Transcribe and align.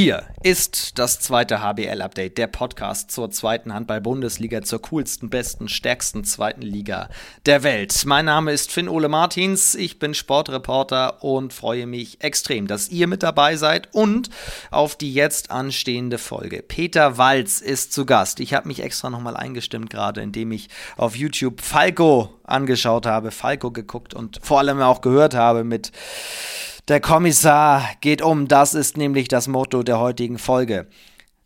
Hier 0.00 0.22
ist 0.44 1.00
das 1.00 1.18
zweite 1.18 1.60
HBL-Update, 1.60 2.38
der 2.38 2.46
Podcast 2.46 3.10
zur 3.10 3.32
zweiten 3.32 3.74
Handball-Bundesliga, 3.74 4.62
zur 4.62 4.80
coolsten, 4.82 5.28
besten, 5.28 5.68
stärksten 5.68 6.22
zweiten 6.22 6.62
Liga 6.62 7.08
der 7.46 7.64
Welt. 7.64 8.04
Mein 8.06 8.26
Name 8.26 8.52
ist 8.52 8.70
Finn 8.70 8.88
Ole 8.88 9.08
Martins, 9.08 9.74
ich 9.74 9.98
bin 9.98 10.14
Sportreporter 10.14 11.24
und 11.24 11.52
freue 11.52 11.88
mich 11.88 12.22
extrem, 12.22 12.68
dass 12.68 12.90
ihr 12.90 13.08
mit 13.08 13.24
dabei 13.24 13.56
seid 13.56 13.92
und 13.92 14.30
auf 14.70 14.94
die 14.94 15.12
jetzt 15.12 15.50
anstehende 15.50 16.18
Folge. 16.18 16.62
Peter 16.62 17.18
Walz 17.18 17.60
ist 17.60 17.92
zu 17.92 18.06
Gast. 18.06 18.38
Ich 18.38 18.54
habe 18.54 18.68
mich 18.68 18.84
extra 18.84 19.10
nochmal 19.10 19.36
eingestimmt 19.36 19.90
gerade, 19.90 20.20
indem 20.20 20.52
ich 20.52 20.68
auf 20.96 21.16
YouTube 21.16 21.60
Falco 21.60 22.38
angeschaut 22.44 23.04
habe, 23.04 23.32
Falco 23.32 23.72
geguckt 23.72 24.14
und 24.14 24.38
vor 24.44 24.60
allem 24.60 24.80
auch 24.80 25.00
gehört 25.00 25.34
habe 25.34 25.64
mit 25.64 25.90
der 26.88 27.00
Kommissar 27.00 27.86
geht 28.00 28.22
um, 28.22 28.48
das 28.48 28.72
ist 28.72 28.96
nämlich 28.96 29.28
das 29.28 29.46
Motto 29.46 29.82
der 29.82 30.00
heutigen 30.00 30.38
Folge. 30.38 30.86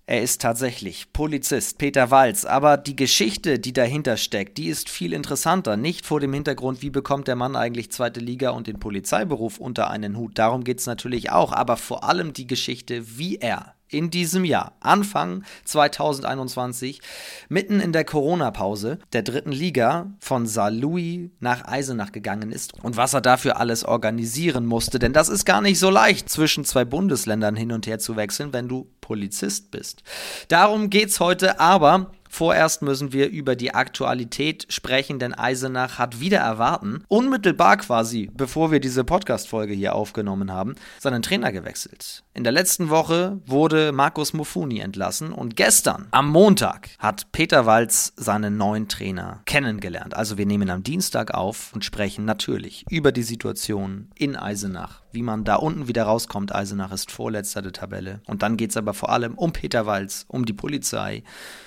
Er 0.07 0.22
ist 0.22 0.40
tatsächlich 0.40 1.12
Polizist, 1.12 1.79
Peter 1.79 2.12
Walz, 2.12 2.44
aber 2.44 2.76
die 2.76 2.94
Geschichte, 2.94 3.58
die 3.58 3.72
dahinter 3.72 4.17
steckt, 4.17 4.58
die 4.58 4.68
ist 4.68 4.89
viel 4.89 5.12
interessanter. 5.12 5.76
Nicht 5.76 6.07
vor 6.07 6.20
dem 6.20 6.32
Hintergrund, 6.32 6.82
wie 6.82 6.90
bekommt 6.90 7.26
der 7.26 7.34
Mann 7.34 7.57
eigentlich 7.57 7.90
zweite 7.90 8.20
Liga 8.20 8.50
und 8.50 8.68
den 8.68 8.79
Polizeiberuf 8.79 9.58
unter 9.58 9.90
einen 9.90 10.17
Hut. 10.17 10.39
Darum 10.39 10.62
geht 10.62 10.79
es 10.79 10.86
natürlich 10.86 11.31
auch, 11.31 11.53
aber 11.53 11.76
vor 11.76 12.04
allem 12.04 12.32
die 12.32 12.46
Geschichte, 12.46 13.18
wie 13.18 13.36
er 13.36 13.75
in 13.93 14.11
diesem 14.11 14.45
Jahr, 14.45 14.73
Anfang 14.81 15.45
2021, 15.64 17.01
mitten 17.49 17.81
in 17.81 17.93
der 17.93 18.05
Corona-Pause 18.05 18.99
der 19.13 19.23
dritten 19.23 19.53
Liga 19.53 20.11
von 20.18 20.46
Saarlouis 20.46 21.31
nach 21.41 21.67
Eisenach 21.67 22.13
gegangen 22.13 22.53
ist 22.53 22.73
und 22.82 22.96
was 22.96 23.15
er 23.15 23.21
dafür 23.21 23.59
alles 23.59 23.85
organisieren 23.85 24.67
musste. 24.67 24.99
Denn 24.99 25.13
das 25.13 25.29
ist 25.29 25.45
gar 25.45 25.61
nicht 25.61 25.79
so 25.79 25.91
leicht, 25.91 26.29
zwischen 26.29 26.65
zwei 26.65 26.85
Bundesländern 26.85 27.57
hin 27.57 27.73
und 27.73 27.87
her 27.87 27.99
zu 27.99 28.17
wechseln, 28.17 28.53
wenn 28.53 28.68
du 28.68 28.89
Polizist 29.01 29.71
bist. 29.71 30.03
Darum 30.49 30.90
geht's 30.90 31.21
heute, 31.21 31.61
aber 31.61 32.12
Vorerst 32.34 32.80
müssen 32.80 33.12
wir 33.12 33.28
über 33.28 33.56
die 33.56 33.75
Aktualität 33.75 34.64
sprechen, 34.70 35.19
denn 35.19 35.34
Eisenach 35.34 35.98
hat 35.98 36.19
wieder 36.19 36.38
erwarten, 36.38 37.05
unmittelbar 37.08 37.77
quasi, 37.77 38.30
bevor 38.33 38.72
wir 38.72 38.80
diese 38.80 39.05
Podcast-Folge 39.05 39.75
hier 39.75 39.94
aufgenommen 39.94 40.50
haben, 40.50 40.77
seinen 40.98 41.20
Trainer 41.20 41.53
gewechselt. 41.53 42.25
In 42.33 42.42
der 42.42 42.55
letzten 42.55 42.88
Woche 42.88 43.38
wurde 43.44 43.92
Markus 43.92 44.33
Mufuni 44.33 44.78
entlassen 44.78 45.30
und 45.30 45.56
gestern, 45.56 46.08
am 46.10 46.30
Montag, 46.30 46.88
hat 46.98 47.30
Peter 47.33 47.66
Walz 47.66 48.14
seinen 48.16 48.56
neuen 48.56 48.88
Trainer 48.88 49.42
kennengelernt. 49.44 50.16
Also 50.16 50.38
wir 50.38 50.47
nehmen 50.47 50.70
am 50.70 50.83
Dienstag 50.83 51.34
auf 51.34 51.75
und 51.75 51.84
sprechen 51.84 52.25
natürlich 52.25 52.86
über 52.88 53.12
die 53.12 53.25
Situation 53.25 54.08
in 54.14 54.36
Eisenach, 54.36 55.02
wie 55.13 55.23
man 55.23 55.45
da 55.45 55.57
unten 55.57 55.89
wieder 55.89 56.05
rauskommt. 56.05 56.55
Eisenach 56.55 56.93
ist 56.93 57.11
vorletzter 57.11 57.63
der 57.63 57.73
Tabelle. 57.73 58.21
Und 58.27 58.43
dann 58.43 58.57
geht 58.57 58.71
es 58.71 58.77
aber 58.77 58.95
vor 58.95 59.11
allem 59.11 59.35
um 59.35 59.53
Peter 59.53 59.87
Walz, 59.87 60.25
um 60.29 60.45
die 60.45 60.53
Polizei 60.53 61.23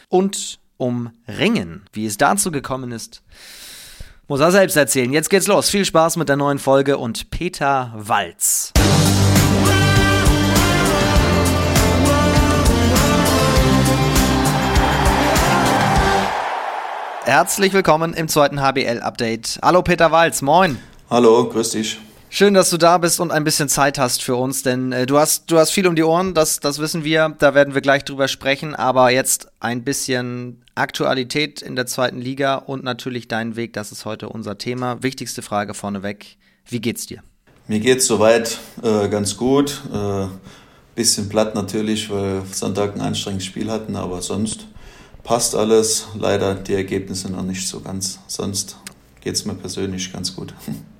und 0.10 0.60
um 0.78 1.12
Ringen. 1.28 1.86
Wie 1.94 2.06
es 2.06 2.18
dazu 2.18 2.52
gekommen 2.52 2.92
ist, 2.92 3.23
muss 4.28 4.40
er 4.40 4.52
selbst 4.52 4.76
erzählen. 4.76 5.14
Jetzt 5.14 5.30
geht's 5.30 5.48
los. 5.48 5.70
Viel 5.70 5.86
Spaß 5.86 6.18
mit 6.18 6.30
der 6.30 6.36
neuen 6.36 6.60
Folge 6.60 6.98
und 6.98 7.30
Peter 7.30 7.94
Walz. 7.96 8.73
Herzlich 17.23 17.73
willkommen 17.73 18.14
im 18.14 18.28
zweiten 18.28 18.62
HBL-Update. 18.62 19.60
Hallo 19.64 19.82
Peter 19.82 20.12
Walz, 20.12 20.44
moin. 20.44 20.78
Hallo, 21.10 21.50
grüß 21.50 21.72
dich. 21.72 22.00
Schön, 22.30 22.54
dass 22.54 22.70
du 22.70 22.78
da 22.78 22.98
bist 22.98 23.20
und 23.20 23.31
ein 23.31 23.44
bisschen 23.44 23.70
Zeit 23.70 23.98
hast 23.98 24.22
für 24.22 24.36
uns, 24.36 24.62
denn 24.62 24.92
äh, 24.92 25.06
du, 25.06 25.18
hast, 25.18 25.50
du 25.50 25.58
hast 25.58 25.72
viel 25.72 25.88
um 25.88 25.95
die 25.95 26.04
Ohren, 26.04 26.34
das, 26.34 26.59
das 26.59 26.80
wissen 26.80 27.04
wir, 27.04 27.34
da 27.40 27.54
werden 27.54 27.73
wir 27.73 27.82
gleich 27.82 28.04
drüber 28.04 28.28
sprechen, 28.28 28.76
aber 28.76 29.09
jetzt 29.12 29.48
ein 29.62 29.84
bisschen 29.84 30.62
Aktualität 30.76 31.62
in 31.62 31.78
der 31.78 31.86
zweiten 31.86 32.20
Liga 32.20 32.56
und 32.56 32.84
natürlich 32.84 33.30
dein 33.30 33.56
Weg, 33.56 33.72
das 33.73 33.94
ist 33.94 34.04
heute 34.04 34.28
unser 34.28 34.58
Thema. 34.58 35.02
Wichtigste 35.02 35.42
Frage 35.42 35.73
vorneweg, 35.73 36.38
wie 36.67 36.82
geht's 36.82 37.05
dir? 37.05 37.22
Mir 37.67 37.80
geht's 37.80 38.05
soweit 38.05 38.60
äh, 38.83 39.08
ganz 39.08 39.38
gut, 39.38 39.82
äh, 39.94 40.28
bisschen 40.95 41.30
platt 41.30 41.55
natürlich, 41.55 42.10
weil 42.10 42.42
Sonntag 42.52 42.95
ein 42.95 43.02
anstrengendes 43.02 43.45
Spiel 43.45 43.72
hatten, 43.72 43.95
aber 43.95 44.22
sonst 44.22 44.67
passt 45.23 45.55
alles. 45.55 46.08
Leider 46.17 46.55
die 46.55 46.73
Ergebnisse 46.73 47.32
noch 47.32 47.44
nicht 47.44 47.67
so 47.67 47.80
ganz, 47.80 48.20
sonst 48.28 48.78
geht's 49.22 49.45
mir 49.45 49.55
persönlich 49.55 50.11
ganz 50.11 50.36
gut. 50.36 50.54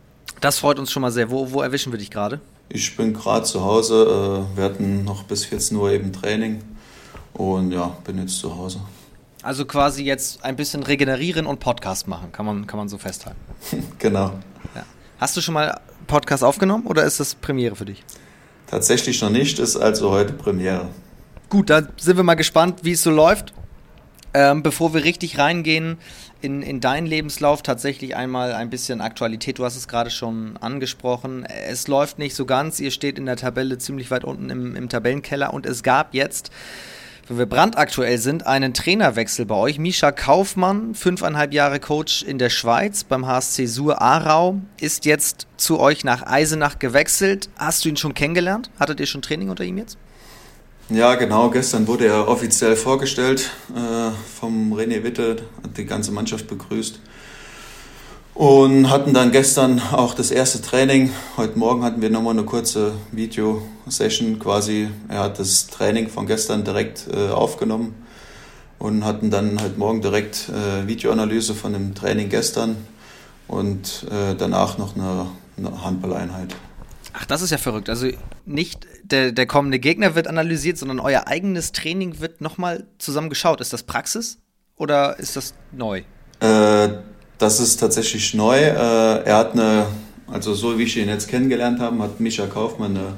Das 0.46 0.60
freut 0.60 0.78
uns 0.78 0.92
schon 0.92 1.02
mal 1.02 1.12
sehr. 1.12 1.32
Wo, 1.32 1.52
wo 1.54 1.64
erwischen 1.64 1.92
wir 1.92 1.98
dich 1.98 2.12
gerade? 2.12 2.40
Ich 2.70 2.96
bin 2.96 3.16
gerade 3.16 3.46
zu 3.46 3.64
Hause. 3.64 4.46
Äh, 4.54 4.58
wir 4.58 4.64
hatten 4.64 5.04
noch 5.04 5.24
bis 5.24 5.44
14 5.44 5.76
Uhr 5.76 5.90
eben 5.90 6.14
Training 6.14 6.62
und 7.34 7.72
ja, 7.72 7.98
bin 8.04 8.20
jetzt 8.20 8.38
zu 8.38 8.56
Hause. 8.56 8.80
Also 9.42 9.66
quasi 9.66 10.04
jetzt 10.04 10.44
ein 10.44 10.56
bisschen 10.56 10.84
regenerieren 10.84 11.48
und 11.48 11.60
Podcast 11.60 12.08
machen, 12.08 12.32
kann 12.32 12.46
man, 12.46 12.68
kann 12.68 12.78
man 12.78 12.90
so 12.90 13.00
festhalten. 13.00 13.40
genau. 13.98 14.34
Ja. 14.76 14.86
Hast 15.18 15.36
du 15.36 15.42
schon 15.42 15.56
mal 15.56 15.82
Podcast 16.06 16.44
aufgenommen 16.44 16.86
oder 16.86 17.06
ist 17.06 17.20
das 17.20 17.34
Premiere 17.34 17.76
für 17.76 17.86
dich? 17.86 18.04
Tatsächlich 18.68 19.20
noch 19.24 19.32
nicht, 19.32 19.58
ist 19.58 19.78
also 19.78 20.12
heute 20.12 20.34
Premiere. 20.34 20.90
Gut, 21.50 21.72
dann 21.72 21.90
sind 21.98 22.18
wir 22.18 22.24
mal 22.24 22.36
gespannt, 22.36 22.82
wie 22.84 22.92
es 22.92 23.02
so 23.02 23.10
läuft. 23.10 23.52
Ähm, 24.38 24.64
bevor 24.64 24.94
wir 24.94 25.06
richtig 25.06 25.38
reingehen 25.38 25.98
in, 26.42 26.62
in 26.62 26.82
deinen 26.82 27.08
Lebenslauf, 27.08 27.62
tatsächlich 27.62 28.18
einmal 28.18 28.52
ein 28.52 28.70
bisschen 28.70 29.00
Aktualität. 29.00 29.60
Du 29.60 29.64
hast 29.64 29.78
es 29.78 29.88
gerade 29.88 30.10
schon 30.10 30.58
angesprochen. 30.58 31.46
Es 31.46 31.88
läuft 31.88 32.20
nicht 32.20 32.36
so 32.36 32.46
ganz. 32.46 32.82
Ihr 32.82 32.92
steht 32.92 33.18
in 33.18 33.28
der 33.28 33.38
Tabelle 33.38 33.78
ziemlich 33.78 34.12
weit 34.12 34.26
unten 34.26 34.50
im, 34.50 34.76
im 34.76 34.90
Tabellenkeller 34.90 35.54
und 35.54 35.66
es 35.66 35.84
gab 35.84 36.14
jetzt 36.14 36.52
wenn 37.28 37.40
wir 37.40 37.46
brandaktuell 37.48 38.20
sind, 38.20 38.46
einen 38.46 38.76
Trainerwechsel 38.76 39.48
bei 39.48 39.56
euch. 39.56 39.80
Misha 39.80 40.12
Kaufmann, 40.12 40.94
fünfeinhalb 40.94 41.54
Jahre 41.54 41.80
Coach 41.80 42.22
in 42.22 42.38
der 42.38 42.52
Schweiz 42.52 43.04
beim 43.04 43.26
HSC 43.26 43.66
Sur 43.66 44.00
Aarau, 44.00 44.62
ist 44.80 45.06
jetzt 45.06 45.48
zu 45.58 45.80
euch 45.80 46.04
nach 46.04 46.28
Eisenach 46.28 46.78
gewechselt. 46.78 47.50
Hast 47.56 47.84
du 47.84 47.90
ihn 47.90 47.98
schon 47.98 48.14
kennengelernt? 48.14 48.70
Hattet 48.80 49.00
ihr 49.00 49.08
schon 49.08 49.24
Training 49.24 49.50
unter 49.50 49.64
ihm 49.64 49.80
jetzt? 49.80 49.98
Ja, 50.90 51.16
genau. 51.16 51.50
Gestern 51.50 51.88
wurde 51.88 52.06
er 52.06 52.28
offiziell 52.28 52.76
vorgestellt 52.76 53.50
äh, 53.76 54.12
vom 54.40 54.72
René 54.72 55.04
Witte, 55.04 55.38
hat 55.64 55.78
die 55.78 55.86
ganze 55.86 56.12
Mannschaft 56.12 56.48
begrüßt. 56.48 57.00
Und 58.36 58.92
hatten 58.92 59.12
dann 59.12 59.32
gestern 59.32 59.82
auch 59.92 60.14
das 60.14 60.30
erste 60.30 60.62
Training. 60.62 61.10
Heute 61.38 61.58
Morgen 61.58 61.84
hatten 61.84 62.04
wir 62.04 62.12
nochmal 62.12 62.34
eine 62.34 62.44
kurze 62.44 62.94
Video-Session 63.12 64.38
quasi. 64.38 64.90
Er 65.08 65.22
hat 65.22 65.40
das 65.40 65.68
Training 65.68 66.08
von 66.08 66.28
gestern 66.28 66.64
direkt 66.64 67.08
äh, 67.12 67.30
aufgenommen 67.30 67.96
und 68.78 69.06
hatten 69.06 69.32
dann 69.32 69.60
heute 69.64 69.80
Morgen 69.80 70.04
direkt 70.04 70.50
äh, 70.50 70.88
Videoanalyse 70.88 71.56
von 71.56 71.74
dem 71.74 71.96
Training 71.96 72.30
gestern 72.30 72.76
und 73.48 74.06
äh, 74.12 74.36
danach 74.36 74.78
noch 74.78 74.96
eine, 74.96 75.32
eine 75.58 75.84
Handballeinheit. 75.84 76.56
Ach, 77.18 77.26
das 77.26 77.42
ist 77.42 77.52
ja 77.52 77.58
verrückt. 77.58 77.90
Also 77.90 78.08
nicht 78.46 78.86
der, 79.04 79.32
der 79.32 79.46
kommende 79.46 79.80
Gegner 79.80 80.16
wird 80.16 80.28
analysiert, 80.28 80.78
sondern 80.78 81.00
euer 81.00 81.28
eigenes 81.28 81.72
Training 81.72 82.20
wird 82.20 82.42
nochmal 82.42 82.88
zusammen 82.98 83.30
geschaut. 83.30 83.62
Ist 83.62 83.72
das 83.72 83.84
Praxis 83.84 84.40
oder 84.76 85.18
ist 85.18 85.38
das 85.38 85.54
neu? 85.72 86.02
Äh, 86.42 86.90
das 87.38 87.60
ist 87.62 87.78
tatsächlich 87.78 88.34
neu. 88.34 88.58
Äh, 88.58 89.24
er 89.24 89.38
hat 89.38 89.54
eine, 89.54 89.86
also 90.28 90.54
so 90.54 90.78
wie 90.78 90.84
ich 90.84 90.98
ihn 90.98 91.08
jetzt 91.08 91.30
kennengelernt 91.30 91.80
habe, 91.80 91.98
hat 92.00 92.20
Micha 92.20 92.48
Kaufmann 92.48 92.98
eine 92.98 93.14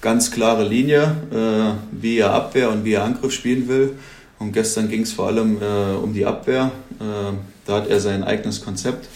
ganz 0.00 0.32
klare 0.32 0.66
Linie, 0.66 1.16
äh, 1.30 1.74
wie 1.92 2.18
er 2.18 2.32
Abwehr 2.32 2.70
und 2.70 2.84
wie 2.84 2.94
er 2.94 3.04
Angriff 3.04 3.32
spielen 3.32 3.68
will. 3.68 3.96
Und 4.40 4.52
gestern 4.52 4.88
ging 4.88 5.02
es 5.02 5.12
vor 5.12 5.28
allem 5.28 5.62
äh, 5.62 5.94
um 5.94 6.12
die 6.14 6.26
Abwehr. 6.26 6.72
Äh, 6.98 7.34
da 7.66 7.74
hat 7.74 7.88
er 7.88 8.00
sein 8.00 8.24
eigenes 8.24 8.64
Konzept. 8.64 9.06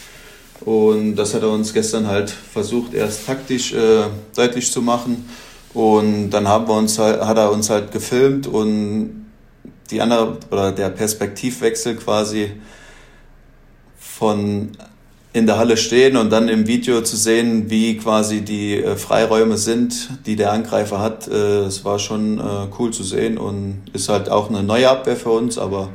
Und 0.64 1.16
das 1.16 1.34
hat 1.34 1.42
er 1.42 1.50
uns 1.50 1.75
gestern 1.75 2.06
halt 2.06 2.30
versucht, 2.30 2.94
erst 2.94 3.26
taktisch 3.26 3.72
äh, 3.75 4.04
deutlich 4.34 4.72
zu 4.72 4.80
machen. 4.80 5.28
Und 5.75 6.30
dann 6.30 6.48
haben 6.48 6.66
wir 6.69 6.75
uns 6.75 6.98
halt, 6.98 7.20
hat 7.20 7.36
er 7.36 7.50
uns 7.50 7.69
halt 7.69 7.92
gefilmt 7.92 8.47
und 8.47 9.27
die 9.91 10.00
andere 10.00 10.39
oder 10.50 10.72
der 10.72 10.89
Perspektivwechsel 10.89 11.97
quasi 11.97 12.53
von 13.98 14.71
in 15.34 15.47
der 15.47 15.59
Halle 15.59 15.77
stehen 15.77 16.16
und 16.16 16.30
dann 16.30 16.48
im 16.48 16.68
Video 16.68 17.03
zu 17.03 17.16
sehen, 17.16 17.68
wie 17.68 17.97
quasi 17.97 18.42
die 18.42 18.77
äh, 18.77 18.97
Freiräume 18.97 19.59
sind, 19.59 20.10
die 20.27 20.36
der 20.36 20.53
Angreifer 20.53 21.00
hat. 21.00 21.27
Äh, 21.27 21.65
es 21.65 21.84
war 21.84 21.98
schon 21.98 22.39
äh, 22.39 22.42
cool 22.78 22.92
zu 22.92 23.03
sehen 23.03 23.36
und 23.36 23.83
ist 23.92 24.09
halt 24.09 24.28
auch 24.30 24.48
eine 24.48 24.62
neue 24.62 24.89
Abwehr 24.89 25.16
für 25.16 25.30
uns, 25.30 25.59
aber 25.59 25.91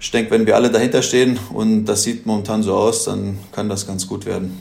ich 0.00 0.10
denke, 0.10 0.30
wenn 0.30 0.46
wir 0.46 0.56
alle 0.56 0.70
dahinter 0.70 1.02
stehen 1.02 1.38
und 1.52 1.86
das 1.86 2.02
sieht 2.02 2.26
momentan 2.26 2.62
so 2.62 2.74
aus, 2.74 3.04
dann 3.04 3.38
kann 3.52 3.68
das 3.68 3.86
ganz 3.86 4.06
gut 4.06 4.26
werden. 4.26 4.60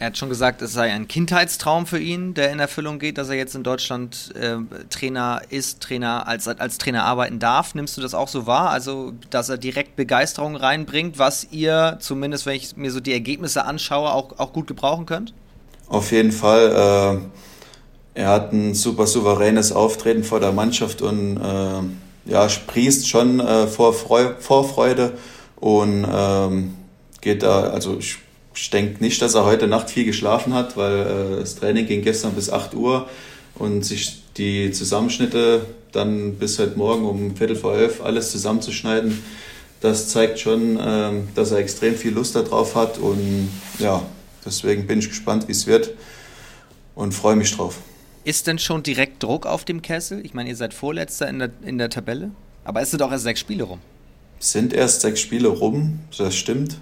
Er 0.00 0.08
hat 0.08 0.18
schon 0.18 0.28
gesagt, 0.28 0.60
es 0.60 0.72
sei 0.72 0.92
ein 0.92 1.06
Kindheitstraum 1.06 1.86
für 1.86 2.00
ihn, 2.00 2.34
der 2.34 2.50
in 2.50 2.58
Erfüllung 2.58 2.98
geht, 2.98 3.16
dass 3.16 3.28
er 3.28 3.36
jetzt 3.36 3.54
in 3.54 3.62
Deutschland 3.62 4.34
äh, 4.34 4.56
Trainer 4.90 5.42
ist, 5.50 5.80
Trainer 5.80 6.26
als, 6.26 6.48
als 6.48 6.78
Trainer 6.78 7.04
arbeiten 7.04 7.38
darf. 7.38 7.74
Nimmst 7.76 7.96
du 7.96 8.00
das 8.00 8.12
auch 8.12 8.26
so 8.26 8.46
wahr? 8.46 8.70
Also, 8.70 9.12
dass 9.30 9.48
er 9.48 9.56
direkt 9.56 9.94
Begeisterung 9.94 10.56
reinbringt, 10.56 11.18
was 11.18 11.46
ihr, 11.52 11.98
zumindest 12.00 12.44
wenn 12.44 12.56
ich 12.56 12.76
mir 12.76 12.90
so 12.90 12.98
die 12.98 13.12
Ergebnisse 13.12 13.64
anschaue, 13.64 14.12
auch, 14.12 14.38
auch 14.38 14.52
gut 14.52 14.66
gebrauchen 14.66 15.06
könnt? 15.06 15.32
Auf 15.88 16.10
jeden 16.10 16.32
Fall. 16.32 17.20
Äh, 18.14 18.20
er 18.20 18.28
hat 18.28 18.52
ein 18.52 18.74
super 18.74 19.06
souveränes 19.06 19.72
Auftreten 19.72 20.24
vor 20.24 20.40
der 20.40 20.52
Mannschaft 20.52 21.02
und 21.02 21.36
äh, 21.36 21.82
ja, 22.26 22.48
sprießt 22.48 23.08
schon 23.08 23.40
äh, 23.40 23.66
vor 23.66 23.92
Freu 23.92 24.34
Vorfreude 24.38 25.12
und 25.56 26.06
ähm, 26.10 26.74
geht 27.20 27.42
da, 27.42 27.64
also 27.64 27.98
ich, 27.98 28.18
ich 28.54 28.70
denke 28.70 29.02
nicht, 29.02 29.20
dass 29.22 29.34
er 29.34 29.44
heute 29.44 29.66
Nacht 29.66 29.90
viel 29.90 30.04
geschlafen 30.04 30.54
hat, 30.54 30.76
weil 30.76 31.00
äh, 31.00 31.40
das 31.40 31.56
Training 31.56 31.86
ging 31.86 32.02
gestern 32.02 32.32
bis 32.32 32.50
8 32.50 32.74
Uhr 32.74 33.08
und 33.54 33.84
sich 33.84 34.22
die 34.36 34.72
Zusammenschnitte 34.72 35.62
dann 35.92 36.34
bis 36.34 36.58
heute 36.58 36.76
Morgen 36.76 37.06
um 37.06 37.36
Viertel 37.36 37.56
vor 37.56 37.74
elf 37.74 38.02
alles 38.02 38.32
zusammenzuschneiden, 38.32 39.22
das 39.80 40.08
zeigt 40.08 40.38
schon, 40.38 40.78
äh, 40.78 41.12
dass 41.34 41.52
er 41.52 41.58
extrem 41.58 41.94
viel 41.94 42.12
Lust 42.12 42.36
darauf 42.36 42.74
hat 42.74 42.98
und 42.98 43.50
ja, 43.78 44.02
deswegen 44.44 44.86
bin 44.86 44.98
ich 44.98 45.08
gespannt, 45.08 45.46
wie 45.48 45.52
es 45.52 45.66
wird 45.66 45.90
und 46.94 47.12
freue 47.12 47.36
mich 47.36 47.54
drauf. 47.54 47.78
Ist 48.24 48.46
denn 48.46 48.58
schon 48.58 48.82
direkt 48.82 49.22
Druck 49.22 49.44
auf 49.44 49.66
dem 49.66 49.82
Kessel? 49.82 50.24
Ich 50.24 50.32
meine, 50.32 50.48
ihr 50.48 50.56
seid 50.56 50.72
Vorletzter 50.72 51.28
in 51.28 51.38
der, 51.38 51.50
in 51.62 51.76
der 51.76 51.90
Tabelle, 51.90 52.30
aber 52.64 52.80
es 52.80 52.90
sind 52.90 53.02
auch 53.02 53.12
erst 53.12 53.24
sechs 53.24 53.40
Spiele 53.40 53.64
rum. 53.64 53.80
Sind 54.38 54.72
erst 54.72 55.02
sechs 55.02 55.20
Spiele 55.20 55.48
rum, 55.48 56.00
das 56.16 56.34
stimmt. 56.34 56.78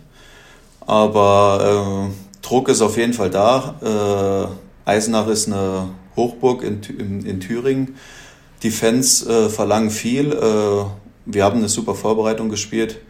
Aber 0.81 2.11
äh, 2.11 2.43
Druck 2.43 2.69
ist 2.69 2.81
auf 2.81 2.97
jeden 2.97 3.13
Fall 3.13 3.31
da. 3.31 4.53
Äh, 4.87 4.89
Eisenach 4.89 5.27
ist 5.27 5.49
eine 5.49 5.91
Hochburg 6.15 6.63
in, 6.63 6.81
in, 6.83 7.27
in 7.27 7.41
Thüringen. 7.41 7.97
Die 8.63 8.71
Fans 8.71 9.27
äh, 9.27 9.49
verlangen 9.49 9.91
viel. 9.91 10.33
Äh, 10.33 10.85
wir 11.27 11.45
haben 11.45 11.59
eine 11.59 11.69
super 11.69 11.97
Vorbereitung 11.97 12.51
gespielt 12.51 13.01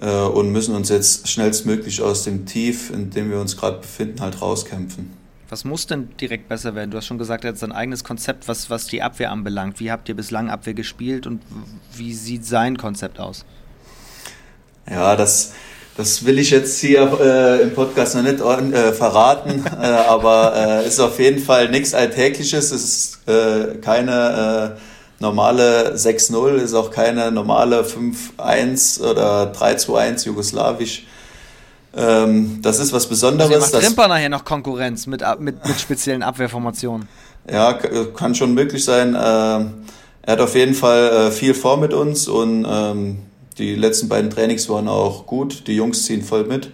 äh, 0.00 0.08
und 0.08 0.52
müssen 0.52 0.76
uns 0.76 0.88
jetzt 0.88 1.28
schnellstmöglich 1.28 2.00
aus 2.00 2.22
dem 2.22 2.46
Tief, 2.46 2.90
in 2.90 3.10
dem 3.10 3.28
wir 3.30 3.40
uns 3.40 3.56
gerade 3.56 3.78
befinden, 3.78 4.20
halt 4.20 4.40
rauskämpfen. 4.40 5.21
Was 5.52 5.64
muss 5.66 5.86
denn 5.86 6.08
direkt 6.18 6.48
besser 6.48 6.74
werden? 6.74 6.92
Du 6.92 6.96
hast 6.96 7.04
schon 7.04 7.18
gesagt, 7.18 7.44
er 7.44 7.50
hat 7.50 7.58
sein 7.58 7.72
eigenes 7.72 8.04
Konzept, 8.04 8.48
was, 8.48 8.70
was 8.70 8.86
die 8.86 9.02
Abwehr 9.02 9.30
anbelangt. 9.30 9.80
Wie 9.80 9.92
habt 9.92 10.08
ihr 10.08 10.16
bislang 10.16 10.48
Abwehr 10.48 10.72
gespielt 10.72 11.26
und 11.26 11.42
wie 11.94 12.14
sieht 12.14 12.46
sein 12.46 12.78
Konzept 12.78 13.20
aus? 13.20 13.44
Ja, 14.90 15.14
das, 15.14 15.52
das 15.94 16.24
will 16.24 16.38
ich 16.38 16.48
jetzt 16.48 16.80
hier 16.80 17.02
äh, 17.20 17.62
im 17.64 17.74
Podcast 17.74 18.14
noch 18.14 18.22
nicht 18.22 18.40
äh, 18.40 18.94
verraten, 18.94 19.62
äh, 19.78 19.84
aber 19.84 20.54
äh, 20.56 20.88
ist 20.88 20.98
auf 21.00 21.20
jeden 21.20 21.42
Fall 21.42 21.68
nichts 21.68 21.92
Alltägliches. 21.92 22.72
Es 22.72 22.84
ist 22.84 23.28
äh, 23.28 23.74
keine 23.82 24.78
äh, 24.78 24.80
normale 25.20 25.96
6-0, 25.96 26.62
ist 26.62 26.72
auch 26.72 26.90
keine 26.90 27.30
normale 27.30 27.82
5-1 27.82 29.02
oder 29.02 29.52
3-2-1 29.52 30.24
jugoslawisch. 30.24 31.04
Ähm, 31.94 32.60
das 32.62 32.78
ist 32.78 32.92
was 32.92 33.06
Besonderes. 33.06 33.52
Also 33.52 33.76
macht 33.76 33.84
Trimper 33.84 34.08
nachher 34.08 34.28
noch 34.28 34.44
Konkurrenz 34.44 35.06
mit, 35.06 35.22
mit, 35.38 35.66
mit 35.66 35.80
speziellen 35.80 36.22
Abwehrformationen. 36.22 37.08
Ja, 37.50 37.74
kann 37.74 38.34
schon 38.34 38.54
möglich 38.54 38.84
sein. 38.84 39.08
Ähm, 39.08 39.72
er 40.22 40.32
hat 40.32 40.40
auf 40.40 40.54
jeden 40.54 40.74
Fall 40.74 41.28
äh, 41.28 41.30
viel 41.30 41.54
vor 41.54 41.76
mit 41.76 41.92
uns 41.92 42.28
und 42.28 42.66
ähm, 42.68 43.18
die 43.58 43.74
letzten 43.74 44.08
beiden 44.08 44.30
Trainings 44.30 44.68
waren 44.68 44.88
auch 44.88 45.26
gut. 45.26 45.66
Die 45.66 45.76
Jungs 45.76 46.04
ziehen 46.04 46.22
voll 46.22 46.44
mit. 46.44 46.70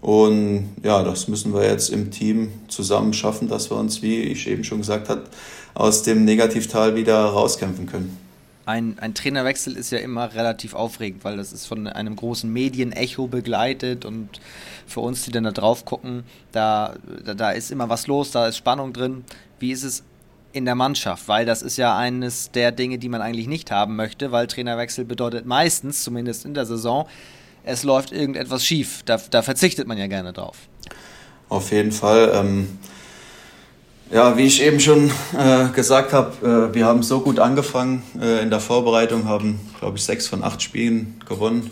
Und 0.00 0.76
ja, 0.82 1.02
das 1.02 1.28
müssen 1.28 1.52
wir 1.52 1.64
jetzt 1.64 1.90
im 1.90 2.10
Team 2.10 2.52
zusammen 2.68 3.12
schaffen, 3.12 3.48
dass 3.48 3.70
wir 3.70 3.76
uns, 3.76 4.00
wie 4.00 4.22
ich 4.22 4.48
eben 4.48 4.64
schon 4.64 4.78
gesagt 4.78 5.08
habe, 5.08 5.24
aus 5.74 6.02
dem 6.02 6.24
Negativtal 6.24 6.94
wieder 6.94 7.24
rauskämpfen 7.24 7.86
können 7.86 8.27
ein, 8.68 8.98
ein 8.98 9.14
Trainerwechsel 9.14 9.78
ist 9.78 9.90
ja 9.92 9.98
immer 9.98 10.34
relativ 10.34 10.74
aufregend, 10.74 11.24
weil 11.24 11.38
das 11.38 11.54
ist 11.54 11.64
von 11.64 11.86
einem 11.86 12.14
großen 12.14 12.52
Medienecho 12.52 13.26
begleitet 13.26 14.04
und 14.04 14.28
für 14.86 15.00
uns, 15.00 15.24
die 15.24 15.32
dann 15.32 15.44
da 15.44 15.52
drauf 15.52 15.86
gucken, 15.86 16.24
da, 16.52 16.96
da, 17.24 17.32
da 17.32 17.50
ist 17.50 17.70
immer 17.70 17.88
was 17.88 18.06
los, 18.06 18.30
da 18.30 18.46
ist 18.46 18.58
Spannung 18.58 18.92
drin. 18.92 19.24
Wie 19.58 19.72
ist 19.72 19.84
es 19.84 20.04
in 20.52 20.66
der 20.66 20.74
Mannschaft? 20.74 21.28
Weil 21.28 21.46
das 21.46 21.62
ist 21.62 21.78
ja 21.78 21.96
eines 21.96 22.50
der 22.50 22.70
Dinge, 22.70 22.98
die 22.98 23.08
man 23.08 23.22
eigentlich 23.22 23.48
nicht 23.48 23.70
haben 23.70 23.96
möchte, 23.96 24.32
weil 24.32 24.46
Trainerwechsel 24.46 25.06
bedeutet 25.06 25.46
meistens, 25.46 26.04
zumindest 26.04 26.44
in 26.44 26.52
der 26.52 26.66
Saison, 26.66 27.08
es 27.64 27.84
läuft 27.84 28.12
irgendetwas 28.12 28.66
schief. 28.66 29.02
Da, 29.06 29.18
da 29.30 29.40
verzichtet 29.40 29.88
man 29.88 29.96
ja 29.96 30.08
gerne 30.08 30.34
drauf. 30.34 30.58
Auf 31.48 31.72
jeden 31.72 31.92
Fall. 31.92 32.32
Ähm 32.34 32.78
ja, 34.10 34.36
wie 34.38 34.46
ich 34.46 34.62
eben 34.62 34.80
schon 34.80 35.10
äh, 35.36 35.68
gesagt 35.74 36.12
habe, 36.12 36.70
äh, 36.70 36.74
wir 36.74 36.86
haben 36.86 37.02
so 37.02 37.20
gut 37.20 37.38
angefangen 37.38 38.02
äh, 38.20 38.42
in 38.42 38.50
der 38.50 38.60
Vorbereitung, 38.60 39.26
haben, 39.26 39.60
glaube 39.78 39.98
ich, 39.98 40.04
sechs 40.04 40.26
von 40.26 40.42
acht 40.42 40.62
Spielen 40.62 41.20
gewonnen. 41.28 41.70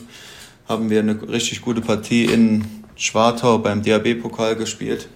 Haben 0.68 0.90
wir 0.90 1.00
eine 1.00 1.18
richtig 1.28 1.62
gute 1.62 1.80
Partie 1.80 2.24
in 2.24 2.64
Schwartau 2.96 3.58
beim 3.58 3.82
DAB-Pokal 3.82 4.56
gespielt. 4.56 5.08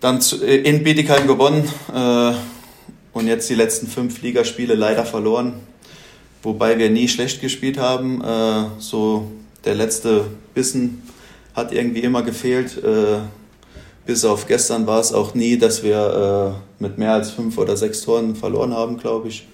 Dann 0.00 0.20
zu, 0.20 0.42
äh, 0.42 0.56
in 0.56 0.82
Bietigheim 0.82 1.26
gewonnen 1.26 1.68
äh, 1.94 2.32
und 3.12 3.26
jetzt 3.26 3.50
die 3.50 3.54
letzten 3.54 3.86
fünf 3.86 4.22
Ligaspiele 4.22 4.74
leider 4.74 5.04
verloren. 5.04 5.54
Wobei 6.42 6.78
wir 6.78 6.88
nie 6.88 7.08
schlecht 7.08 7.42
gespielt 7.42 7.78
haben. 7.78 8.22
Äh, 8.22 8.64
so 8.78 9.30
der 9.64 9.74
letzte 9.74 10.26
Bissen 10.54 11.02
hat 11.54 11.72
irgendwie 11.72 12.00
immer 12.00 12.22
gefehlt 12.22 12.82
bis 14.06 14.24
auf 14.24 14.46
gestern 14.46 14.86
war 14.86 15.00
es 15.00 15.12
auch 15.12 15.34
nie, 15.34 15.56
dass 15.56 15.82
wir 15.82 16.56
äh, 16.78 16.82
mit 16.82 16.98
mehr 16.98 17.14
als 17.14 17.30
fünf 17.30 17.58
oder 17.58 17.76
sechs 17.76 18.02
Toren 18.02 18.36
verloren 18.36 18.74
haben, 18.74 18.98
glaube 18.98 19.28
ich. 19.28 19.46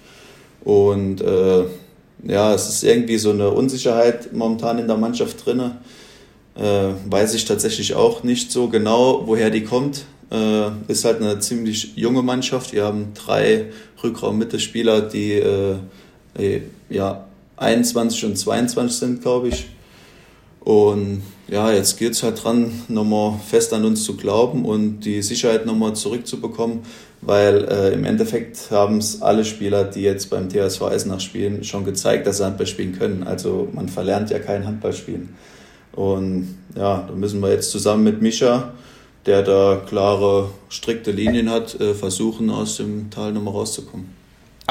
Und 0.63 1.21
äh, 1.21 1.63
ja, 2.23 2.53
es 2.53 2.69
ist 2.69 2.83
irgendwie 2.83 3.17
so 3.17 3.31
eine 3.31 3.49
Unsicherheit 3.49 4.33
momentan 4.33 4.79
in 4.79 4.87
der 4.87 4.97
Mannschaft 4.97 5.45
drin. 5.45 5.71
Äh, 6.55 6.89
weiß 7.09 7.33
ich 7.33 7.45
tatsächlich 7.45 7.95
auch 7.95 8.23
nicht 8.23 8.51
so 8.51 8.67
genau, 8.67 9.23
woher 9.25 9.49
die 9.49 9.63
kommt. 9.63 10.05
Äh, 10.31 10.69
ist 10.87 11.05
halt 11.05 11.21
eine 11.21 11.39
ziemlich 11.39 11.95
junge 11.95 12.21
Mannschaft. 12.21 12.73
Wir 12.73 12.85
haben 12.85 13.13
drei 13.13 13.71
Rückraum-Mittelspieler, 14.03 15.01
die 15.01 15.33
äh, 15.33 16.61
ja, 16.89 17.25
21 17.57 18.25
und 18.25 18.37
22 18.37 18.97
sind, 18.97 19.21
glaube 19.21 19.49
ich. 19.49 19.67
Und 20.59 21.23
ja, 21.51 21.69
jetzt 21.69 21.99
geht 21.99 22.13
es 22.13 22.23
halt 22.23 22.41
dran, 22.41 22.71
nochmal 22.87 23.37
fest 23.45 23.73
an 23.73 23.83
uns 23.83 24.05
zu 24.05 24.15
glauben 24.15 24.63
und 24.63 25.01
die 25.01 25.21
Sicherheit 25.21 25.65
nochmal 25.65 25.93
zurückzubekommen, 25.93 26.79
weil 27.19 27.65
äh, 27.65 27.93
im 27.93 28.05
Endeffekt 28.05 28.71
haben 28.71 28.99
es 28.99 29.21
alle 29.21 29.43
Spieler, 29.43 29.83
die 29.83 30.01
jetzt 30.01 30.29
beim 30.29 30.49
TSV 30.49 30.83
Eisenach 30.83 31.19
spielen, 31.19 31.65
schon 31.65 31.83
gezeigt, 31.83 32.25
dass 32.25 32.37
sie 32.37 32.45
Handball 32.45 32.67
spielen 32.67 32.97
können. 32.97 33.23
Also 33.23 33.67
man 33.73 33.89
verlernt 33.89 34.29
ja 34.29 34.39
kein 34.39 34.65
Handball 34.65 34.93
spielen. 34.93 35.35
Und 35.91 36.55
ja, 36.77 37.03
da 37.05 37.13
müssen 37.13 37.41
wir 37.41 37.51
jetzt 37.51 37.71
zusammen 37.71 38.05
mit 38.05 38.21
Mischa, 38.21 38.71
der 39.25 39.43
da 39.43 39.83
klare, 39.85 40.51
strikte 40.69 41.11
Linien 41.11 41.49
hat, 41.49 41.77
äh, 41.81 41.93
versuchen, 41.93 42.49
aus 42.49 42.77
dem 42.77 43.09
Tal 43.09 43.33
nochmal 43.33 43.55
rauszukommen. 43.55 44.20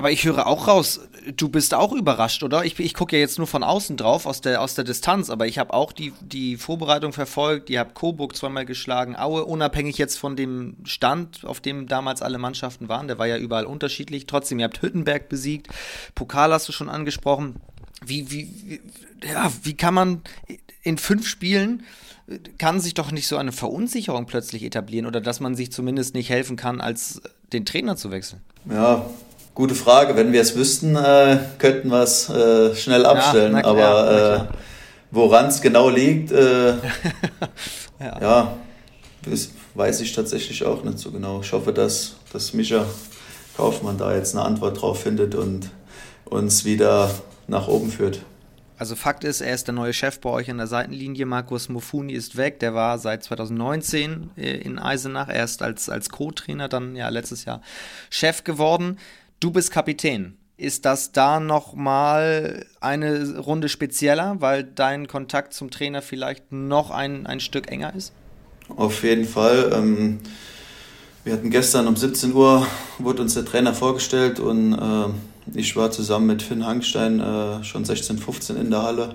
Aber 0.01 0.11
ich 0.11 0.25
höre 0.25 0.47
auch 0.47 0.67
raus, 0.67 0.99
du 1.37 1.51
bist 1.51 1.75
auch 1.75 1.93
überrascht, 1.93 2.43
oder? 2.43 2.65
Ich, 2.65 2.81
ich 2.81 2.95
gucke 2.95 3.17
ja 3.17 3.21
jetzt 3.21 3.37
nur 3.37 3.47
von 3.47 3.63
außen 3.63 3.99
drauf, 3.99 4.25
aus 4.25 4.41
der, 4.41 4.63
aus 4.63 4.75
der 4.75 4.83
Distanz, 4.85 5.29
aber 5.29 5.47
ich 5.47 5.59
habe 5.59 5.75
auch 5.75 5.93
die, 5.93 6.15
die 6.23 6.57
Vorbereitung 6.57 7.13
verfolgt. 7.13 7.69
Ihr 7.69 7.81
habt 7.81 7.95
Coburg 7.95 8.35
zweimal 8.35 8.65
geschlagen, 8.65 9.15
Aue, 9.15 9.45
unabhängig 9.45 9.99
jetzt 9.99 10.19
von 10.19 10.37
dem 10.37 10.77
Stand, 10.85 11.45
auf 11.45 11.61
dem 11.61 11.87
damals 11.87 12.23
alle 12.23 12.39
Mannschaften 12.39 12.89
waren. 12.89 13.09
Der 13.09 13.19
war 13.19 13.27
ja 13.27 13.37
überall 13.37 13.67
unterschiedlich. 13.67 14.25
Trotzdem, 14.25 14.59
ihr 14.59 14.65
habt 14.65 14.81
Hüttenberg 14.81 15.29
besiegt. 15.29 15.69
Pokal 16.15 16.51
hast 16.51 16.67
du 16.67 16.73
schon 16.73 16.89
angesprochen. 16.89 17.57
Wie, 18.03 18.31
wie, 18.31 18.49
wie, 18.65 18.81
ja, 19.29 19.53
wie 19.65 19.77
kann 19.77 19.93
man 19.93 20.23
in 20.83 20.97
fünf 20.97 21.29
Spielen 21.29 21.83
kann 22.57 22.81
sich 22.81 22.95
doch 22.95 23.13
nicht 23.13 23.29
so 23.29 23.37
eine 23.37 23.53
Verunsicherung 23.53 24.25
plötzlich 24.25 24.63
etablieren 24.63 25.05
oder 25.05 25.21
dass 25.21 25.41
man 25.41 25.55
sich 25.55 25.71
zumindest 25.71 26.15
nicht 26.15 26.31
helfen 26.31 26.57
kann, 26.57 26.81
als 26.81 27.21
den 27.53 27.67
Trainer 27.67 27.97
zu 27.97 28.11
wechseln? 28.11 28.41
Ja, 28.65 29.05
Gute 29.55 29.75
Frage. 29.75 30.17
Wenn 30.17 30.33
wir 30.33 30.41
es 30.41 30.55
wüssten, 30.57 30.97
äh, 30.97 31.39
könnten 31.59 31.89
wir 31.89 32.03
es 32.03 32.29
äh, 32.29 32.75
schnell 32.75 33.05
abstellen. 33.05 33.57
Ja, 33.57 33.65
Aber 33.65 34.49
äh, 34.51 34.55
woran 35.11 35.47
es 35.47 35.61
genau 35.61 35.89
liegt, 35.89 36.33
äh, 36.33 36.71
ja. 38.01 38.21
ja, 38.21 38.57
das 39.29 39.51
weiß 39.75 40.01
ich 40.01 40.13
tatsächlich 40.13 40.65
auch 40.65 40.85
nicht 40.85 40.99
so 40.99 41.11
genau. 41.11 41.41
Ich 41.43 41.53
hoffe, 41.53 41.73
dass, 41.73 42.17
dass 42.33 42.55
Micha 42.55 42.85
Kaufmann 43.57 43.99
da 43.99 44.15
jetzt 44.15 44.35
eine 44.35 44.45
Antwort 44.45 44.81
drauf 44.81 45.03
findet 45.03 45.35
und 45.35 45.71
uns 46.25 46.65
wieder 46.65 47.11
nach 47.49 47.69
oben 47.69 47.91
führt. 47.91 48.21
Also 48.81 48.97
Fakt 48.97 49.25
ist, 49.25 49.43
er 49.43 49.53
ist 49.53 49.67
der 49.67 49.75
neue 49.75 49.93
Chef 49.93 50.21
bei 50.21 50.31
euch 50.31 50.51
an 50.51 50.57
der 50.57 50.67
Seitenlinie. 50.67 51.27
Markus 51.27 51.69
Mofuni 51.69 52.15
ist 52.15 52.39
weg. 52.39 52.61
Der 52.61 52.73
war 52.73 52.99
seit 52.99 53.23
2019 53.23 54.31
äh, 54.39 54.57
in 54.57 54.79
Eisenach 54.79 55.29
erst 55.29 55.61
als, 55.61 55.91
als 55.91 56.09
Co-Trainer, 56.09 56.67
dann 56.67 56.97
ja 56.97 57.11
letztes 57.11 57.45
Jahr 57.45 57.61
Chef 58.09 58.43
geworden. 58.43 58.97
Du 59.41 59.51
bist 59.51 59.71
Kapitän. 59.71 60.37
Ist 60.59 60.85
das 60.85 61.13
da 61.13 61.41
nochmal 61.41 62.67
eine 62.79 63.39
Runde 63.39 63.71
spezieller, 63.71 64.37
weil 64.41 64.65
dein 64.65 65.09
Kontakt 65.09 65.55
zum 65.55 65.71
Trainer 65.71 66.03
vielleicht 66.03 66.53
noch 66.53 66.91
ein, 66.91 67.27
ein 67.27 67.41
Stück 67.41 67.71
enger 67.73 67.95
ist? 67.95 68.13
Auf 68.69 69.03
jeden 69.03 69.25
Fall. 69.25 69.73
Ähm, 69.75 70.21
wir 71.25 71.33
hatten 71.33 71.49
gestern 71.49 71.87
um 71.87 71.97
17 71.97 72.35
Uhr, 72.35 72.67
wurde 72.99 73.23
uns 73.23 73.33
der 73.33 73.47
Trainer 73.47 73.73
vorgestellt 73.73 74.41
und 74.41 74.75
äh, 74.75 75.59
ich 75.59 75.75
war 75.75 75.91
zusammen 75.91 76.27
mit 76.27 76.43
Finn 76.43 76.67
Hangstein 76.67 77.21
äh, 77.21 77.65
schon 77.65 77.87
16, 77.87 78.19
15 78.19 78.57
in 78.57 78.71
der 78.71 78.83
Halle 78.83 79.15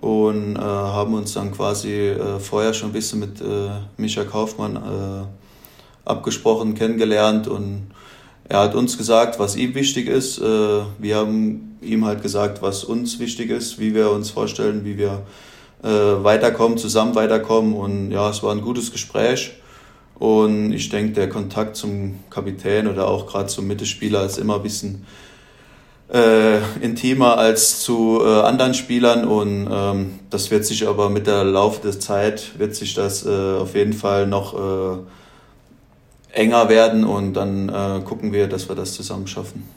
und 0.00 0.54
äh, 0.54 0.60
haben 0.60 1.14
uns 1.14 1.32
dann 1.32 1.50
quasi 1.50 2.10
äh, 2.10 2.38
vorher 2.38 2.74
schon 2.74 2.90
ein 2.90 2.92
bisschen 2.92 3.18
mit 3.18 3.40
äh, 3.40 3.70
Micha 3.96 4.22
Kaufmann 4.22 4.76
äh, 4.76 6.08
abgesprochen, 6.08 6.76
kennengelernt 6.76 7.48
und 7.48 7.90
er 8.48 8.60
hat 8.60 8.74
uns 8.74 8.96
gesagt, 8.96 9.38
was 9.38 9.56
ihm 9.56 9.74
wichtig 9.74 10.08
ist. 10.08 10.38
Äh, 10.38 10.80
wir 10.98 11.16
haben 11.16 11.76
ihm 11.80 12.04
halt 12.04 12.22
gesagt, 12.22 12.62
was 12.62 12.84
uns 12.84 13.18
wichtig 13.18 13.50
ist, 13.50 13.78
wie 13.78 13.94
wir 13.94 14.10
uns 14.10 14.30
vorstellen, 14.30 14.84
wie 14.84 14.96
wir 14.96 15.22
äh, 15.82 15.88
weiterkommen, 15.88 16.78
zusammen 16.78 17.14
weiterkommen. 17.14 17.74
Und 17.74 18.10
ja, 18.10 18.30
es 18.30 18.42
war 18.42 18.52
ein 18.52 18.62
gutes 18.62 18.90
Gespräch. 18.90 19.52
Und 20.18 20.72
ich 20.72 20.88
denke, 20.88 21.12
der 21.12 21.28
Kontakt 21.28 21.76
zum 21.76 22.18
Kapitän 22.30 22.88
oder 22.88 23.06
auch 23.06 23.26
gerade 23.26 23.46
zum 23.46 23.66
Mittelspieler 23.68 24.24
ist 24.24 24.38
immer 24.38 24.56
ein 24.56 24.62
bisschen 24.62 25.06
äh, 26.12 26.58
intimer 26.80 27.36
als 27.36 27.80
zu 27.82 28.20
äh, 28.24 28.40
anderen 28.40 28.74
Spielern 28.74 29.26
und 29.26 29.68
ähm, 29.70 30.18
das 30.30 30.50
wird 30.50 30.64
sich 30.64 30.88
aber 30.88 31.10
mit 31.10 31.26
der 31.26 31.44
Laufe 31.44 31.82
der 31.82 32.00
Zeit 32.00 32.58
wird 32.58 32.74
sich 32.74 32.94
das 32.94 33.26
äh, 33.26 33.58
auf 33.58 33.74
jeden 33.74 33.92
Fall 33.92 34.26
noch 34.26 34.54
äh, 34.54 34.98
enger 36.32 36.68
werden 36.68 37.04
und 37.04 37.34
dann 37.34 37.68
äh, 37.68 38.00
gucken 38.04 38.32
wir, 38.32 38.48
dass 38.48 38.68
wir 38.68 38.76
das 38.76 38.94
zusammen 38.94 39.26
schaffen. 39.26 39.68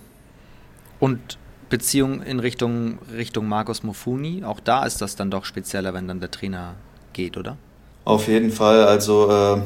Und 1.00 1.38
Beziehung 1.70 2.22
in 2.22 2.40
Richtung, 2.40 3.00
Richtung 3.16 3.48
Markus 3.48 3.84
Mofuni, 3.84 4.44
auch 4.44 4.60
da 4.60 4.86
ist 4.86 5.02
das 5.02 5.16
dann 5.16 5.32
doch 5.32 5.46
spezieller, 5.46 5.94
wenn 5.94 6.08
dann 6.08 6.20
der 6.20 6.30
Trainer 6.30 6.76
geht, 7.14 7.38
oder? 7.38 7.58
Auf 8.04 8.28
jeden 8.28 8.52
Fall, 8.52 8.84
also 8.84 9.32
äh, 9.32 9.62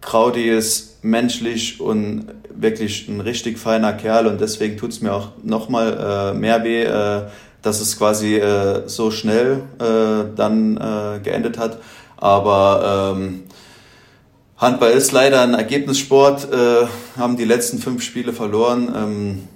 Kraudi 0.00 0.48
ist 0.48 1.04
menschlich 1.04 1.80
und 1.80 2.26
wirklich 2.54 3.08
ein 3.08 3.20
richtig 3.20 3.58
feiner 3.58 3.92
Kerl 3.92 4.26
und 4.26 4.40
deswegen 4.40 4.76
tut 4.76 4.90
es 4.90 5.00
mir 5.00 5.12
auch 5.12 5.32
nochmal 5.42 6.32
äh, 6.34 6.38
mehr 6.38 6.64
weh, 6.64 6.84
äh, 6.84 7.22
dass 7.62 7.80
es 7.80 7.98
quasi 7.98 8.36
äh, 8.36 8.86
so 8.86 9.10
schnell 9.10 9.62
äh, 9.78 10.34
dann 10.36 10.76
äh, 10.76 11.20
geendet 11.22 11.58
hat. 11.58 11.78
Aber 12.16 13.14
ähm, 13.16 13.43
Handball 14.64 14.92
ist 14.92 15.12
leider 15.12 15.42
ein 15.42 15.52
Ergebnissport, 15.52 16.50
äh, 16.50 16.86
haben 17.18 17.36
die 17.36 17.44
letzten 17.44 17.78
fünf 17.78 18.02
Spiele 18.02 18.32
verloren. 18.32 18.90
Ähm, 18.96 19.48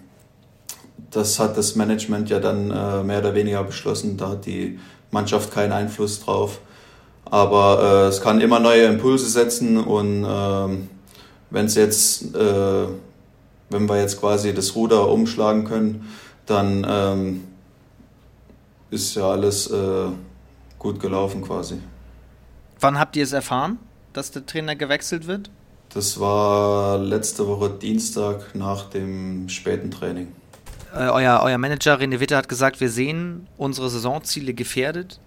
das 1.10 1.38
hat 1.38 1.56
das 1.56 1.76
Management 1.76 2.28
ja 2.28 2.40
dann 2.40 2.70
äh, 2.70 3.02
mehr 3.02 3.20
oder 3.20 3.34
weniger 3.34 3.64
beschlossen. 3.64 4.18
Da 4.18 4.30
hat 4.30 4.44
die 4.44 4.78
Mannschaft 5.10 5.50
keinen 5.50 5.72
Einfluss 5.72 6.22
drauf. 6.22 6.60
Aber 7.24 8.04
äh, 8.04 8.08
es 8.08 8.20
kann 8.20 8.42
immer 8.42 8.60
neue 8.60 8.84
Impulse 8.84 9.30
setzen 9.30 9.78
und 9.78 10.26
ähm, 10.28 10.90
wenn 11.48 11.66
es 11.66 11.74
jetzt, 11.74 12.34
äh, 12.34 12.86
wenn 13.70 13.88
wir 13.88 13.98
jetzt 13.98 14.20
quasi 14.20 14.52
das 14.52 14.74
Ruder 14.74 15.08
umschlagen 15.08 15.64
können, 15.64 16.12
dann 16.44 16.86
ähm, 16.86 17.44
ist 18.90 19.14
ja 19.14 19.30
alles 19.30 19.70
äh, 19.70 20.08
gut 20.78 21.00
gelaufen 21.00 21.40
quasi. 21.42 21.78
Wann 22.80 22.98
habt 22.98 23.16
ihr 23.16 23.24
es 23.24 23.32
erfahren, 23.32 23.78
dass 24.12 24.30
der 24.30 24.46
Trainer 24.46 24.76
gewechselt 24.76 25.26
wird? 25.26 25.50
Das 25.94 26.20
war 26.20 26.98
letzte 26.98 27.46
Woche 27.46 27.70
Dienstag 27.70 28.54
nach 28.54 28.90
dem 28.90 29.48
späten 29.48 29.90
Training. 29.90 30.28
Äh, 30.94 31.08
euer, 31.08 31.40
euer 31.42 31.58
Manager 31.58 31.98
René 31.98 32.20
Witte 32.20 32.36
hat 32.36 32.48
gesagt, 32.48 32.80
wir 32.80 32.90
sehen 32.90 33.46
unsere 33.56 33.88
Saisonziele 33.88 34.54
gefährdet 34.54 35.20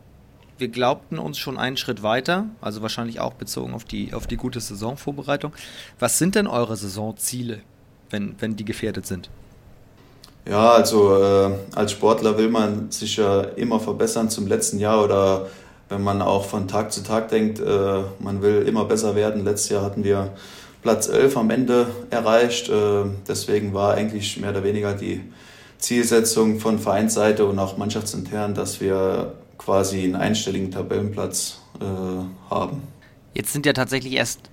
wir 0.61 0.69
glaubten 0.69 1.19
uns 1.19 1.39
schon 1.39 1.57
einen 1.57 1.75
Schritt 1.75 2.03
weiter, 2.03 2.45
also 2.61 2.81
wahrscheinlich 2.81 3.19
auch 3.19 3.33
bezogen 3.33 3.73
auf 3.73 3.83
die, 3.83 4.13
auf 4.13 4.27
die 4.27 4.37
gute 4.37 4.61
Saisonvorbereitung. 4.61 5.51
Was 5.99 6.19
sind 6.19 6.35
denn 6.35 6.47
eure 6.47 6.77
Saisonziele, 6.77 7.61
wenn, 8.11 8.35
wenn 8.39 8.55
die 8.55 8.63
gefährdet 8.63 9.07
sind? 9.07 9.29
Ja, 10.47 10.71
also 10.71 11.21
äh, 11.21 11.51
als 11.75 11.91
Sportler 11.91 12.37
will 12.37 12.49
man 12.49 12.91
sich 12.91 13.17
ja 13.17 13.41
immer 13.41 13.79
verbessern 13.79 14.29
zum 14.29 14.47
letzten 14.47 14.79
Jahr 14.79 15.03
oder 15.03 15.47
wenn 15.91 16.01
man 16.01 16.21
auch 16.21 16.45
von 16.45 16.67
Tag 16.67 16.91
zu 16.91 17.03
Tag 17.03 17.29
denkt, 17.29 17.59
äh, 17.59 18.03
man 18.19 18.41
will 18.41 18.63
immer 18.67 18.85
besser 18.85 19.15
werden. 19.15 19.43
Letztes 19.43 19.69
Jahr 19.69 19.83
hatten 19.83 20.03
wir 20.03 20.31
Platz 20.81 21.07
11 21.07 21.37
am 21.37 21.49
Ende 21.49 21.87
erreicht. 22.09 22.69
Äh, 22.69 23.03
deswegen 23.27 23.73
war 23.73 23.93
eigentlich 23.93 24.39
mehr 24.39 24.51
oder 24.51 24.63
weniger 24.63 24.93
die 24.93 25.21
Zielsetzung 25.77 26.59
von 26.59 26.79
Vereinsseite 26.79 27.45
und 27.45 27.59
auch 27.59 27.77
mannschaftsintern, 27.77 28.53
dass 28.53 28.79
wir 28.81 29.33
quasi 29.57 30.03
einen 30.03 30.15
einstelligen 30.15 30.71
Tabellenplatz 30.71 31.59
äh, 31.79 32.49
haben. 32.49 32.83
Jetzt 33.33 33.53
sind 33.53 33.65
ja 33.65 33.73
tatsächlich 33.73 34.13
erst 34.13 34.49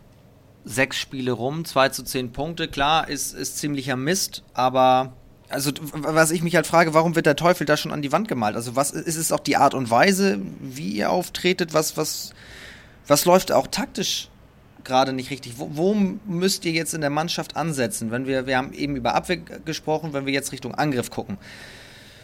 sechs 0.65 0.97
Spiele 0.97 1.33
rum, 1.33 1.65
zwei 1.65 1.89
zu 1.89 2.03
zehn 2.03 2.33
Punkte. 2.33 2.69
Klar, 2.69 3.09
ist, 3.09 3.35
ist 3.35 3.59
ziemlicher 3.59 3.97
Mist, 3.97 4.43
aber 4.55 5.13
also 5.49 5.73
was 5.93 6.31
ich 6.31 6.43
mich 6.43 6.55
halt 6.57 6.67
frage, 6.67 6.95
warum 6.95 7.17
wird 7.17 7.27
der 7.27 7.37
Teufel 7.37 7.67
da 7.67 7.77
schon 7.77 7.93
an 7.93 8.03
die 8.03 8.13
Wand 8.13 8.29
gemalt? 8.29 8.57
Also 8.57 8.77
was 8.77 8.91
ist 8.91 9.17
es 9.17 9.33
auch 9.33 9.41
die 9.41 9.57
Art 9.57 9.75
und 9.75 9.91
Weise, 9.91 10.39
wie 10.61 10.91
ihr 10.91 11.11
auftretet? 11.11 11.75
Was, 11.75 11.97
was, 11.97 12.33
was 13.07 13.25
läuft 13.25 13.53
auch 13.53 13.67
taktisch 13.67 14.29
gerade 14.85 15.13
nicht 15.13 15.31
richtig? 15.31 15.55
Wo, 15.57 15.71
wo 15.73 15.95
müsst 15.95 16.65
ihr 16.65 16.73
jetzt 16.73 16.95
in 16.95 17.01
der 17.01 17.11
Mannschaft 17.11 17.57
ansetzen? 17.57 18.11
Wenn 18.11 18.27
wir, 18.27 18.47
wir 18.47 18.57
haben 18.57 18.73
eben 18.73 18.97
über 18.97 19.15
Abwehr 19.15 19.39
gesprochen, 19.39 20.13
wenn 20.13 20.27
wir 20.27 20.33
jetzt 20.33 20.53
Richtung 20.53 20.75
Angriff 20.75 21.11
gucken. 21.11 21.39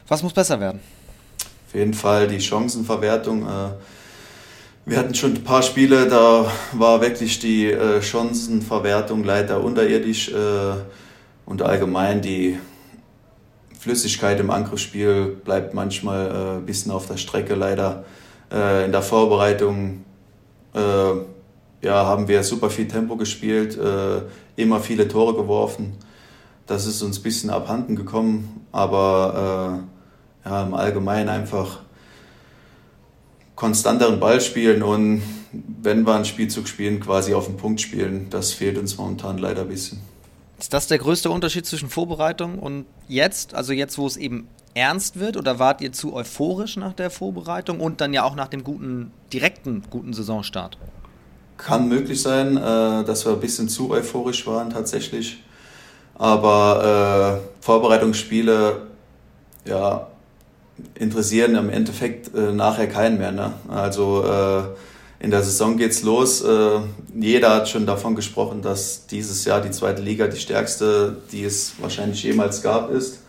Was 0.08 0.22
muss 0.22 0.32
besser 0.32 0.60
werden? 0.60 0.80
auf 1.74 1.78
jeden 1.80 1.94
Fall 1.94 2.28
die 2.28 2.40
Chancenverwertung. 2.40 3.42
Äh, 3.42 3.70
wir 4.86 4.96
hatten 4.96 5.12
schon 5.16 5.34
ein 5.34 5.42
paar 5.42 5.64
Spiele, 5.64 6.06
da 6.06 6.48
war 6.70 7.00
wirklich 7.00 7.40
die 7.40 7.66
äh, 7.66 8.00
Chancenverwertung 8.00 9.24
leider 9.24 9.60
unterirdisch 9.60 10.28
äh, 10.28 10.74
und 11.46 11.62
allgemein 11.62 12.22
die 12.22 12.60
Flüssigkeit 13.84 14.40
im 14.40 14.50
Angriffsspiel 14.50 15.36
bleibt 15.44 15.74
manchmal 15.74 16.56
ein 16.56 16.64
bisschen 16.64 16.90
auf 16.90 17.04
der 17.04 17.18
Strecke 17.18 17.54
leider. 17.54 18.06
In 18.50 18.92
der 18.92 19.02
Vorbereitung 19.02 20.04
ja, 20.72 22.06
haben 22.06 22.26
wir 22.26 22.42
super 22.44 22.70
viel 22.70 22.88
Tempo 22.88 23.16
gespielt, 23.16 23.78
immer 24.56 24.80
viele 24.80 25.06
Tore 25.06 25.34
geworfen. 25.34 25.98
Das 26.66 26.86
ist 26.86 27.02
uns 27.02 27.18
ein 27.18 27.22
bisschen 27.22 27.50
abhanden 27.50 27.94
gekommen, 27.94 28.66
aber 28.72 29.82
ja, 30.46 30.62
im 30.62 30.72
Allgemeinen 30.72 31.28
einfach 31.28 31.80
konstanteren 33.54 34.18
Ball 34.18 34.40
spielen 34.40 34.82
und 34.82 35.20
wenn 35.82 36.06
wir 36.06 36.14
einen 36.14 36.24
Spielzug 36.24 36.68
spielen, 36.68 37.00
quasi 37.00 37.34
auf 37.34 37.44
den 37.48 37.58
Punkt 37.58 37.82
spielen. 37.82 38.28
Das 38.30 38.54
fehlt 38.54 38.78
uns 38.78 38.96
momentan 38.96 39.36
leider 39.36 39.60
ein 39.60 39.68
bisschen. 39.68 40.00
Ist 40.64 40.72
das 40.72 40.86
der 40.86 40.96
größte 40.96 41.28
Unterschied 41.28 41.66
zwischen 41.66 41.90
Vorbereitung 41.90 42.58
und 42.58 42.86
jetzt? 43.06 43.52
Also 43.52 43.74
jetzt, 43.74 43.98
wo 43.98 44.06
es 44.06 44.16
eben 44.16 44.48
ernst 44.72 45.20
wird 45.20 45.36
oder 45.36 45.58
wart 45.58 45.82
ihr 45.82 45.92
zu 45.92 46.14
euphorisch 46.14 46.78
nach 46.78 46.94
der 46.94 47.10
Vorbereitung 47.10 47.80
und 47.80 48.00
dann 48.00 48.14
ja 48.14 48.24
auch 48.24 48.34
nach 48.34 48.48
dem 48.48 48.64
guten, 48.64 49.10
direkten 49.30 49.82
guten 49.90 50.14
Saisonstart? 50.14 50.78
Kann 51.58 51.90
möglich 51.90 52.22
sein, 52.22 52.56
äh, 52.56 53.04
dass 53.04 53.26
wir 53.26 53.34
ein 53.34 53.40
bisschen 53.40 53.68
zu 53.68 53.90
euphorisch 53.90 54.46
waren 54.46 54.70
tatsächlich. 54.70 55.44
Aber 56.14 57.42
äh, 57.42 57.62
Vorbereitungsspiele, 57.62 58.86
ja, 59.66 60.06
interessieren 60.94 61.56
im 61.56 61.68
Endeffekt 61.68 62.34
äh, 62.34 62.52
nachher 62.52 62.86
keinen 62.86 63.18
mehr. 63.18 63.32
Ne? 63.32 63.52
Also 63.68 64.24
äh, 64.24 64.62
in 65.24 65.30
der 65.30 65.42
Saison 65.42 65.78
geht's 65.78 66.02
los. 66.02 66.42
Äh, 66.42 66.80
jeder 67.14 67.54
hat 67.54 67.68
schon 67.70 67.86
davon 67.86 68.14
gesprochen, 68.14 68.60
dass 68.60 69.06
dieses 69.06 69.46
Jahr 69.46 69.62
die 69.62 69.70
zweite 69.70 70.02
Liga 70.02 70.26
die 70.26 70.38
stärkste, 70.38 71.16
die 71.32 71.44
es 71.44 71.72
wahrscheinlich 71.80 72.22
jemals 72.22 72.60
gab, 72.60 72.90
ist. 72.90 73.20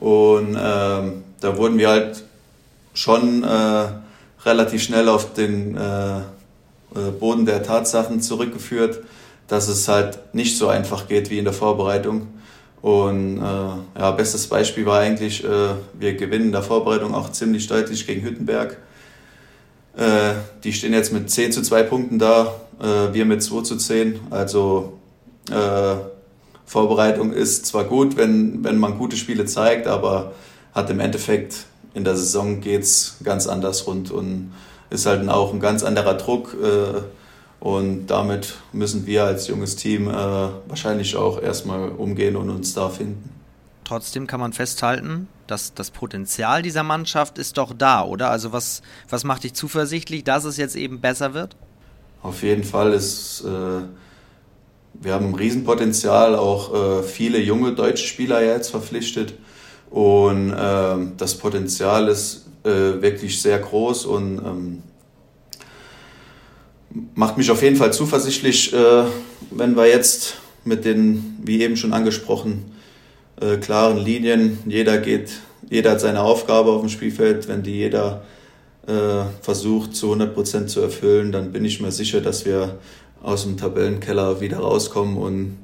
Und 0.00 0.58
ähm, 0.60 1.22
da 1.40 1.56
wurden 1.56 1.78
wir 1.78 1.88
halt 1.88 2.24
schon 2.94 3.44
äh, 3.44 3.86
relativ 4.44 4.82
schnell 4.82 5.08
auf 5.08 5.34
den 5.34 5.76
äh, 5.76 6.18
äh, 6.18 6.22
Boden 7.20 7.46
der 7.46 7.62
Tatsachen 7.62 8.20
zurückgeführt, 8.20 9.04
dass 9.46 9.68
es 9.68 9.86
halt 9.86 10.34
nicht 10.34 10.58
so 10.58 10.66
einfach 10.66 11.06
geht 11.06 11.30
wie 11.30 11.38
in 11.38 11.44
der 11.44 11.54
Vorbereitung. 11.54 12.26
Und 12.82 13.38
äh, 13.38 14.00
ja, 14.00 14.10
bestes 14.10 14.48
Beispiel 14.48 14.84
war 14.84 14.98
eigentlich, 14.98 15.44
äh, 15.44 15.48
wir 15.94 16.14
gewinnen 16.16 16.46
in 16.46 16.52
der 16.52 16.64
Vorbereitung 16.64 17.14
auch 17.14 17.30
ziemlich 17.30 17.68
deutlich 17.68 18.04
gegen 18.04 18.22
Hüttenberg. 18.22 18.78
Äh, 19.96 20.34
die 20.62 20.72
stehen 20.72 20.92
jetzt 20.92 21.12
mit 21.12 21.30
10 21.30 21.52
zu 21.52 21.62
2 21.62 21.82
Punkten 21.84 22.18
da, 22.18 22.54
äh, 22.80 23.14
wir 23.14 23.24
mit 23.24 23.42
2 23.42 23.62
zu 23.62 23.76
10. 23.76 24.20
Also 24.30 24.98
äh, 25.50 25.96
Vorbereitung 26.66 27.32
ist 27.32 27.66
zwar 27.66 27.84
gut, 27.84 28.16
wenn, 28.16 28.62
wenn 28.64 28.78
man 28.78 28.98
gute 28.98 29.16
Spiele 29.16 29.46
zeigt, 29.46 29.86
aber 29.86 30.32
hat 30.74 30.90
im 30.90 31.00
Endeffekt 31.00 31.66
in 31.94 32.04
der 32.04 32.16
Saison 32.16 32.60
geht 32.60 32.82
es 32.82 33.16
ganz 33.24 33.46
anders 33.46 33.86
rund 33.86 34.10
und 34.10 34.52
ist 34.90 35.06
halt 35.06 35.26
auch 35.28 35.52
ein 35.54 35.60
ganz 35.60 35.82
anderer 35.82 36.14
Druck. 36.14 36.54
Äh, 36.62 37.00
und 37.58 38.08
damit 38.08 38.54
müssen 38.72 39.06
wir 39.06 39.24
als 39.24 39.48
junges 39.48 39.76
Team 39.76 40.08
äh, 40.08 40.12
wahrscheinlich 40.12 41.16
auch 41.16 41.40
erstmal 41.40 41.88
umgehen 41.88 42.36
und 42.36 42.50
uns 42.50 42.74
da 42.74 42.90
finden. 42.90 43.30
Trotzdem 43.84 44.26
kann 44.26 44.40
man 44.40 44.52
festhalten, 44.52 45.28
dass 45.46 45.74
das 45.74 45.90
Potenzial 45.90 46.62
dieser 46.62 46.82
Mannschaft 46.82 47.38
ist 47.38 47.58
doch 47.58 47.72
da, 47.76 48.04
oder? 48.04 48.30
Also 48.30 48.52
was, 48.52 48.82
was 49.08 49.24
macht 49.24 49.44
dich 49.44 49.54
zuversichtlich, 49.54 50.24
dass 50.24 50.44
es 50.44 50.56
jetzt 50.56 50.76
eben 50.76 51.00
besser 51.00 51.34
wird? 51.34 51.56
Auf 52.22 52.42
jeden 52.42 52.64
Fall 52.64 52.92
ist, 52.92 53.42
äh, 53.44 53.82
wir 55.00 55.12
haben 55.12 55.26
ein 55.26 55.34
Riesenpotenzial, 55.34 56.34
auch 56.34 56.74
äh, 56.74 57.02
viele 57.02 57.40
junge 57.40 57.72
deutsche 57.72 58.06
Spieler 58.06 58.42
jetzt 58.44 58.70
verpflichtet. 58.70 59.34
Und 59.90 60.52
äh, 60.52 60.96
das 61.16 61.36
Potenzial 61.38 62.08
ist 62.08 62.46
äh, 62.64 63.00
wirklich 63.00 63.40
sehr 63.40 63.58
groß 63.58 64.06
und 64.06 64.38
ähm, 64.38 64.82
macht 67.14 67.36
mich 67.36 67.50
auf 67.50 67.62
jeden 67.62 67.76
Fall 67.76 67.92
zuversichtlich, 67.92 68.72
äh, 68.72 69.04
wenn 69.50 69.76
wir 69.76 69.86
jetzt 69.86 70.38
mit 70.64 70.84
den, 70.84 71.38
wie 71.42 71.62
eben 71.62 71.76
schon 71.76 71.92
angesprochen, 71.92 72.75
äh, 73.40 73.56
klaren 73.56 73.98
Linien. 73.98 74.58
Jeder 74.66 74.98
geht, 74.98 75.30
jeder 75.68 75.92
hat 75.92 76.00
seine 76.00 76.22
Aufgabe 76.22 76.70
auf 76.70 76.80
dem 76.80 76.88
Spielfeld. 76.88 77.48
Wenn 77.48 77.62
die 77.62 77.74
jeder 77.74 78.22
äh, 78.86 79.24
versucht 79.42 79.94
zu 79.94 80.06
100 80.06 80.34
Prozent 80.34 80.70
zu 80.70 80.80
erfüllen, 80.80 81.32
dann 81.32 81.52
bin 81.52 81.64
ich 81.64 81.80
mir 81.80 81.92
sicher, 81.92 82.20
dass 82.20 82.44
wir 82.44 82.78
aus 83.22 83.42
dem 83.42 83.56
Tabellenkeller 83.56 84.40
wieder 84.40 84.58
rauskommen. 84.58 85.16
Und 85.16 85.58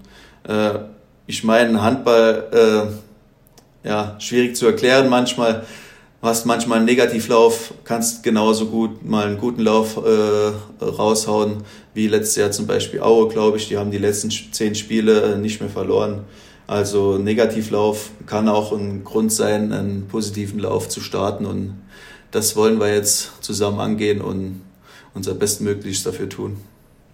äh, 0.48 0.78
ich 1.26 1.44
meine, 1.44 1.82
Handball, 1.82 2.92
äh, 3.84 3.88
ja, 3.88 4.16
schwierig 4.18 4.56
zu 4.56 4.66
erklären 4.66 5.08
manchmal. 5.08 5.64
Hast 6.20 6.46
manchmal 6.46 6.78
einen 6.78 6.86
Negativlauf, 6.86 7.74
kannst 7.82 8.22
genauso 8.22 8.66
gut 8.66 9.04
mal 9.04 9.26
einen 9.26 9.38
guten 9.38 9.62
Lauf 9.62 9.96
äh, 9.96 10.84
raushauen, 10.84 11.64
wie 11.94 12.06
letztes 12.06 12.36
Jahr 12.36 12.52
zum 12.52 12.68
Beispiel 12.68 13.00
Aue, 13.00 13.28
glaube 13.28 13.56
ich. 13.56 13.66
Die 13.66 13.76
haben 13.76 13.90
die 13.90 13.98
letzten 13.98 14.30
zehn 14.30 14.76
Spiele 14.76 15.34
äh, 15.34 15.36
nicht 15.36 15.60
mehr 15.60 15.70
verloren. 15.70 16.20
Also 16.66 17.18
Negativlauf 17.18 18.10
kann 18.26 18.48
auch 18.48 18.72
ein 18.72 19.04
Grund 19.04 19.32
sein, 19.32 19.72
einen 19.72 20.06
positiven 20.08 20.58
Lauf 20.58 20.88
zu 20.88 21.00
starten. 21.00 21.46
Und 21.46 21.74
das 22.30 22.56
wollen 22.56 22.80
wir 22.80 22.92
jetzt 22.92 23.42
zusammen 23.42 23.80
angehen 23.80 24.20
und 24.20 24.60
unser 25.14 25.34
Bestmögliches 25.34 26.04
dafür 26.04 26.28
tun. 26.28 26.56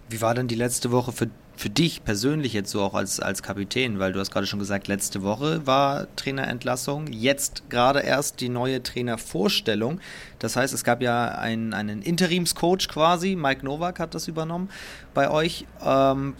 Wie 0.09 0.21
war 0.21 0.33
denn 0.33 0.47
die 0.47 0.55
letzte 0.55 0.91
Woche 0.91 1.11
für, 1.11 1.29
für 1.59 1.69
dich 1.69 2.05
persönlich 2.05 2.53
jetzt 2.53 2.71
so 2.71 2.81
auch 2.81 2.93
als, 2.93 3.19
als 3.19 3.43
Kapitän? 3.43 3.99
Weil 3.99 4.13
du 4.13 4.21
hast 4.21 4.31
gerade 4.31 4.47
schon 4.47 4.59
gesagt, 4.59 4.87
letzte 4.87 5.23
Woche 5.23 5.67
war 5.67 6.07
Trainerentlassung, 6.15 7.07
jetzt 7.07 7.69
gerade 7.69 7.99
erst 7.99 8.39
die 8.39 8.47
neue 8.47 8.81
Trainervorstellung. 8.81 9.99
Das 10.39 10.55
heißt, 10.55 10.73
es 10.73 10.85
gab 10.85 11.01
ja 11.01 11.27
einen, 11.27 11.73
einen 11.73 12.01
Interimscoach 12.01 12.87
quasi, 12.87 13.35
Mike 13.35 13.65
Nowak 13.65 13.99
hat 13.99 14.15
das 14.15 14.29
übernommen 14.29 14.69
bei 15.13 15.29
euch. 15.29 15.65
Ähm, 15.83 16.35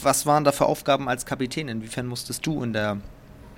was 0.00 0.26
waren 0.26 0.44
da 0.44 0.52
für 0.52 0.66
Aufgaben 0.66 1.08
als 1.08 1.26
Kapitän? 1.26 1.66
Inwiefern 1.66 2.06
musstest 2.06 2.46
du 2.46 2.62
in 2.62 2.72
der 2.72 2.98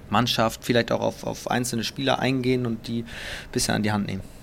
Mannschaft 0.08 0.64
vielleicht 0.64 0.90
auch 0.90 1.00
auf, 1.00 1.24
auf 1.24 1.50
einzelne 1.50 1.84
Spieler 1.84 2.18
eingehen 2.18 2.64
und 2.64 2.88
die 2.88 3.04
bisschen 3.52 3.74
an 3.74 3.82
die 3.82 3.92
Hand 3.92 4.06
nehmen? 4.06 4.33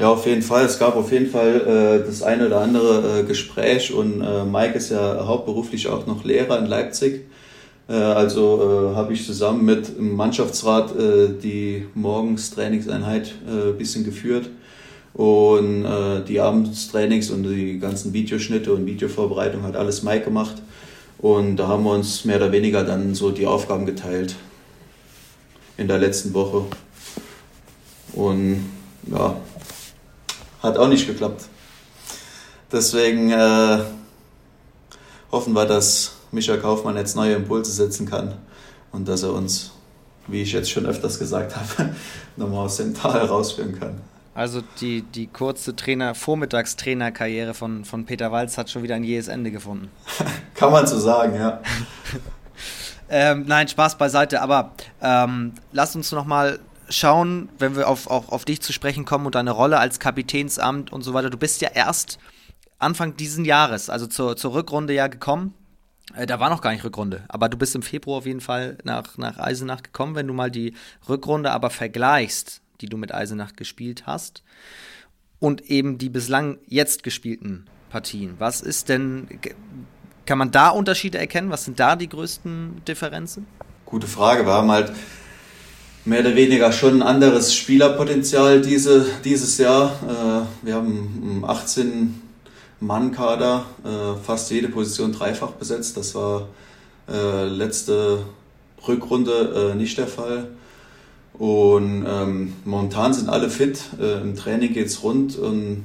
Ja, 0.00 0.08
auf 0.08 0.24
jeden 0.24 0.40
Fall. 0.40 0.64
Es 0.64 0.78
gab 0.78 0.96
auf 0.96 1.12
jeden 1.12 1.26
Fall 1.26 2.00
äh, 2.02 2.06
das 2.06 2.22
eine 2.22 2.46
oder 2.46 2.62
andere 2.62 3.20
äh, 3.20 3.22
Gespräch 3.24 3.92
und 3.92 4.22
äh, 4.22 4.44
Mike 4.46 4.78
ist 4.78 4.90
ja 4.90 5.26
hauptberuflich 5.26 5.88
auch 5.88 6.06
noch 6.06 6.24
Lehrer 6.24 6.58
in 6.58 6.64
Leipzig. 6.64 7.26
Äh, 7.86 7.92
also 7.92 8.92
äh, 8.92 8.96
habe 8.96 9.12
ich 9.12 9.26
zusammen 9.26 9.62
mit 9.66 9.98
dem 9.98 10.16
Mannschaftsrat 10.16 10.96
äh, 10.96 11.28
die 11.42 11.86
morgens 11.92 12.50
Trainingseinheit 12.50 13.34
ein 13.46 13.76
bisschen 13.76 14.04
geführt 14.04 14.48
und 15.12 15.84
die 16.28 16.40
Abendstrainings 16.40 17.30
und 17.30 17.42
die 17.42 17.78
ganzen 17.78 18.12
Videoschnitte 18.12 18.72
und 18.72 18.86
Videovorbereitung 18.86 19.64
hat 19.64 19.76
alles 19.76 20.02
Mike 20.02 20.24
gemacht. 20.24 20.62
Und 21.18 21.56
da 21.56 21.66
haben 21.66 21.82
wir 21.84 21.92
uns 21.92 22.24
mehr 22.24 22.36
oder 22.36 22.52
weniger 22.52 22.84
dann 22.84 23.14
so 23.14 23.32
die 23.32 23.46
Aufgaben 23.46 23.84
geteilt 23.86 24.36
in 25.76 25.88
der 25.88 25.98
letzten 25.98 26.32
Woche. 26.32 26.64
Und 28.14 28.70
ja, 29.10 29.36
hat 30.62 30.78
auch 30.78 30.88
nicht 30.88 31.06
geklappt. 31.06 31.44
Deswegen 32.72 33.30
äh, 33.30 33.80
hoffen 35.32 35.52
wir, 35.54 35.66
dass 35.66 36.12
Michael 36.32 36.60
Kaufmann 36.60 36.96
jetzt 36.96 37.16
neue 37.16 37.34
Impulse 37.34 37.72
setzen 37.72 38.08
kann 38.08 38.34
und 38.92 39.08
dass 39.08 39.22
er 39.22 39.32
uns, 39.32 39.72
wie 40.28 40.42
ich 40.42 40.52
jetzt 40.52 40.70
schon 40.70 40.86
öfters 40.86 41.18
gesagt 41.18 41.56
habe, 41.56 41.94
nochmal 42.36 42.66
aus 42.66 42.76
dem 42.76 42.94
Tal 42.94 43.26
rausführen 43.26 43.78
kann. 43.78 44.00
Also 44.32 44.62
die, 44.80 45.02
die 45.02 45.26
kurze 45.26 45.74
Trainer, 45.74 46.14
Vormittagstrainerkarriere 46.14 47.52
von, 47.52 47.84
von 47.84 48.06
Peter 48.06 48.30
Walz 48.30 48.56
hat 48.56 48.70
schon 48.70 48.82
wieder 48.84 48.94
ein 48.94 49.04
jähes 49.04 49.26
Ende 49.26 49.50
gefunden. 49.50 49.90
kann 50.54 50.70
man 50.70 50.86
so 50.86 50.98
sagen, 51.00 51.34
ja. 51.34 51.60
ähm, 53.10 53.44
nein, 53.46 53.66
Spaß 53.66 53.98
beiseite, 53.98 54.40
aber 54.40 54.72
ähm, 55.02 55.52
lass 55.72 55.96
uns 55.96 56.12
nochmal 56.12 56.60
schauen, 56.90 57.48
wenn 57.58 57.76
wir 57.76 57.88
auf, 57.88 58.08
auch 58.08 58.30
auf 58.30 58.44
dich 58.44 58.60
zu 58.60 58.72
sprechen 58.72 59.04
kommen 59.04 59.26
und 59.26 59.34
deine 59.34 59.52
Rolle 59.52 59.78
als 59.78 60.00
Kapitänsamt 60.00 60.92
und 60.92 61.02
so 61.02 61.14
weiter. 61.14 61.30
Du 61.30 61.38
bist 61.38 61.60
ja 61.60 61.70
erst 61.72 62.18
Anfang 62.78 63.16
diesen 63.16 63.44
Jahres, 63.44 63.88
also 63.88 64.06
zur, 64.06 64.36
zur 64.36 64.54
Rückrunde 64.54 64.92
ja 64.92 65.06
gekommen. 65.06 65.54
Äh, 66.14 66.26
da 66.26 66.40
war 66.40 66.50
noch 66.50 66.60
gar 66.60 66.72
nicht 66.72 66.84
Rückrunde, 66.84 67.24
aber 67.28 67.48
du 67.48 67.56
bist 67.56 67.74
im 67.74 67.82
Februar 67.82 68.18
auf 68.18 68.26
jeden 68.26 68.40
Fall 68.40 68.78
nach, 68.84 69.16
nach 69.16 69.38
Eisenach 69.38 69.82
gekommen. 69.82 70.14
Wenn 70.14 70.26
du 70.26 70.34
mal 70.34 70.50
die 70.50 70.74
Rückrunde 71.08 71.52
aber 71.52 71.70
vergleichst, 71.70 72.60
die 72.80 72.88
du 72.88 72.96
mit 72.96 73.14
Eisenach 73.14 73.54
gespielt 73.54 74.06
hast, 74.06 74.42
und 75.38 75.62
eben 75.70 75.96
die 75.96 76.10
bislang 76.10 76.58
jetzt 76.66 77.02
gespielten 77.02 77.66
Partien, 77.88 78.34
was 78.38 78.60
ist 78.60 78.90
denn, 78.90 79.26
kann 80.26 80.36
man 80.36 80.50
da 80.50 80.68
Unterschiede 80.68 81.16
erkennen? 81.18 81.50
Was 81.50 81.64
sind 81.64 81.80
da 81.80 81.96
die 81.96 82.08
größten 82.08 82.84
Differenzen? 82.86 83.46
Gute 83.86 84.06
Frage. 84.06 84.44
Wir 84.44 84.52
haben 84.52 84.70
halt 84.70 84.92
mehr 86.04 86.20
oder 86.20 86.34
weniger 86.34 86.72
schon 86.72 86.96
ein 86.96 87.02
anderes 87.02 87.54
Spielerpotenzial 87.54 88.60
diese, 88.62 89.06
dieses 89.24 89.58
Jahr. 89.58 89.92
Äh, 90.08 90.66
wir 90.66 90.74
haben 90.74 91.44
18 91.46 92.20
Mann-Kader, 92.80 93.64
äh, 93.84 94.24
fast 94.24 94.50
jede 94.50 94.68
Position 94.68 95.12
dreifach 95.12 95.52
besetzt. 95.52 95.96
Das 95.96 96.14
war 96.14 96.48
äh, 97.08 97.44
letzte 97.46 98.20
Rückrunde 98.86 99.74
nicht 99.76 99.98
der 99.98 100.06
Fall. 100.06 100.48
Und 101.40 102.04
ähm, 102.06 102.52
momentan 102.66 103.14
sind 103.14 103.30
alle 103.30 103.48
fit. 103.48 103.80
Äh, 103.98 104.20
Im 104.20 104.36
Training 104.36 104.74
geht 104.74 104.88
es 104.88 105.02
rund 105.02 105.38
und 105.38 105.84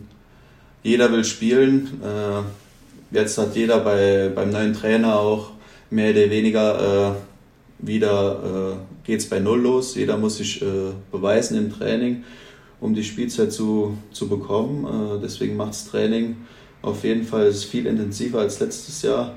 jeder 0.83 1.11
will 1.13 1.23
spielen. 1.23 2.01
Äh, 2.03 3.15
jetzt 3.15 3.37
hat 3.37 3.55
jeder 3.55 3.79
bei, 3.79 4.29
beim 4.35 4.49
neuen 4.49 4.73
Trainer 4.73 5.17
auch 5.17 5.51
mehr 5.89 6.11
oder 6.11 6.29
weniger 6.29 7.11
äh, 7.11 7.15
wieder 7.79 8.77
geht 9.05 9.19
es 9.19 9.29
bei 9.29 9.39
Null 9.39 9.61
los. 9.61 9.95
Jeder 9.95 10.17
muss 10.17 10.37
sich 10.37 10.61
äh, 10.61 10.91
beweisen 11.11 11.57
im 11.57 11.71
Training, 11.71 12.23
um 12.79 12.93
die 12.93 13.03
Spielzeit 13.03 13.51
zu, 13.51 13.97
zu 14.11 14.27
bekommen. 14.27 14.85
Äh, 14.85 15.21
deswegen 15.21 15.55
macht 15.55 15.69
das 15.69 15.85
Training 15.85 16.37
auf 16.81 17.03
jeden 17.03 17.23
Fall 17.23 17.51
viel 17.51 17.85
intensiver 17.85 18.39
als 18.39 18.59
letztes 18.59 19.01
Jahr. 19.01 19.35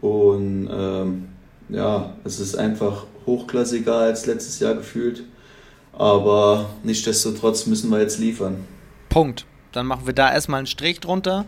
Und 0.00 0.68
ähm, 0.70 1.28
ja, 1.68 2.14
es 2.24 2.40
ist 2.40 2.56
einfach 2.56 3.06
hochklassiger 3.26 3.96
als 3.96 4.26
letztes 4.26 4.60
Jahr 4.60 4.74
gefühlt. 4.74 5.24
Aber 5.92 6.70
nichtsdestotrotz 6.82 7.66
müssen 7.66 7.90
wir 7.90 8.00
jetzt 8.00 8.18
liefern. 8.18 8.64
Punkt. 9.08 9.46
Dann 9.72 9.86
machen 9.86 10.06
wir 10.06 10.14
da 10.14 10.32
erstmal 10.32 10.58
einen 10.58 10.66
Strich 10.66 11.00
drunter. 11.00 11.44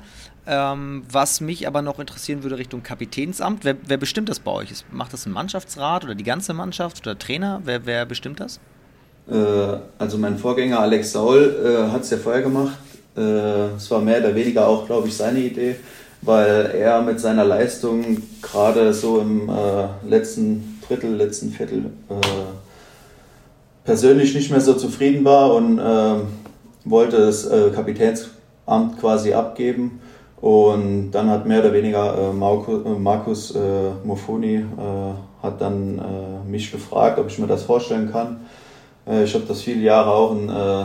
Ähm, 0.50 1.02
was 1.12 1.42
mich 1.42 1.66
aber 1.66 1.82
noch 1.82 1.98
interessieren 1.98 2.42
würde 2.42 2.56
Richtung 2.56 2.82
Kapitänsamt, 2.82 3.66
wer, 3.66 3.76
wer 3.87 3.98
bestimmt 3.98 4.30
das 4.30 4.40
bei 4.40 4.50
euch? 4.50 4.70
Macht 4.90 5.12
das 5.12 5.26
ein 5.26 5.32
Mannschaftsrat 5.32 6.04
oder 6.04 6.14
die 6.14 6.24
ganze 6.24 6.54
Mannschaft 6.54 7.06
oder 7.06 7.18
Trainer? 7.18 7.61
Wer, 7.64 7.84
wer 7.84 8.06
bestimmt 8.06 8.40
das? 8.40 8.58
Äh, 9.30 9.34
also 9.98 10.16
mein 10.16 10.38
Vorgänger 10.38 10.80
Alex 10.80 11.12
Saul 11.12 11.54
äh, 11.62 11.92
hat 11.92 12.00
es 12.00 12.11
ja 12.11 12.16
vorher 12.16 12.40
gemacht. 12.40 12.78
Äh, 13.14 13.20
es 13.76 13.90
war 13.90 14.00
mehr 14.00 14.20
oder 14.20 14.34
weniger 14.34 14.66
auch, 14.66 14.87
glaube 14.87 15.08
ich, 15.08 15.16
seine 15.18 15.40
Idee, 15.40 15.76
weil 16.22 16.70
er 16.74 17.02
mit 17.02 17.20
seiner 17.20 17.44
Leistung 17.44 18.22
gerade 18.40 18.94
so 18.94 19.20
im 19.20 19.50
äh, 19.50 20.08
letzten 20.08 20.80
Drittel, 20.88 21.14
letzten 21.14 21.50
Viertel 21.50 21.90
äh, 22.08 22.14
persönlich 23.84 24.34
nicht 24.34 24.50
mehr 24.50 24.62
so 24.62 24.72
zufrieden 24.72 25.26
war 25.26 25.52
und 25.52 25.78
ähm, 25.78 26.22
wollte 26.87 27.18
das 27.18 27.44
äh, 27.44 27.68
Kapitänsamt 27.68 28.98
quasi 28.98 29.34
abgeben 29.34 30.00
und 30.40 31.11
dann 31.11 31.29
hat 31.31 31.46
mehr 31.46 31.61
oder 31.61 31.72
weniger 31.72 32.14
äh, 32.16 32.31
äh, 32.31 32.98
Markus 32.98 33.55
äh, 33.57 33.61
Mofoni 34.05 34.57
äh, 34.57 34.62
hat 35.42 35.61
dann 35.61 35.98
äh, 35.98 36.48
mich 36.48 36.70
gefragt, 36.70 37.18
ob 37.18 37.27
ich 37.27 37.38
mir 37.38 37.48
das 37.48 37.64
vorstellen 37.64 38.11
kann. 38.12 38.40
Äh, 39.07 39.24
ich 39.24 39.35
habe 39.35 39.44
das 39.48 39.62
viele 39.62 39.83
Jahre 39.83 40.11
auch 40.12 40.33
in 40.33 40.48
äh, 40.48 40.85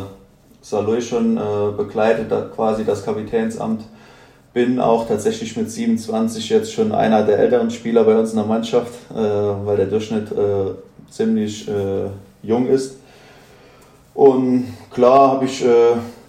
Saloy 0.62 1.02
schon 1.02 1.38
begleitet, 1.76 2.32
da, 2.32 2.44
quasi 2.56 2.86
das 2.86 3.04
Kapitänsamt. 3.04 3.84
Bin 4.54 4.80
auch 4.80 5.06
tatsächlich 5.06 5.58
mit 5.58 5.70
27 5.70 6.48
jetzt 6.48 6.72
schon 6.72 6.94
einer 6.94 7.24
der 7.24 7.38
älteren 7.38 7.70
Spieler 7.70 8.06
bei 8.06 8.18
uns 8.18 8.30
in 8.30 8.38
der 8.38 8.46
Mannschaft, 8.46 8.94
weil 9.10 9.76
der 9.76 9.88
Durchschnitt 9.88 10.30
ziemlich 11.10 11.70
jung 12.44 12.68
ist. 12.68 12.96
Und 14.14 14.68
klar 14.90 15.32
habe 15.32 15.44
ich 15.44 15.66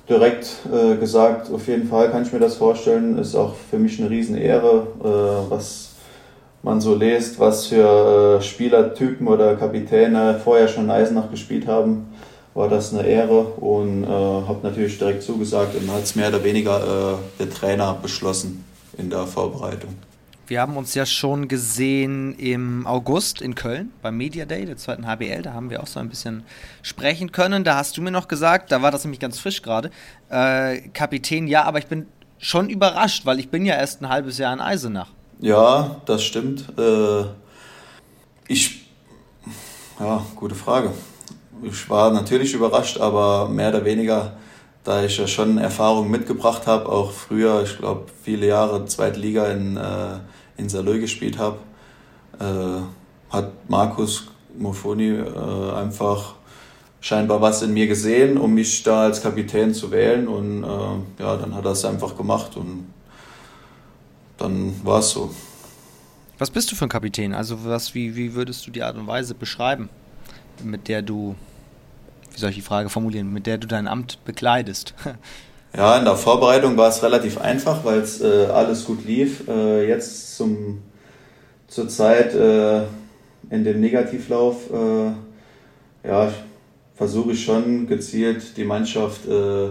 direkt 0.08 0.46
äh, 0.72 0.96
gesagt, 0.96 1.50
auf 1.50 1.66
jeden 1.66 1.88
Fall 1.88 2.10
kann 2.10 2.22
ich 2.22 2.32
mir 2.32 2.40
das 2.40 2.56
vorstellen. 2.56 3.18
Ist 3.18 3.34
auch 3.34 3.54
für 3.70 3.78
mich 3.78 3.98
eine 4.00 4.10
Riesenehre, 4.10 4.86
äh, 5.00 5.50
was 5.50 5.90
man 6.62 6.80
so 6.80 6.94
liest, 6.94 7.38
was 7.38 7.66
für 7.66 8.38
äh, 8.38 8.42
Spielertypen 8.42 9.28
oder 9.28 9.54
Kapitäne 9.56 10.40
vorher 10.42 10.68
schon 10.68 10.84
in 10.84 10.90
Eisenach 10.90 11.30
gespielt 11.30 11.66
haben, 11.66 12.06
war 12.54 12.68
das 12.68 12.94
eine 12.94 13.06
Ehre 13.06 13.44
und 13.44 14.04
äh, 14.04 14.06
habe 14.06 14.60
natürlich 14.62 14.98
direkt 14.98 15.22
zugesagt 15.22 15.74
und 15.74 15.92
hat 15.92 16.04
es 16.04 16.14
mehr 16.14 16.28
oder 16.28 16.42
weniger 16.42 16.78
äh, 16.78 17.42
der 17.42 17.50
Trainer 17.50 17.98
beschlossen 18.00 18.64
in 18.96 19.10
der 19.10 19.26
Vorbereitung. 19.26 19.94
Wir 20.46 20.60
haben 20.60 20.76
uns 20.76 20.94
ja 20.94 21.06
schon 21.06 21.48
gesehen 21.48 22.34
im 22.38 22.86
August 22.86 23.40
in 23.40 23.54
Köln 23.54 23.92
beim 24.02 24.18
Media 24.18 24.44
Day 24.44 24.66
der 24.66 24.76
zweiten 24.76 25.06
HBL. 25.06 25.40
Da 25.40 25.54
haben 25.54 25.70
wir 25.70 25.82
auch 25.82 25.86
so 25.86 26.00
ein 26.00 26.10
bisschen 26.10 26.42
sprechen 26.82 27.32
können. 27.32 27.64
Da 27.64 27.76
hast 27.76 27.96
du 27.96 28.02
mir 28.02 28.10
noch 28.10 28.28
gesagt, 28.28 28.70
da 28.70 28.82
war 28.82 28.90
das 28.90 29.04
nämlich 29.04 29.20
ganz 29.20 29.38
frisch 29.38 29.62
gerade, 29.62 29.90
äh, 30.28 30.80
Kapitän, 30.88 31.46
ja, 31.46 31.64
aber 31.64 31.78
ich 31.78 31.86
bin 31.86 32.06
schon 32.38 32.68
überrascht, 32.68 33.24
weil 33.24 33.38
ich 33.38 33.48
bin 33.48 33.64
ja 33.64 33.74
erst 33.74 34.02
ein 34.02 34.10
halbes 34.10 34.36
Jahr 34.36 34.52
in 34.52 34.60
Eisenach. 34.60 35.08
Ja, 35.40 36.02
das 36.04 36.22
stimmt. 36.22 36.66
Äh, 36.78 37.24
ich, 38.46 38.84
ja, 39.98 40.26
gute 40.36 40.54
Frage. 40.54 40.92
Ich 41.62 41.88
war 41.88 42.12
natürlich 42.12 42.52
überrascht, 42.52 42.98
aber 42.98 43.48
mehr 43.48 43.70
oder 43.70 43.86
weniger, 43.86 44.36
da 44.82 45.02
ich 45.02 45.16
ja 45.16 45.26
schon 45.26 45.56
Erfahrungen 45.56 46.10
mitgebracht 46.10 46.66
habe, 46.66 46.86
auch 46.90 47.12
früher, 47.12 47.62
ich 47.62 47.78
glaube, 47.78 48.08
viele 48.22 48.46
Jahre 48.46 48.84
zweite 48.84 49.18
Liga 49.18 49.46
in, 49.46 49.78
äh, 49.78 50.18
in 50.56 50.68
Salö 50.68 51.00
gespielt 51.00 51.38
habe, 51.38 51.58
äh, 52.38 53.32
hat 53.32 53.52
Markus 53.68 54.28
Mofoni 54.56 55.10
äh, 55.10 55.72
einfach 55.74 56.34
scheinbar 57.00 57.40
was 57.40 57.62
in 57.62 57.74
mir 57.74 57.86
gesehen, 57.86 58.38
um 58.38 58.54
mich 58.54 58.82
da 58.82 59.02
als 59.02 59.22
Kapitän 59.22 59.74
zu 59.74 59.90
wählen. 59.90 60.26
Und 60.28 60.64
äh, 60.64 61.22
ja, 61.22 61.36
dann 61.36 61.54
hat 61.54 61.64
er 61.64 61.72
es 61.72 61.84
einfach 61.84 62.16
gemacht 62.16 62.56
und 62.56 62.86
dann 64.38 64.74
war 64.84 65.00
es 65.00 65.10
so. 65.10 65.34
Was 66.38 66.50
bist 66.50 66.72
du 66.72 66.76
für 66.76 66.86
ein 66.86 66.88
Kapitän? 66.88 67.34
Also 67.34 67.64
was, 67.64 67.94
wie, 67.94 68.16
wie 68.16 68.34
würdest 68.34 68.66
du 68.66 68.70
die 68.70 68.82
Art 68.82 68.96
und 68.96 69.06
Weise 69.06 69.34
beschreiben, 69.34 69.88
mit 70.62 70.88
der 70.88 71.02
du, 71.02 71.36
wie 72.32 72.38
soll 72.38 72.50
ich 72.50 72.56
die 72.56 72.62
Frage 72.62 72.88
formulieren, 72.88 73.32
mit 73.32 73.46
der 73.46 73.58
du 73.58 73.66
dein 73.66 73.86
Amt 73.86 74.24
bekleidest? 74.24 74.94
Ja, 75.76 75.98
in 75.98 76.04
der 76.04 76.14
Vorbereitung 76.14 76.76
war 76.76 76.88
es 76.88 77.02
relativ 77.02 77.40
einfach, 77.40 77.84
weil 77.84 77.98
es 77.98 78.20
äh, 78.20 78.46
alles 78.46 78.84
gut 78.84 79.04
lief. 79.04 79.48
Äh, 79.48 79.88
jetzt 79.88 80.36
zum, 80.36 80.82
zur 81.66 81.88
Zeit 81.88 82.32
äh, 82.32 82.82
in 83.50 83.64
dem 83.64 83.80
Negativlauf, 83.80 84.70
äh, 84.72 86.08
ja, 86.08 86.32
versuche 86.94 87.32
ich 87.32 87.44
schon 87.44 87.88
gezielt 87.88 88.56
die 88.56 88.62
Mannschaft 88.62 89.26
äh, 89.26 89.70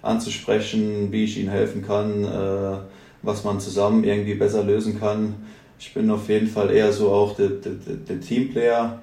anzusprechen, 0.00 1.12
wie 1.12 1.24
ich 1.24 1.38
ihnen 1.38 1.50
helfen 1.50 1.86
kann, 1.86 2.24
äh, 2.24 2.78
was 3.20 3.44
man 3.44 3.60
zusammen 3.60 4.04
irgendwie 4.04 4.34
besser 4.34 4.64
lösen 4.64 4.98
kann. 4.98 5.34
Ich 5.78 5.92
bin 5.92 6.10
auf 6.10 6.30
jeden 6.30 6.48
Fall 6.48 6.70
eher 6.70 6.94
so 6.94 7.10
auch 7.10 7.36
der, 7.36 7.48
der, 7.48 7.72
der 7.72 8.20
Teamplayer 8.20 9.02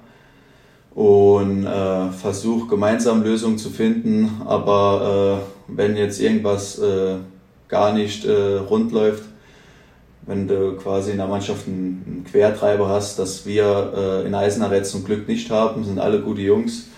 und 0.94 1.66
äh, 1.66 2.10
versuche 2.10 2.68
gemeinsam 2.68 3.22
Lösungen 3.22 3.58
zu 3.58 3.70
finden. 3.70 4.42
Aber 4.44 5.42
äh, 5.68 5.74
wenn 5.76 5.96
jetzt 5.96 6.20
irgendwas 6.20 6.78
äh, 6.78 7.16
gar 7.68 7.92
nicht 7.92 8.24
äh, 8.24 8.56
rund 8.56 8.92
läuft, 8.92 9.24
wenn 10.26 10.46
du 10.46 10.76
quasi 10.76 11.12
in 11.12 11.16
der 11.16 11.26
Mannschaft 11.26 11.66
einen, 11.66 12.24
Quertreiber 12.30 12.88
hast, 12.88 13.18
das 13.18 13.46
wir 13.46 13.92
äh, 13.96 14.26
in 14.26 14.34
Eisenach 14.34 14.72
jetzt 14.72 14.90
zum 14.90 15.04
Glück 15.04 15.26
nicht 15.26 15.50
haben, 15.50 15.84
sind 15.84 15.98
alle 15.98 16.20
gute 16.20 16.42
Jungs, 16.42 16.88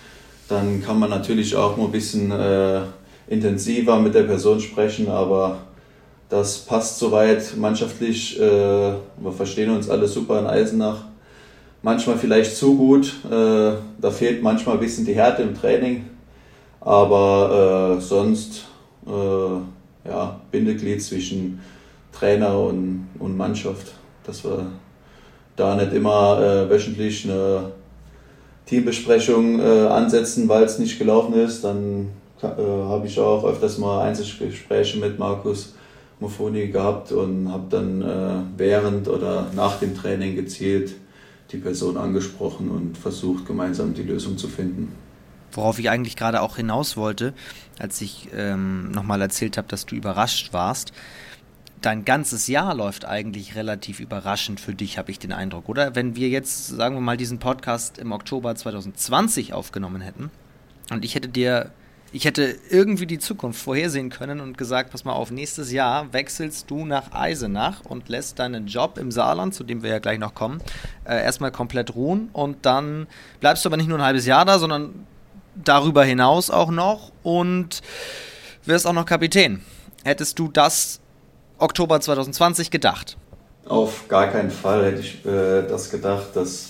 dann 0.49 0.83
kann 0.83 0.99
man 0.99 1.09
natürlich 1.09 1.55
auch 1.55 1.77
mal 1.77 1.85
ein 1.85 1.91
bisschen 1.91 2.31
äh, 2.31 2.81
intensiver 3.27 3.99
mit 3.99 4.13
der 4.13 4.23
Person 4.23 4.59
sprechen, 4.59 5.07
aber 5.07 5.59
das 6.29 6.59
passt 6.59 6.99
soweit 6.99 7.55
mannschaftlich. 7.57 8.39
Wir 8.39 8.99
verstehen 9.37 9.69
uns 9.69 9.87
alle 9.87 10.07
super 10.07 10.39
in 10.39 10.47
Eisenach. 10.47 11.03
Manchmal 11.85 12.17
vielleicht 12.17 12.55
zu 12.55 12.77
gut. 12.77 13.13
Äh, 13.29 13.73
da 13.99 14.09
fehlt 14.09 14.41
manchmal 14.41 14.75
ein 14.75 14.79
bisschen 14.79 15.05
die 15.05 15.15
Härte 15.15 15.43
im 15.43 15.53
Training. 15.53 16.05
Aber 16.79 17.97
äh, 17.97 18.01
sonst 18.01 18.65
äh, 19.05 20.09
ja, 20.09 20.39
Bindeglied 20.49 21.03
zwischen 21.03 21.59
Trainer 22.13 22.57
und, 22.57 23.09
und 23.19 23.35
Mannschaft. 23.35 23.95
Dass 24.23 24.45
wir 24.45 24.65
da 25.57 25.75
nicht 25.75 25.91
immer 25.91 26.39
äh, 26.41 26.69
wöchentlich 26.69 27.25
eine 27.25 27.73
Teambesprechung 28.65 29.59
äh, 29.59 29.87
ansetzen, 29.87 30.47
weil 30.47 30.63
es 30.63 30.79
nicht 30.79 30.97
gelaufen 30.97 31.33
ist. 31.33 31.65
Dann 31.65 32.11
habe 32.41 33.07
ich 33.07 33.19
auch 33.19 33.43
öfters 33.43 33.77
mal 33.77 34.03
Einzelgespräche 34.03 34.99
mit 34.99 35.19
Markus 35.19 35.75
Mofoni 36.21 36.67
gehabt 36.67 37.11
und 37.11 37.51
habe 37.51 37.65
dann 37.69 38.01
äh, 38.01 38.57
während 38.57 39.09
oder 39.09 39.47
nach 39.53 39.79
dem 39.79 39.95
Training 39.95 40.35
gezielt 40.35 40.93
die 41.53 41.57
Person 41.57 41.97
angesprochen 41.97 42.69
und 42.69 42.97
versucht, 42.97 43.45
gemeinsam 43.45 43.93
die 43.93 44.03
Lösung 44.03 44.37
zu 44.37 44.47
finden. 44.47 44.91
Worauf 45.51 45.79
ich 45.79 45.89
eigentlich 45.89 46.15
gerade 46.15 46.41
auch 46.41 46.55
hinaus 46.57 46.97
wollte, 46.97 47.33
als 47.79 48.01
ich 48.01 48.29
ähm, 48.35 48.91
nochmal 48.91 49.21
erzählt 49.21 49.57
habe, 49.57 49.67
dass 49.67 49.85
du 49.85 49.95
überrascht 49.95 50.51
warst. 50.51 50.91
Dein 51.81 52.05
ganzes 52.05 52.47
Jahr 52.47 52.73
läuft 52.73 53.05
eigentlich 53.05 53.55
relativ 53.55 53.99
überraschend 53.99 54.59
für 54.59 54.73
dich, 54.73 54.97
habe 54.97 55.11
ich 55.11 55.19
den 55.19 55.31
Eindruck, 55.33 55.69
oder? 55.69 55.95
Wenn 55.95 56.15
wir 56.15 56.29
jetzt, 56.29 56.67
sagen 56.67 56.95
wir 56.95 57.01
mal, 57.01 57.17
diesen 57.17 57.39
Podcast 57.39 57.97
im 57.97 58.11
Oktober 58.11 58.55
2020 58.55 59.53
aufgenommen 59.53 60.01
hätten 60.01 60.31
und 60.91 61.05
ich 61.05 61.13
hätte 61.13 61.27
dir 61.27 61.71
ich 62.13 62.25
hätte 62.25 62.55
irgendwie 62.69 63.07
die 63.07 63.17
Zukunft 63.17 63.59
vorhersehen 63.59 64.11
können 64.11 64.39
und 64.39 64.55
gesagt, 64.55 64.91
pass 64.91 65.03
mal 65.03 65.13
auf, 65.13 65.31
nächstes 65.31 65.71
Jahr 65.71 66.13
wechselst 66.13 66.69
du 66.69 66.85
nach 66.85 67.11
Eisenach 67.11 67.81
und 67.85 68.07
lässt 68.07 68.37
deinen 68.37 68.67
Job 68.67 68.99
im 68.99 69.11
Saarland, 69.11 69.55
zu 69.55 69.63
dem 69.63 69.81
wir 69.81 69.89
ja 69.89 69.97
gleich 69.97 70.19
noch 70.19 70.35
kommen, 70.35 70.61
äh, 71.05 71.23
erstmal 71.23 71.51
komplett 71.51 71.95
ruhen 71.95 72.29
und 72.31 72.67
dann 72.67 73.07
bleibst 73.39 73.65
du 73.65 73.69
aber 73.69 73.77
nicht 73.77 73.89
nur 73.89 73.97
ein 73.97 74.05
halbes 74.05 74.27
Jahr 74.27 74.45
da, 74.45 74.59
sondern 74.59 75.07
darüber 75.55 76.03
hinaus 76.03 76.51
auch 76.51 76.69
noch 76.69 77.11
und 77.23 77.81
wirst 78.63 78.85
auch 78.85 78.93
noch 78.93 79.07
Kapitän. 79.07 79.63
Hättest 80.03 80.37
du 80.37 80.49
das 80.49 80.99
Oktober 81.57 81.99
2020 81.99 82.69
gedacht? 82.69 83.17
Auf 83.65 84.07
gar 84.07 84.27
keinen 84.27 84.51
Fall 84.51 84.85
hätte 84.85 84.99
ich 84.99 85.25
äh, 85.25 85.63
das 85.67 85.89
gedacht, 85.89 86.35
dass 86.35 86.69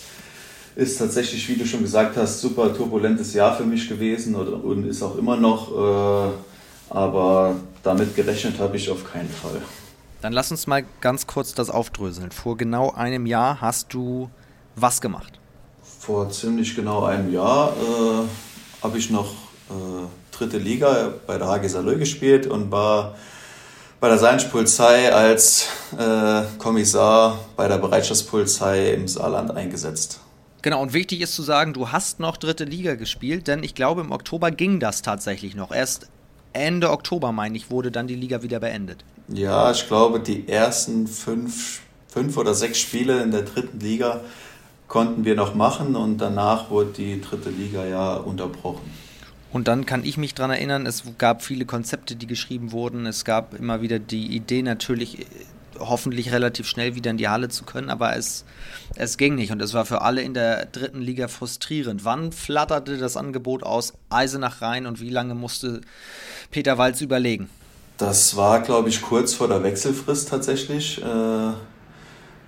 ist 0.76 0.98
tatsächlich, 0.98 1.48
wie 1.50 1.56
du 1.56 1.66
schon 1.66 1.82
gesagt 1.82 2.18
hast, 2.18 2.42
super 2.42 2.74
turbulentes 2.76 3.34
Jahr 3.34 3.56
für 3.56 3.64
mich 3.64 3.88
gewesen 3.88 4.36
und 4.36 4.88
ist 4.88 5.04
auch 5.04 5.18
immer 5.18 5.38
noch. 5.38 5.72
Äh, 5.72 6.32
aber 6.90 7.56
damit 7.84 8.16
gerechnet 8.16 8.60
habe 8.60 8.78
ich 8.78 8.90
auf 8.90 9.12
keinen 9.12 9.30
Fall. 9.30 9.62
Dann 10.22 10.34
lass 10.34 10.52
uns 10.52 10.68
mal 10.68 10.86
ganz 11.02 11.28
kurz 11.28 11.54
das 11.54 11.70
aufdröseln. 11.70 12.32
Vor 12.32 12.56
genau 12.56 12.92
einem 12.92 13.26
Jahr 13.26 13.60
hast 13.62 13.94
du 13.94 14.30
was 14.76 15.02
gemacht? 15.02 15.40
Vor 16.00 16.30
ziemlich 16.30 16.76
genau 16.76 17.04
einem 17.04 17.32
Jahr 17.32 17.74
äh, 17.74 18.84
habe 18.84 18.98
ich 18.98 19.10
noch 19.10 19.34
äh, 19.70 20.08
dritte 20.32 20.58
Liga 20.58 21.14
bei 21.28 21.38
der 21.38 21.48
HG 21.48 21.68
Salö 21.68 21.98
gespielt 21.98 22.48
und 22.48 22.72
war 22.72 23.16
bei 24.00 24.10
der 24.10 24.18
Seinspolizei 24.18 25.14
als 25.14 25.68
äh, 25.98 26.44
Kommissar 26.58 27.40
bei 27.56 27.68
der 27.68 27.78
Bereitschaftspolizei 27.78 28.94
im 28.94 29.08
Saarland 29.08 29.52
eingesetzt. 29.52 30.20
Genau, 30.64 30.82
und 30.82 30.94
wichtig 30.94 31.20
ist 31.20 31.36
zu 31.36 31.44
sagen, 31.44 31.74
du 31.74 31.92
hast 31.92 32.22
noch 32.22 32.38
dritte 32.38 32.64
Liga 32.64 32.96
gespielt, 32.96 33.48
denn 33.48 33.64
ich 33.64 33.76
glaube, 33.76 34.00
im 34.00 34.14
Oktober 34.14 34.50
ging 34.50 34.80
das 34.80 35.02
tatsächlich 35.02 35.56
noch. 35.56 35.72
Erst 35.72 36.08
Ende 36.54 36.90
Oktober, 36.90 37.34
meine 37.34 37.58
ich, 37.58 37.70
wurde 37.70 37.92
dann 37.92 38.08
die 38.08 38.16
Liga 38.16 38.44
wieder 38.44 38.62
beendet. 38.62 39.04
Ja, 39.28 39.72
ich 39.72 39.86
glaube, 39.88 40.22
die 40.22 40.48
ersten 40.48 41.06
fünf, 41.08 41.82
fünf 42.08 42.38
oder 42.38 42.54
sechs 42.54 42.80
Spiele 42.80 43.22
in 43.22 43.32
der 43.32 43.42
dritten 43.42 43.82
Liga 43.82 44.22
konnten 44.88 45.26
wir 45.26 45.36
noch 45.36 45.54
machen 45.54 45.98
und 45.98 46.20
danach 46.20 46.70
wurde 46.70 46.92
die 46.94 47.20
dritte 47.20 47.50
Liga 47.50 47.86
ja 47.86 48.14
unterbrochen. 48.16 48.90
Und 49.52 49.68
dann 49.68 49.86
kann 49.86 50.06
ich 50.06 50.18
mich 50.18 50.34
daran 50.34 50.52
erinnern, 50.52 50.86
es 50.86 51.04
gab 51.18 51.44
viele 51.44 51.66
Konzepte, 51.66 52.16
die 52.16 52.26
geschrieben 52.26 52.72
wurden. 52.72 53.06
Es 53.06 53.26
gab 53.26 53.54
immer 53.54 53.82
wieder 53.82 54.00
die 54.00 54.28
Idee, 54.28 54.62
natürlich 54.62 55.26
hoffentlich 55.80 56.32
relativ 56.32 56.68
schnell 56.68 56.96
wieder 56.96 57.12
in 57.12 57.18
die 57.18 57.28
Halle 57.28 57.50
zu 57.50 57.64
können, 57.64 57.90
aber 57.90 58.16
es, 58.16 58.46
es 58.96 59.18
ging 59.18 59.36
nicht 59.36 59.52
und 59.52 59.62
es 59.62 59.74
war 59.74 59.86
für 59.86 60.02
alle 60.02 60.22
in 60.22 60.34
der 60.34 60.66
dritten 60.66 61.02
Liga 61.02 61.28
frustrierend. 61.28 62.06
Wann 62.06 62.32
flatterte 62.32 62.98
das 62.98 63.18
Angebot 63.18 63.64
aus 63.64 63.94
Eisenach 64.10 64.62
rein 64.62 64.86
und 64.86 65.00
wie 65.02 65.10
lange 65.10 65.36
musste 65.36 65.82
Peter 66.52 66.78
Walz 66.78 67.02
überlegen? 67.02 67.50
Das 67.98 68.36
war, 68.36 68.62
glaube 68.62 68.90
ich, 68.90 69.02
kurz 69.02 69.34
vor 69.34 69.48
der 69.48 69.64
Wechselfrist 69.64 70.30
tatsächlich. 70.30 71.02
Äh, 71.02 71.54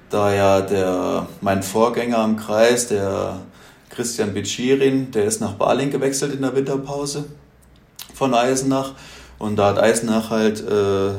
da 0.09 0.33
ja 0.33 0.61
der, 0.61 1.27
mein 1.41 1.63
Vorgänger 1.63 2.23
im 2.23 2.37
Kreis, 2.37 2.87
der 2.87 3.41
Christian 3.89 4.33
Bitschirin, 4.33 5.11
der 5.11 5.25
ist 5.25 5.41
nach 5.41 5.53
Baling 5.53 5.91
gewechselt 5.91 6.33
in 6.33 6.41
der 6.41 6.55
Winterpause 6.55 7.25
von 8.13 8.33
Eisenach. 8.33 8.93
Und 9.37 9.57
da 9.57 9.69
hat 9.69 9.79
Eisenach 9.79 10.29
halt 10.29 10.61
äh, 10.61 11.11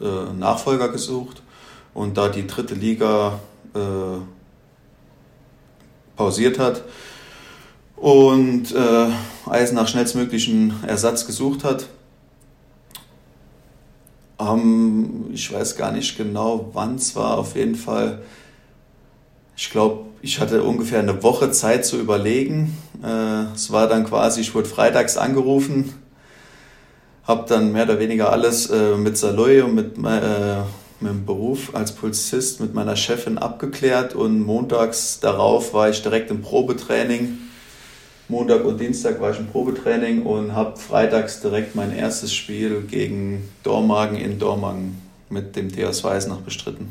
äh, 0.00 0.32
Nachfolger 0.38 0.88
gesucht 0.88 1.42
und 1.92 2.16
da 2.16 2.28
die 2.28 2.46
dritte 2.46 2.74
Liga 2.74 3.40
äh, 3.74 4.18
pausiert 6.16 6.58
hat 6.58 6.82
und 7.96 8.74
äh, 8.74 9.06
Eisenach 9.48 9.88
schnellstmöglichen 9.88 10.74
Ersatz 10.86 11.26
gesucht 11.26 11.64
hat, 11.64 11.86
haben, 14.38 15.30
ich 15.32 15.52
weiß 15.52 15.76
gar 15.76 15.92
nicht 15.92 16.16
genau, 16.16 16.70
wann 16.72 16.96
es 16.96 17.14
war, 17.16 17.38
auf 17.38 17.56
jeden 17.56 17.76
Fall, 17.76 18.22
ich 19.56 19.70
glaube, 19.70 20.06
ich 20.22 20.40
hatte 20.40 20.62
ungefähr 20.62 21.00
eine 21.00 21.22
Woche 21.22 21.50
Zeit 21.50 21.84
zu 21.84 21.98
überlegen. 21.98 22.76
Äh, 23.02 23.54
es 23.54 23.70
war 23.70 23.88
dann 23.88 24.04
quasi, 24.04 24.40
ich 24.40 24.54
wurde 24.54 24.68
freitags 24.68 25.16
angerufen, 25.16 25.94
habe 27.26 27.48
dann 27.48 27.72
mehr 27.72 27.84
oder 27.84 27.98
weniger 27.98 28.30
alles 28.30 28.68
äh, 28.70 28.96
mit 28.96 29.16
Saloy 29.16 29.62
und 29.62 29.74
mit, 29.74 29.96
äh, 29.96 30.60
mit 31.00 31.10
dem 31.10 31.24
Beruf 31.24 31.74
als 31.74 31.92
Polizist 31.92 32.60
mit 32.60 32.74
meiner 32.74 32.96
Chefin 32.96 33.38
abgeklärt 33.38 34.14
und 34.14 34.40
montags 34.40 35.20
darauf 35.20 35.72
war 35.72 35.88
ich 35.88 36.02
direkt 36.02 36.30
im 36.30 36.42
Probetraining. 36.42 37.38
Montag 38.28 38.64
und 38.64 38.80
Dienstag 38.80 39.20
war 39.20 39.32
ich 39.32 39.38
im 39.38 39.48
Probetraining 39.48 40.22
und 40.22 40.54
habe 40.54 40.78
freitags 40.78 41.40
direkt 41.40 41.74
mein 41.74 41.94
erstes 41.94 42.32
Spiel 42.32 42.82
gegen 42.82 43.50
Dormagen 43.62 44.16
in 44.16 44.38
Dormagen 44.38 45.00
mit 45.28 45.56
dem 45.56 45.70
DS 45.70 46.04
Weisenach 46.04 46.38
bestritten. 46.38 46.90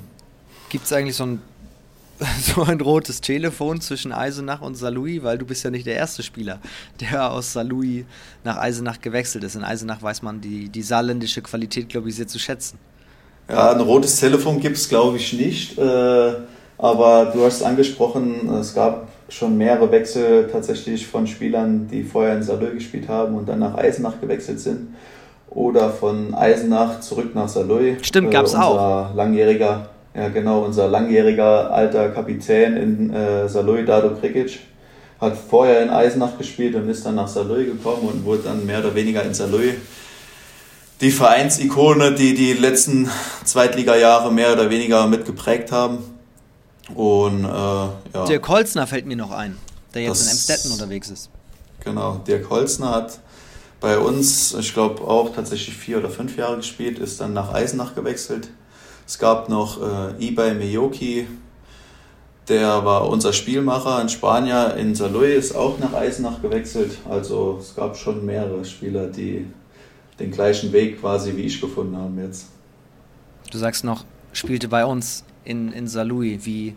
Gibt 0.69 0.85
es 0.85 0.93
eigentlich 0.93 1.15
so 1.15 1.25
ein, 1.25 1.41
so 2.41 2.63
ein 2.63 2.79
rotes 2.79 3.21
Telefon 3.21 3.81
zwischen 3.81 4.11
Eisenach 4.11 4.61
und 4.61 4.75
Salui? 4.75 5.23
Weil 5.23 5.37
du 5.37 5.45
bist 5.45 5.63
ja 5.63 5.69
nicht 5.69 5.85
der 5.85 5.95
erste 5.95 6.23
Spieler, 6.23 6.59
der 6.99 7.31
aus 7.31 7.53
Salui 7.53 8.05
nach 8.43 8.57
Eisenach 8.57 9.01
gewechselt 9.01 9.43
ist. 9.43 9.55
In 9.55 9.63
Eisenach 9.63 10.01
weiß 10.01 10.21
man 10.21 10.41
die, 10.41 10.69
die 10.69 10.81
saarländische 10.81 11.41
Qualität, 11.41 11.89
glaube 11.89 12.09
ich, 12.09 12.15
sehr 12.15 12.27
zu 12.27 12.39
schätzen. 12.39 12.77
Ja, 13.49 13.71
ein 13.71 13.81
rotes 13.81 14.19
Telefon 14.19 14.59
gibt 14.59 14.77
es, 14.77 14.87
glaube 14.87 15.17
ich, 15.17 15.33
nicht. 15.33 15.77
Äh, 15.77 16.33
aber 16.77 17.31
du 17.33 17.43
hast 17.43 17.63
angesprochen, 17.63 18.49
es 18.59 18.73
gab 18.73 19.07
schon 19.29 19.57
mehrere 19.57 19.91
Wechsel 19.91 20.47
tatsächlich 20.51 21.07
von 21.07 21.27
Spielern, 21.27 21.87
die 21.87 22.03
vorher 22.03 22.35
in 22.35 22.43
Salou 22.43 22.71
gespielt 22.73 23.07
haben 23.07 23.35
und 23.35 23.47
dann 23.47 23.59
nach 23.59 23.75
Eisenach 23.75 24.19
gewechselt 24.19 24.59
sind. 24.59 24.95
Oder 25.49 25.91
von 25.91 26.33
Eisenach 26.33 26.99
zurück 27.01 27.35
nach 27.35 27.47
Saloy. 27.47 27.97
Stimmt, 28.01 28.31
gab 28.31 28.45
es 28.45 28.53
äh, 28.53 28.57
auch. 28.57 29.13
Langjähriger, 29.13 29.89
ja 30.15 30.29
genau, 30.29 30.63
unser 30.63 30.87
langjähriger 30.87 31.71
alter 31.71 32.09
Kapitän 32.09 32.77
in 32.77 33.13
äh, 33.13 33.47
Saloy, 33.49 33.85
Dado 33.85 34.15
Krikic, 34.15 34.59
hat 35.19 35.37
vorher 35.37 35.81
in 35.81 35.89
Eisenach 35.89 36.37
gespielt 36.37 36.75
und 36.75 36.89
ist 36.89 37.05
dann 37.05 37.15
nach 37.15 37.27
Saloy 37.27 37.65
gekommen 37.65 38.09
und 38.09 38.25
wurde 38.25 38.43
dann 38.43 38.65
mehr 38.65 38.79
oder 38.79 38.93
weniger 38.93 39.23
in 39.23 39.33
Saloy 39.33 39.75
die 41.03 41.11
Vereinsikone, 41.11 42.13
die 42.13 42.33
die 42.33 42.53
letzten 42.53 43.09
Zweitliga-Jahre 43.43 44.31
mehr 44.31 44.53
oder 44.53 44.69
weniger 44.69 45.05
mitgeprägt 45.07 45.71
haben. 45.71 45.97
Und, 46.95 47.43
äh, 47.43 47.47
ja. 47.47 48.25
Dirk 48.27 48.47
Holzner 48.47 48.87
fällt 48.87 49.05
mir 49.05 49.17
noch 49.17 49.31
ein, 49.31 49.57
der 49.93 50.03
jetzt 50.03 50.21
das, 50.21 50.27
in 50.27 50.31
Emstetten 50.31 50.71
unterwegs 50.71 51.09
ist. 51.09 51.29
Genau, 51.83 52.21
Dirk 52.25 52.49
Holzner 52.49 52.91
hat 52.91 53.19
bei 53.81 53.97
uns, 53.97 54.53
ich 54.53 54.73
glaube 54.73 55.01
auch 55.01 55.35
tatsächlich 55.35 55.75
vier 55.75 55.97
oder 55.97 56.09
fünf 56.09 56.37
Jahre 56.37 56.57
gespielt, 56.57 56.99
ist 56.99 57.19
dann 57.19 57.33
nach 57.33 57.53
Eisenach 57.53 57.95
gewechselt. 57.95 58.47
Es 59.05 59.19
gab 59.19 59.49
noch 59.49 59.81
äh, 59.81 60.25
Ibai 60.25 60.53
Miyoki, 60.53 61.27
der 62.47 62.83
war 62.83 63.07
unser 63.07 63.31
Spielmacher, 63.31 63.97
ein 63.97 64.09
Spanier 64.09 64.75
in 64.75 64.95
Saloy, 64.95 65.33
ist 65.33 65.55
auch 65.55 65.79
nach 65.79 65.93
Eisenach 65.93 66.41
gewechselt. 66.41 66.97
Also 67.09 67.57
es 67.59 67.75
gab 67.75 67.95
schon 67.95 68.25
mehrere 68.25 68.65
Spieler, 68.65 69.07
die 69.07 69.47
den 70.19 70.31
gleichen 70.31 70.71
Weg 70.73 70.99
quasi 70.99 71.35
wie 71.35 71.43
ich 71.43 71.59
gefunden 71.59 71.95
haben 71.97 72.19
jetzt. 72.19 72.47
Du 73.49 73.57
sagst 73.57 73.83
noch, 73.83 74.03
spielte 74.33 74.67
bei 74.67 74.85
uns 74.85 75.23
in, 75.45 75.71
in 75.71 75.87
Saarlouis, 75.87 76.45
wie, 76.45 76.75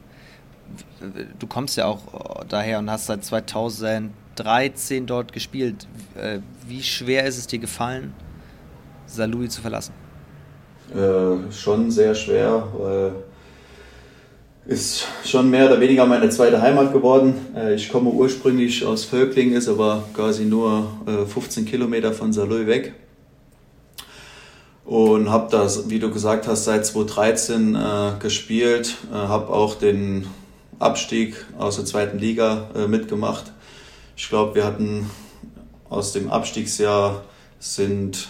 du 1.38 1.46
kommst 1.46 1.76
ja 1.76 1.86
auch 1.86 2.44
daher 2.48 2.78
und 2.78 2.90
hast 2.90 3.06
seit 3.06 3.24
2013 3.24 5.06
dort 5.06 5.32
gespielt. 5.32 5.86
Äh, 6.14 6.40
wie 6.66 6.82
schwer 6.82 7.24
ist 7.24 7.38
es 7.38 7.46
dir 7.46 7.58
gefallen, 7.58 8.14
Saarlouis 9.06 9.50
zu 9.50 9.62
verlassen? 9.62 9.94
Äh, 10.94 11.52
schon 11.52 11.90
sehr 11.90 12.14
schwer, 12.14 12.68
weil 12.78 13.12
ist 14.66 15.06
schon 15.24 15.48
mehr 15.48 15.66
oder 15.66 15.80
weniger 15.80 16.06
meine 16.06 16.28
zweite 16.28 16.60
Heimat 16.60 16.92
geworden. 16.92 17.34
Äh, 17.54 17.74
ich 17.74 17.90
komme 17.90 18.10
ursprünglich 18.10 18.84
aus 18.84 19.04
Völkling, 19.04 19.52
ist 19.52 19.68
aber 19.68 20.04
quasi 20.12 20.44
nur 20.44 20.88
15 21.28 21.64
äh, 21.64 21.70
Kilometer 21.70 22.12
von 22.12 22.32
Saarlouis 22.32 22.66
weg 22.66 22.94
und 24.86 25.30
habe 25.30 25.50
das, 25.50 25.90
wie 25.90 25.98
du 25.98 26.10
gesagt 26.10 26.46
hast, 26.46 26.64
seit 26.64 26.86
2013 26.86 27.74
äh, 27.74 28.12
gespielt, 28.20 28.96
äh, 29.12 29.16
habe 29.16 29.52
auch 29.52 29.74
den 29.74 30.26
Abstieg 30.78 31.44
aus 31.58 31.76
der 31.76 31.84
zweiten 31.84 32.18
Liga 32.18 32.70
äh, 32.74 32.86
mitgemacht. 32.86 33.52
Ich 34.16 34.28
glaube, 34.28 34.54
wir 34.54 34.64
hatten 34.64 35.10
aus 35.90 36.12
dem 36.12 36.30
Abstiegsjahr 36.30 37.24
sind 37.58 38.28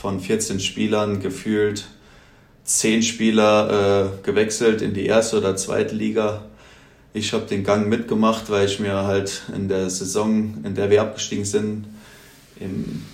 von 0.00 0.20
14 0.20 0.60
Spielern 0.60 1.20
gefühlt 1.20 1.86
10 2.64 3.02
Spieler 3.02 4.10
äh, 4.20 4.26
gewechselt 4.26 4.82
in 4.82 4.92
die 4.92 5.06
erste 5.06 5.38
oder 5.38 5.56
zweite 5.56 5.94
Liga. 5.94 6.42
Ich 7.14 7.32
habe 7.32 7.46
den 7.46 7.64
Gang 7.64 7.88
mitgemacht, 7.88 8.50
weil 8.50 8.66
ich 8.66 8.78
mir 8.78 9.04
halt 9.04 9.42
in 9.54 9.68
der 9.68 9.88
Saison, 9.88 10.58
in 10.64 10.74
der 10.74 10.90
wir 10.90 11.00
abgestiegen 11.00 11.46
sind, 11.46 11.86
im 12.60 13.04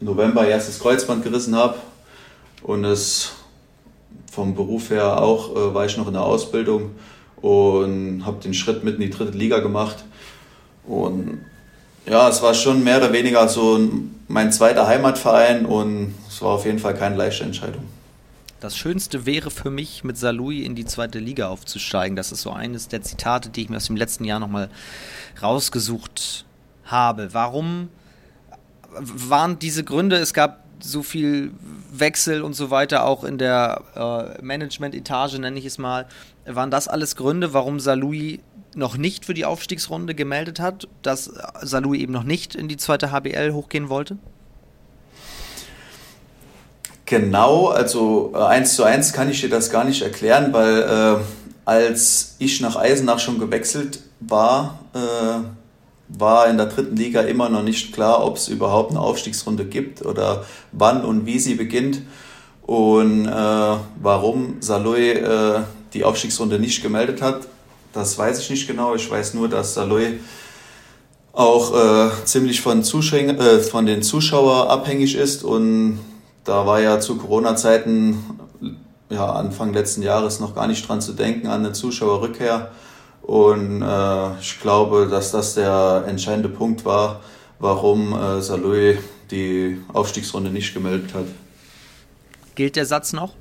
November 0.00 0.46
erstes 0.46 0.78
Kreuzband 0.78 1.22
gerissen 1.22 1.54
habe 1.54 1.76
und 2.62 2.84
es 2.84 3.32
vom 4.32 4.54
Beruf 4.54 4.88
her 4.90 5.20
auch 5.20 5.54
äh, 5.54 5.74
war 5.74 5.84
ich 5.84 5.98
noch 5.98 6.06
in 6.06 6.14
der 6.14 6.24
Ausbildung 6.24 6.92
und 7.42 8.24
habe 8.24 8.42
den 8.42 8.54
Schritt 8.54 8.84
mit 8.84 8.94
in 8.94 9.02
die 9.02 9.10
dritte 9.10 9.36
Liga 9.36 9.58
gemacht. 9.58 10.04
Und 10.86 11.42
ja, 12.08 12.28
es 12.28 12.40
war 12.40 12.54
schon 12.54 12.82
mehr 12.82 12.98
oder 12.98 13.12
weniger 13.12 13.46
so 13.48 13.78
mein 14.28 14.52
zweiter 14.52 14.86
Heimatverein 14.86 15.66
und 15.66 16.14
es 16.28 16.42
war 16.42 16.50
auf 16.50 16.64
jeden 16.64 16.78
Fall 16.78 16.94
keine 16.94 17.16
leichte 17.16 17.44
Entscheidung. 17.44 17.84
Das 18.60 18.76
Schönste 18.76 19.26
wäre 19.26 19.50
für 19.50 19.70
mich, 19.70 20.02
mit 20.02 20.16
Salui 20.16 20.64
in 20.64 20.74
die 20.74 20.86
zweite 20.86 21.18
Liga 21.18 21.48
aufzusteigen. 21.48 22.16
Das 22.16 22.32
ist 22.32 22.42
so 22.42 22.50
eines 22.50 22.88
der 22.88 23.02
Zitate, 23.02 23.50
die 23.50 23.62
ich 23.62 23.68
mir 23.68 23.76
aus 23.76 23.86
dem 23.86 23.96
letzten 23.96 24.24
Jahr 24.24 24.40
nochmal 24.40 24.70
rausgesucht 25.42 26.46
habe. 26.84 27.34
Warum 27.34 27.90
waren 28.98 29.58
diese 29.58 29.84
Gründe? 29.84 30.16
Es 30.16 30.32
gab 30.32 30.64
so 30.80 31.02
viel 31.02 31.52
Wechsel 31.92 32.42
und 32.42 32.54
so 32.54 32.70
weiter 32.70 33.04
auch 33.04 33.24
in 33.24 33.38
der 33.38 33.82
äh, 34.38 34.42
Management-Etage, 34.42 35.38
nenne 35.38 35.58
ich 35.58 35.66
es 35.66 35.78
mal. 35.78 36.06
Waren 36.46 36.70
das 36.70 36.88
alles 36.88 37.16
Gründe, 37.16 37.52
warum 37.52 37.78
Salui 37.78 38.40
noch 38.76 38.96
nicht 38.96 39.24
für 39.24 39.34
die 39.34 39.44
Aufstiegsrunde 39.44 40.14
gemeldet 40.14 40.60
hat, 40.60 40.88
dass 41.02 41.32
Salui 41.62 42.00
eben 42.00 42.12
noch 42.12 42.24
nicht 42.24 42.54
in 42.54 42.68
die 42.68 42.76
zweite 42.76 43.10
HBL 43.10 43.52
hochgehen 43.52 43.88
wollte? 43.88 44.18
Genau, 47.06 47.68
also 47.68 48.32
äh, 48.34 48.38
eins 48.38 48.74
zu 48.74 48.82
eins 48.82 49.12
kann 49.12 49.30
ich 49.30 49.40
dir 49.40 49.48
das 49.48 49.70
gar 49.70 49.84
nicht 49.84 50.02
erklären, 50.02 50.52
weil 50.52 50.82
äh, 50.82 51.22
als 51.64 52.34
ich 52.38 52.60
nach 52.60 52.76
Eisenach 52.76 53.20
schon 53.20 53.38
gewechselt 53.38 54.00
war, 54.20 54.80
äh, 54.92 56.18
war 56.18 56.48
in 56.48 56.56
der 56.56 56.66
dritten 56.66 56.96
Liga 56.96 57.22
immer 57.22 57.48
noch 57.48 57.62
nicht 57.62 57.92
klar, 57.92 58.24
ob 58.24 58.36
es 58.36 58.48
überhaupt 58.48 58.90
eine 58.90 59.00
Aufstiegsrunde 59.00 59.64
gibt 59.64 60.04
oder 60.04 60.44
wann 60.72 61.04
und 61.04 61.26
wie 61.26 61.38
sie 61.38 61.54
beginnt. 61.54 62.02
Und 62.62 63.26
äh, 63.26 63.76
warum 64.02 64.56
Saloy 64.60 65.10
äh, 65.12 65.60
die 65.94 66.04
Aufstiegsrunde 66.04 66.58
nicht 66.58 66.82
gemeldet 66.82 67.22
hat, 67.22 67.46
das 67.96 68.16
weiß 68.18 68.38
ich 68.40 68.50
nicht 68.50 68.66
genau. 68.66 68.94
Ich 68.94 69.10
weiß 69.10 69.34
nur, 69.34 69.48
dass 69.48 69.74
Saloy 69.74 70.20
auch 71.32 71.74
äh, 71.74 72.10
ziemlich 72.24 72.60
von, 72.60 72.82
äh, 72.82 73.58
von 73.60 73.86
den 73.86 74.02
Zuschauern 74.02 74.68
abhängig 74.68 75.16
ist. 75.16 75.42
Und 75.42 75.98
da 76.44 76.66
war 76.66 76.80
ja 76.80 77.00
zu 77.00 77.16
Corona-Zeiten, 77.16 78.18
ja, 79.10 79.32
Anfang 79.32 79.72
letzten 79.72 80.02
Jahres 80.02 80.40
noch 80.40 80.54
gar 80.54 80.66
nicht 80.66 80.86
dran 80.88 81.00
zu 81.00 81.12
denken 81.12 81.46
an 81.46 81.64
eine 81.64 81.72
Zuschauerrückkehr. 81.72 82.70
Und 83.22 83.82
äh, 83.82 84.38
ich 84.40 84.60
glaube, 84.60 85.08
dass 85.10 85.32
das 85.32 85.54
der 85.54 86.04
entscheidende 86.06 86.48
Punkt 86.48 86.84
war, 86.84 87.20
warum 87.58 88.12
äh, 88.12 88.40
Saloy 88.40 88.98
die 89.30 89.80
Aufstiegsrunde 89.92 90.50
nicht 90.50 90.72
gemeldet 90.74 91.14
hat. 91.14 91.24
Gilt 92.54 92.76
der 92.76 92.86
Satz 92.86 93.12
noch? 93.12 93.32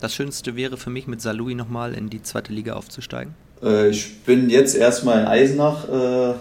Das 0.00 0.14
Schönste 0.14 0.56
wäre 0.56 0.76
für 0.76 0.90
mich, 0.90 1.06
mit 1.06 1.22
Saloui 1.22 1.54
nochmal 1.54 1.94
in 1.94 2.10
die 2.10 2.22
zweite 2.22 2.52
Liga 2.52 2.74
aufzusteigen? 2.74 3.34
Äh, 3.62 3.90
ich 3.90 4.22
bin 4.24 4.50
jetzt 4.50 4.74
erstmal 4.74 5.20
in 5.20 5.26
Eisenach 5.26 5.88
äh, 5.88 6.34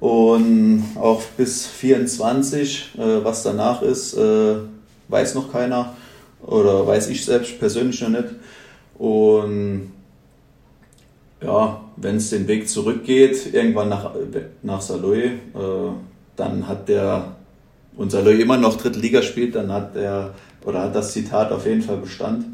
und 0.00 0.84
auch 0.96 1.22
bis 1.36 1.66
24. 1.66 2.90
Äh, 2.96 3.24
was 3.24 3.42
danach 3.42 3.82
ist, 3.82 4.14
äh, 4.14 4.56
weiß 5.08 5.34
noch 5.34 5.50
keiner 5.52 5.94
oder 6.42 6.86
weiß 6.86 7.08
ich 7.08 7.24
selbst 7.24 7.58
persönlich 7.58 8.00
noch 8.02 8.10
nicht. 8.10 8.28
Und 8.98 9.92
ja, 11.42 11.80
wenn 11.96 12.16
es 12.16 12.30
den 12.30 12.48
Weg 12.48 12.68
zurückgeht, 12.68 13.52
irgendwann 13.52 13.88
nach, 13.88 14.12
nach 14.62 14.80
Saloy, 14.80 15.24
äh, 15.24 15.30
dann 16.36 16.66
hat 16.66 16.88
der, 16.88 17.36
und 17.96 18.10
Saloy 18.10 18.40
immer 18.40 18.56
noch 18.56 18.76
dritte 18.76 18.98
Liga 18.98 19.22
spielt, 19.22 19.54
dann 19.54 19.72
hat 19.72 19.94
der, 19.94 20.34
oder 20.64 20.82
hat 20.82 20.94
das 20.94 21.12
Zitat 21.12 21.52
auf 21.52 21.66
jeden 21.66 21.82
Fall 21.82 21.98
Bestand, 21.98 22.46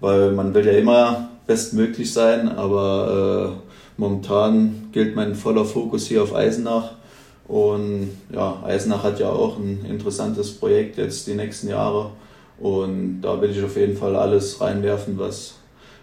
weil 0.00 0.32
man 0.32 0.54
will 0.54 0.66
ja 0.66 0.72
immer 0.72 1.28
bestmöglich 1.48 2.12
sein, 2.12 2.48
aber 2.48 3.56
äh, 3.56 3.70
momentan 3.96 4.90
gilt 4.92 5.16
mein 5.16 5.34
voller 5.34 5.64
Fokus 5.64 6.06
hier 6.06 6.22
auf 6.22 6.34
Eisenach. 6.34 6.92
Und 7.48 8.10
ja, 8.30 8.62
Eisenach 8.64 9.02
hat 9.02 9.18
ja 9.18 9.30
auch 9.30 9.58
ein 9.58 9.84
interessantes 9.86 10.52
Projekt 10.52 10.98
jetzt 10.98 11.26
die 11.26 11.34
nächsten 11.34 11.68
Jahre. 11.68 12.12
Und 12.60 13.22
da 13.22 13.40
will 13.40 13.50
ich 13.50 13.64
auf 13.64 13.76
jeden 13.76 13.96
Fall 13.96 14.14
alles 14.14 14.60
reinwerfen, 14.60 15.18
was, 15.18 15.54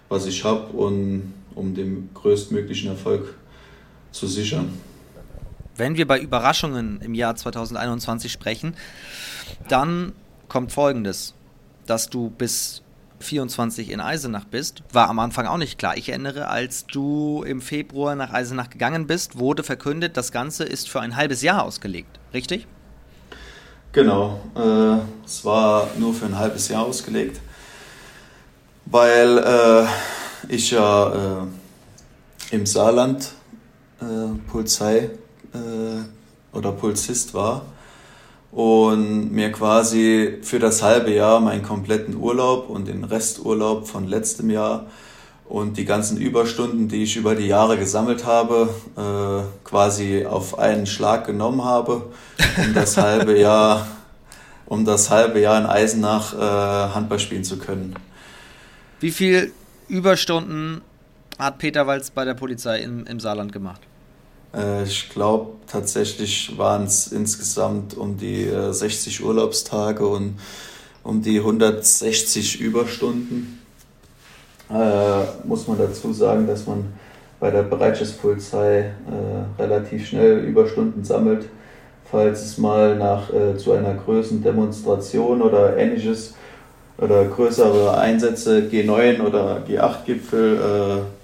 was 0.09 0.25
ich 0.25 0.43
habe. 0.43 0.65
Und 0.73 1.33
um 1.53 1.75
den 1.75 2.09
größtmöglichen 2.15 2.89
Erfolg 2.89 3.35
zu 4.11 4.25
sichern. 4.25 4.73
Wenn 5.77 5.95
wir 5.95 6.07
bei 6.07 6.19
Überraschungen 6.19 7.01
im 7.01 7.13
Jahr 7.13 7.35
2021 7.35 8.31
sprechen, 8.31 8.75
dann 9.67 10.13
kommt 10.47 10.71
Folgendes, 10.71 11.35
dass 11.85 12.09
du 12.09 12.31
bis 12.31 12.81
24 13.19 13.89
in 13.89 13.99
Eisenach 13.99 14.45
bist, 14.45 14.83
war 14.91 15.09
am 15.09 15.19
Anfang 15.19 15.47
auch 15.47 15.57
nicht 15.57 15.77
klar. 15.77 15.97
Ich 15.97 16.09
erinnere, 16.09 16.47
als 16.47 16.85
du 16.85 17.43
im 17.43 17.61
Februar 17.61 18.15
nach 18.15 18.33
Eisenach 18.33 18.69
gegangen 18.69 19.07
bist, 19.07 19.37
wurde 19.37 19.63
verkündet, 19.63 20.17
das 20.17 20.31
Ganze 20.31 20.63
ist 20.63 20.89
für 20.89 21.01
ein 21.01 21.15
halbes 21.15 21.41
Jahr 21.41 21.63
ausgelegt, 21.63 22.19
richtig? 22.33 22.67
Genau, 23.91 24.41
äh, 24.55 25.25
es 25.25 25.45
war 25.45 25.87
nur 25.97 26.13
für 26.13 26.25
ein 26.25 26.37
halbes 26.37 26.67
Jahr 26.67 26.83
ausgelegt, 26.83 27.39
weil 28.85 29.37
äh, 29.37 29.85
ich 30.53 30.71
ja 30.71 31.43
äh, 31.43 32.55
im 32.55 32.65
Saarland 32.65 33.31
äh, 34.01 34.05
Polizei 34.51 35.09
äh, 35.53 36.55
oder 36.55 36.71
Polizist 36.73 37.33
war 37.33 37.65
und 38.55 39.33
mir 39.33 39.51
quasi 39.51 40.37
für 40.41 40.59
das 40.59 40.81
halbe 40.81 41.13
Jahr 41.13 41.41
meinen 41.41 41.61
kompletten 41.61 42.15
Urlaub 42.15 42.69
und 42.69 42.87
den 42.87 43.03
Resturlaub 43.03 43.85
von 43.85 44.07
letztem 44.07 44.49
Jahr 44.49 44.85
und 45.43 45.75
die 45.75 45.83
ganzen 45.83 46.17
Überstunden, 46.17 46.87
die 46.87 47.03
ich 47.03 47.17
über 47.17 47.35
die 47.35 47.47
Jahre 47.47 47.77
gesammelt 47.77 48.25
habe, 48.25 48.69
äh, 48.95 49.67
quasi 49.67 50.25
auf 50.25 50.57
einen 50.57 50.85
Schlag 50.85 51.27
genommen 51.27 51.65
habe, 51.65 52.03
um 52.57 52.73
das 52.73 52.95
halbe 52.97 53.37
Jahr, 53.37 53.87
um 54.67 54.85
das 54.85 55.09
halbe 55.09 55.41
Jahr 55.41 55.59
in 55.59 55.65
Eisenach 55.65 56.33
äh, 56.33 56.93
Handball 56.93 57.19
spielen 57.19 57.43
zu 57.43 57.57
können. 57.57 57.93
Wie 59.01 59.11
viel 59.11 59.51
Überstunden 59.89 60.79
hat 61.37 61.57
Peter 61.57 61.87
Walz 61.87 62.09
bei 62.09 62.23
der 62.23 62.35
Polizei 62.35 62.79
im, 62.79 63.05
im 63.05 63.19
Saarland 63.19 63.51
gemacht? 63.51 63.81
Äh, 64.55 64.83
ich 64.83 65.09
glaube, 65.09 65.51
tatsächlich 65.67 66.57
waren 66.57 66.85
es 66.85 67.07
insgesamt 67.07 67.97
um 67.97 68.17
die 68.17 68.49
60 68.71 69.19
äh, 69.19 69.23
Urlaubstage 69.23 70.07
und 70.07 70.39
um 71.03 71.21
die 71.21 71.39
160 71.39 72.59
Überstunden. 72.59 73.61
Äh, 74.69 75.47
muss 75.47 75.67
man 75.67 75.77
dazu 75.77 76.11
sagen, 76.13 76.47
dass 76.47 76.65
man 76.65 76.93
bei 77.39 77.51
der 77.51 77.63
Bereitschaftspolizei 77.63 78.91
relativ 79.59 80.07
schnell 80.07 80.39
Überstunden 80.39 81.03
sammelt, 81.03 81.45
falls 82.09 82.43
es 82.43 82.57
mal 82.57 82.95
nach 82.95 83.31
äh, 83.31 83.57
zu 83.57 83.73
einer 83.73 83.93
größeren 83.93 84.41
Demonstration 84.41 85.41
oder 85.41 85.75
ähnliches 85.77 86.33
oder 86.97 87.25
größere 87.25 87.97
Einsätze 87.97 88.69
G9 88.71 89.21
oder 89.21 89.61
G8-Gipfel 89.67 90.55
äh, 90.55 91.14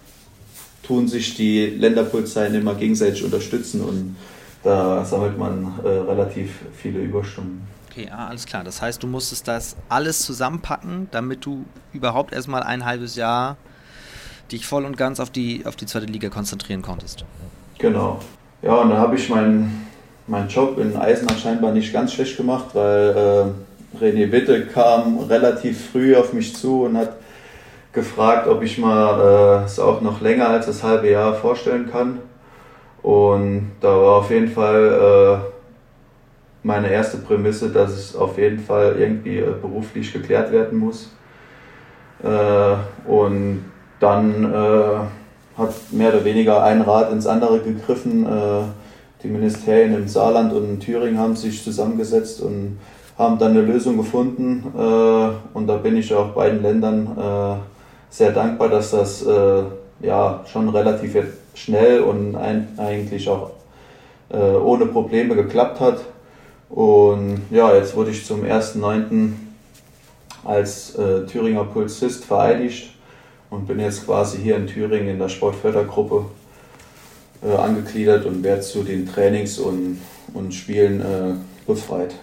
tun 0.92 1.08
sich 1.08 1.36
die 1.36 1.68
Länderpolizeien 1.68 2.54
immer 2.54 2.76
gegenseitig 2.76 3.24
unterstützen 3.24 3.82
und 3.82 4.18
da 4.62 5.06
sammelt 5.06 5.38
man 5.38 5.72
äh, 5.86 5.88
relativ 5.88 6.52
viele 6.76 7.00
Überstunden. 7.00 7.66
Okay, 7.90 8.10
ah, 8.12 8.28
alles 8.28 8.46
klar. 8.46 8.66
Das 8.66 8.82
heißt, 8.82 9.02
du 9.02 9.08
musstest 9.08 9.48
das 9.48 9.78
alles 9.88 10.20
zusammenpacken, 10.20 11.08
damit 11.12 11.46
du 11.46 11.64
überhaupt 11.94 12.34
erstmal 12.34 12.64
ein 12.64 12.84
halbes 12.84 13.16
Jahr 13.16 13.56
dich 14.52 14.66
voll 14.66 14.84
und 14.84 14.98
ganz 14.98 15.22
auf 15.22 15.30
die, 15.30 15.66
auf 15.66 15.78
die 15.78 15.86
zweite 15.86 16.08
Liga 16.08 16.28
konzentrieren 16.28 16.82
konntest. 16.82 17.24
Genau. 17.78 18.20
Ja, 18.62 18.76
und 18.76 18.90
da 18.90 18.98
habe 18.98 19.16
ich 19.16 19.30
meinen 19.30 19.88
mein 20.28 20.50
Job 20.50 20.78
in 20.78 20.94
Eisenach 20.98 21.38
scheinbar 21.38 21.72
nicht 21.72 21.94
ganz 21.94 22.12
schlecht 22.12 22.36
gemacht, 22.36 22.66
weil 22.74 23.54
äh, 23.96 24.04
René 24.04 24.30
Witte 24.30 24.66
kam 24.68 25.20
relativ 25.20 25.92
früh 25.92 26.18
auf 26.18 26.34
mich 26.34 26.54
zu 26.54 26.84
und 26.84 26.98
hat 26.98 27.16
gefragt, 27.94 28.48
ob 28.48 28.64
ich 28.64 28.78
mal 28.78 29.62
äh, 29.62 29.66
es 29.66 29.80
auch 29.80 30.02
noch 30.02 30.22
länger 30.22 30.50
als 30.50 30.66
das 30.66 30.84
halbe 30.84 31.10
Jahr 31.10 31.34
vorstellen 31.34 31.90
kann. 31.92 32.20
Und 33.02 33.72
da 33.82 33.90
war 33.90 34.18
auf 34.18 34.30
jeden 34.30 34.48
Fall 34.48 35.42
äh, 35.44 35.52
meine 36.64 36.90
erste 36.90 37.18
Prämisse, 37.18 37.70
dass 37.70 37.92
es 37.92 38.16
auf 38.16 38.38
jeden 38.38 38.60
Fall 38.60 38.96
irgendwie 38.98 39.40
äh, 39.40 39.54
beruflich 39.62 40.14
geklärt 40.14 40.52
werden 40.52 40.78
muss. 40.78 41.12
Äh, 42.24 43.10
und 43.10 43.66
dann 44.00 44.46
äh, 44.54 45.58
hat 45.58 45.74
mehr 45.92 46.14
oder 46.14 46.24
weniger 46.24 46.64
ein 46.64 46.82
Rad 46.82 47.12
ins 47.12 47.28
andere 47.28 47.60
gegriffen. 47.60 48.26
die 49.22 49.28
Ministerien 49.28 49.94
im 49.94 50.08
Saarland 50.08 50.54
und 50.54 50.64
in 50.64 50.80
Thüringen 50.80 51.20
haben 51.20 51.36
sich 51.36 51.62
zusammengesetzt 51.62 52.42
und 52.42 52.80
haben 53.18 53.38
dann 53.38 53.52
eine 53.52 53.62
Lösung 53.62 53.98
gefunden. 53.98 54.64
und 55.54 55.68
da 55.68 55.78
bin 55.78 55.98
ich 55.98 56.16
auch 56.16 56.30
beiden 56.30 56.64
Ländern 56.64 57.62
sehr 58.12 58.32
dankbar, 58.32 58.70
dass 58.70 58.92
das 58.92 59.26
ja 60.02 60.46
schon 60.46 60.70
relativ 60.70 61.18
schnell 61.56 62.02
und 62.02 62.36
eigentlich 62.36 63.28
auch 63.28 63.52
ohne 64.30 64.86
Probleme 64.86 65.36
geklappt 65.36 65.80
hat. 65.80 66.02
Und 66.72 67.42
ja, 67.52 67.76
jetzt 67.76 67.96
wurde 67.96 68.12
ich 68.12 68.26
zum 68.26 68.44
1.9. 68.44 69.34
als 70.46 70.96
äh, 70.96 71.26
Thüringer 71.26 71.66
Pulsist 71.66 72.24
vereidigt 72.24 72.96
und 73.50 73.68
bin 73.68 73.80
jetzt 73.80 74.06
quasi 74.06 74.38
hier 74.38 74.56
in 74.56 74.68
Thüringen 74.68 75.10
in 75.10 75.20
der 75.20 75.28
Sportfördergruppe 75.28 76.26
äh, 77.44 77.54
angegliedert 77.54 78.26
und 78.26 78.42
werde 78.42 78.62
zu 78.62 78.84
den 78.84 79.06
Trainings 79.06 79.60
und, 79.60 80.00
und 80.34 80.54
Spielen 80.54 81.02
äh, 81.02 81.34
befreit. 81.68 82.16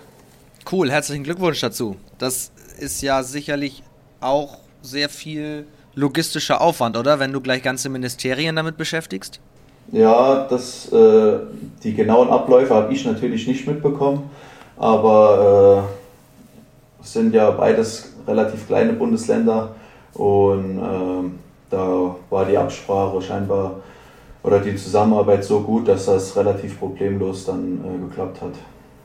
Cool, 0.71 0.91
herzlichen 0.91 1.25
Glückwunsch 1.25 1.61
dazu. 1.61 1.97
Das 2.17 2.51
ist 2.79 3.03
ja 3.03 3.23
sicherlich 3.23 3.83
auch 4.21 4.59
sehr 4.81 5.11
viel 5.11 5.67
logistischer 5.95 6.61
Aufwand, 6.61 6.97
oder? 6.97 7.19
Wenn 7.19 7.33
du 7.33 7.41
gleich 7.41 7.63
ganze 7.63 7.89
Ministerien 7.89 8.57
damit 8.57 8.77
beschäftigst? 8.77 9.41
Ja, 9.91 10.47
das, 10.49 10.93
äh, 10.93 11.39
die 11.83 11.95
genauen 11.95 12.29
Abläufe 12.29 12.75
habe 12.75 12.93
ich 12.93 13.07
natürlich 13.07 13.47
nicht 13.47 13.67
mitbekommen, 13.67 14.31
aber 14.77 15.87
äh, 17.01 17.03
es 17.03 17.13
sind 17.15 17.35
ja 17.35 17.51
beides 17.51 18.13
relativ 18.27 18.67
kleine 18.67 18.93
Bundesländer 18.93 19.75
und 20.13 20.79
äh, 20.79 21.31
da 21.71 22.17
war 22.29 22.45
die 22.45 22.59
Absprache 22.59 23.23
scheinbar 23.23 23.77
oder 24.43 24.61
die 24.61 24.77
Zusammenarbeit 24.77 25.45
so 25.45 25.61
gut, 25.61 25.89
dass 25.89 26.07
das 26.07 26.37
relativ 26.37 26.79
problemlos 26.79 27.47
dann 27.47 27.81
äh, 27.85 28.09
geklappt 28.09 28.43
hat. 28.43 28.53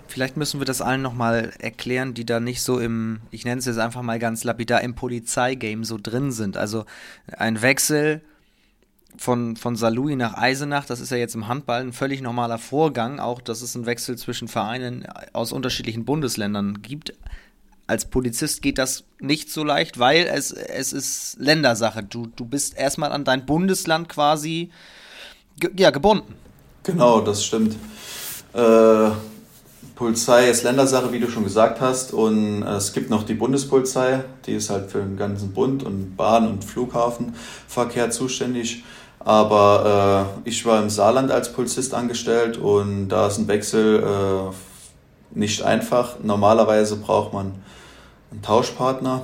Vielleicht 0.08 0.38
müssen 0.38 0.60
wir 0.60 0.66
das 0.66 0.82
allen 0.82 1.02
nochmal 1.02 1.54
erklären, 1.60 2.14
die 2.14 2.26
da 2.26 2.40
nicht 2.40 2.62
so 2.62 2.80
im, 2.80 3.22
ich 3.32 3.46
nenne 3.46 3.60
es 3.60 3.66
jetzt 3.66 3.80
einfach 3.80 4.02
mal 4.02 4.20
ganz 4.20 4.44
lapidar, 4.44 4.82
im 4.82 4.96
Polizeigame 4.96 5.86
so 5.86 5.98
drin 6.02 6.32
sind. 6.32 6.58
Also 6.58 6.86
ein 7.38 7.62
Wechsel 7.62 8.22
von, 9.18 9.56
von 9.56 9.76
Salui 9.76 10.16
nach 10.16 10.36
Eisenach, 10.36 10.86
das 10.86 11.00
ist 11.00 11.12
ja 11.12 11.18
jetzt 11.18 11.36
im 11.36 11.48
Handball 11.48 11.82
ein 11.82 11.94
völlig 11.94 12.22
normaler 12.22 12.58
Vorgang, 12.58 13.20
auch 13.20 13.42
dass 13.42 13.62
es 13.62 13.76
einen 13.76 13.86
Wechsel 13.86 14.18
zwischen 14.18 14.48
Vereinen 14.48 15.08
aus 15.34 15.52
unterschiedlichen 15.52 16.06
Bundesländern 16.06 16.82
gibt. 16.82 17.14
Als 17.86 18.06
Polizist 18.06 18.62
geht 18.62 18.78
das 18.78 19.04
nicht 19.20 19.52
so 19.52 19.64
leicht, 19.64 20.00
weil 20.00 20.26
es, 20.26 20.52
es 20.52 20.94
ist 20.94 21.38
Ländersache. 21.40 22.04
Du, 22.04 22.28
du 22.28 22.46
bist 22.46 22.78
erstmal 22.78 23.12
an 23.12 23.24
dein 23.24 23.46
Bundesland 23.46 24.10
quasi 24.10 24.72
ge 25.60 25.70
ja, 25.76 25.92
gebunden. 25.92 26.34
Genau, 26.84 27.22
das 27.22 27.46
stimmt. 27.46 27.76
Äh, 28.54 29.12
Polizei 29.96 30.50
ist 30.50 30.64
Ländersache, 30.64 31.12
wie 31.12 31.20
du 31.20 31.30
schon 31.30 31.44
gesagt 31.44 31.80
hast. 31.80 32.14
Und 32.14 32.64
äh, 32.64 32.76
es 32.76 32.94
gibt 32.94 33.10
noch 33.10 33.24
die 33.24 33.36
Bundespolizei, 33.36 34.24
die 34.46 34.54
ist 34.54 34.70
halt 34.70 34.92
für 34.92 35.00
den 35.00 35.18
ganzen 35.18 35.54
Bund 35.54 35.84
und 35.84 36.16
Bahn- 36.16 36.48
und 36.48 36.64
Flughafenverkehr 36.64 38.10
zuständig. 38.12 38.84
Aber 39.20 40.36
äh, 40.46 40.50
ich 40.50 40.66
war 40.66 40.82
im 40.82 40.90
Saarland 40.90 41.32
als 41.32 41.54
Polizist 41.54 41.94
angestellt 41.94 42.58
und 42.58 43.10
da 43.10 43.28
ist 43.28 43.38
ein 43.38 43.48
Wechsel 43.48 44.04
äh, 44.04 45.38
nicht 45.38 45.62
einfach. 45.62 46.16
Normalerweise 46.22 46.98
braucht 46.98 47.32
man 47.34 47.54
einen 48.32 48.42
Tauschpartner, 48.42 49.22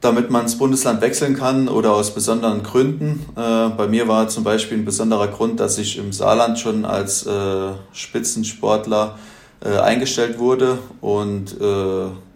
damit 0.00 0.30
man 0.30 0.44
das 0.44 0.56
Bundesland 0.56 1.00
wechseln 1.00 1.36
kann 1.36 1.68
oder 1.68 1.92
aus 1.92 2.14
besonderen 2.14 2.62
Gründen. 2.62 3.26
Äh, 3.36 3.70
bei 3.70 3.88
mir 3.88 4.06
war 4.06 4.28
zum 4.28 4.44
Beispiel 4.44 4.78
ein 4.78 4.84
besonderer 4.84 5.28
Grund, 5.28 5.58
dass 5.58 5.78
ich 5.78 5.98
im 5.98 6.12
Saarland 6.12 6.58
schon 6.58 6.84
als 6.84 7.26
äh, 7.26 7.72
Spitzensportler 7.92 9.18
äh, 9.64 9.76
eingestellt 9.78 10.38
wurde 10.38 10.78
und 11.00 11.58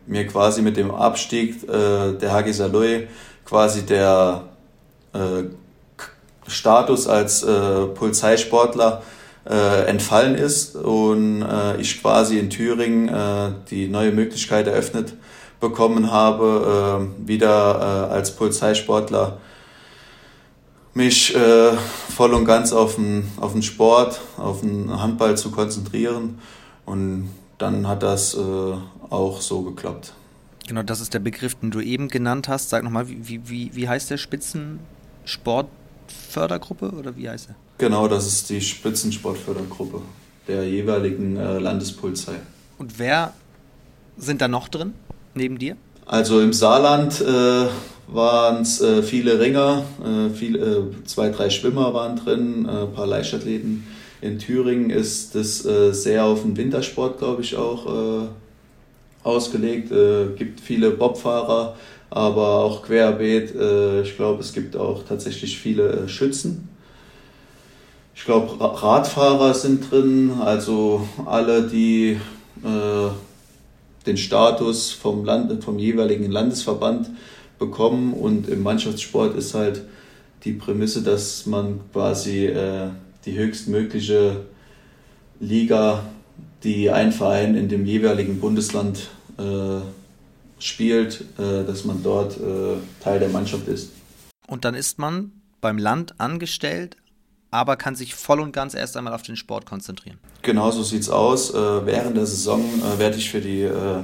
mir 0.04 0.26
quasi 0.26 0.62
mit 0.62 0.76
dem 0.76 0.90
Abstieg 0.90 1.64
der 1.68 2.32
HG 2.32 2.50
Saloy 2.50 3.06
quasi 3.44 3.82
der 3.82 4.42
Status 6.48 7.06
als 7.06 7.46
Polizeisportler 7.94 9.02
entfallen 9.86 10.34
ist 10.34 10.74
und 10.74 11.46
ich 11.78 12.02
quasi 12.02 12.38
in 12.38 12.50
Thüringen 12.50 13.08
die 13.70 13.86
neue 13.86 14.10
Möglichkeit 14.10 14.66
eröffnet 14.66 15.14
bekommen 15.62 16.10
habe, 16.10 17.08
äh, 17.24 17.28
wieder 17.28 18.08
äh, 18.10 18.12
als 18.12 18.34
Polizeisportler 18.36 19.38
mich 20.92 21.34
äh, 21.34 21.72
voll 22.14 22.34
und 22.34 22.44
ganz 22.44 22.72
auf 22.72 22.96
den, 22.96 23.30
auf 23.38 23.52
den 23.52 23.62
Sport, 23.62 24.20
auf 24.36 24.60
den 24.60 24.90
Handball 25.00 25.38
zu 25.38 25.50
konzentrieren. 25.50 26.38
Und 26.84 27.30
dann 27.56 27.86
hat 27.86 28.02
das 28.02 28.34
äh, 28.34 28.38
auch 29.08 29.40
so 29.40 29.62
geklappt. 29.62 30.12
Genau, 30.66 30.82
das 30.82 31.00
ist 31.00 31.14
der 31.14 31.20
Begriff, 31.20 31.54
den 31.54 31.70
du 31.70 31.80
eben 31.80 32.08
genannt 32.08 32.48
hast. 32.48 32.68
Sag 32.68 32.82
nochmal, 32.82 33.08
wie, 33.08 33.48
wie, 33.48 33.70
wie 33.74 33.88
heißt 33.88 34.10
der 34.10 34.18
Spitzen? 34.18 34.80
Sportfördergruppe 35.24 36.90
oder 36.90 37.16
wie 37.16 37.30
heißt 37.30 37.50
er? 37.50 37.54
Genau, 37.78 38.08
das 38.08 38.26
ist 38.26 38.50
die 38.50 38.60
Spitzensportfördergruppe 38.60 40.02
der 40.48 40.68
jeweiligen 40.68 41.36
äh, 41.36 41.58
Landespolizei. 41.58 42.34
Und 42.78 42.98
wer 42.98 43.32
sind 44.16 44.40
da 44.40 44.48
noch 44.48 44.68
drin, 44.68 44.94
neben 45.34 45.58
dir? 45.58 45.76
Also 46.06 46.40
im 46.40 46.52
Saarland 46.52 47.20
äh, 47.20 47.66
waren 48.08 48.62
es 48.62 48.80
äh, 48.80 49.02
viele 49.02 49.40
Ringer, 49.40 49.84
äh, 50.04 50.30
viel, 50.30 50.56
äh, 50.56 51.04
zwei, 51.06 51.30
drei 51.30 51.50
Schwimmer 51.50 51.94
waren 51.94 52.16
drin, 52.16 52.66
äh, 52.66 52.82
ein 52.82 52.92
paar 52.92 53.06
Leichtathleten. 53.06 53.84
In 54.20 54.38
Thüringen 54.38 54.90
ist 54.90 55.34
es 55.34 55.64
sehr 55.64 56.24
auf 56.24 56.42
den 56.42 56.56
Wintersport, 56.56 57.18
glaube 57.18 57.42
ich, 57.42 57.56
auch 57.56 58.28
ausgelegt. 59.24 59.90
Es 59.90 60.38
gibt 60.38 60.60
viele 60.60 60.92
Bobfahrer, 60.92 61.74
aber 62.08 62.58
auch 62.58 62.82
querbeet. 62.82 63.54
Äh, 63.54 64.02
ich 64.02 64.16
glaube, 64.16 64.40
es 64.40 64.52
gibt 64.52 64.76
auch 64.76 65.02
tatsächlich 65.02 65.58
viele 65.58 66.08
Schützen. 66.08 66.68
Ich 68.14 68.24
glaube, 68.24 68.60
Radfahrer 68.60 69.54
sind 69.54 69.90
drin, 69.90 70.32
also 70.40 71.08
alle, 71.26 71.62
die 71.62 72.20
äh, 72.62 73.08
den 74.06 74.16
Status 74.16 74.92
vom, 74.92 75.24
Land, 75.24 75.62
vom 75.62 75.78
jeweiligen 75.78 76.30
Landesverband 76.30 77.10
bekommen. 77.58 78.12
Und 78.12 78.48
im 78.48 78.62
Mannschaftssport 78.62 79.36
ist 79.36 79.54
halt 79.54 79.82
die 80.44 80.52
Prämisse, 80.52 81.02
dass 81.02 81.46
man 81.46 81.80
quasi 81.92 82.46
äh, 82.46 82.88
die 83.24 83.38
höchstmögliche 83.38 84.44
Liga, 85.40 86.04
die 86.64 86.90
ein 86.90 87.12
Verein 87.12 87.54
in 87.56 87.68
dem 87.68 87.86
jeweiligen 87.86 88.40
Bundesland 88.40 89.08
äh, 89.38 89.80
spielt, 90.58 91.24
äh, 91.38 91.64
dass 91.64 91.84
man 91.84 92.02
dort 92.02 92.36
äh, 92.38 92.76
Teil 93.02 93.18
der 93.18 93.28
Mannschaft 93.28 93.68
ist. 93.68 93.90
Und 94.46 94.64
dann 94.64 94.74
ist 94.74 94.98
man 94.98 95.32
beim 95.60 95.78
Land 95.78 96.20
angestellt, 96.20 96.96
aber 97.52 97.76
kann 97.76 97.94
sich 97.94 98.14
voll 98.14 98.40
und 98.40 98.52
ganz 98.52 98.74
erst 98.74 98.96
einmal 98.96 99.12
auf 99.12 99.22
den 99.22 99.36
Sport 99.36 99.66
konzentrieren. 99.66 100.18
Genau 100.40 100.70
so 100.70 100.82
sieht 100.82 101.02
es 101.02 101.10
aus. 101.10 101.54
Äh, 101.54 101.86
während 101.86 102.16
der 102.16 102.26
Saison 102.26 102.64
äh, 102.64 102.98
werde 102.98 103.18
ich 103.18 103.30
für 103.30 103.40
die 103.40 103.62
äh, 103.62 104.00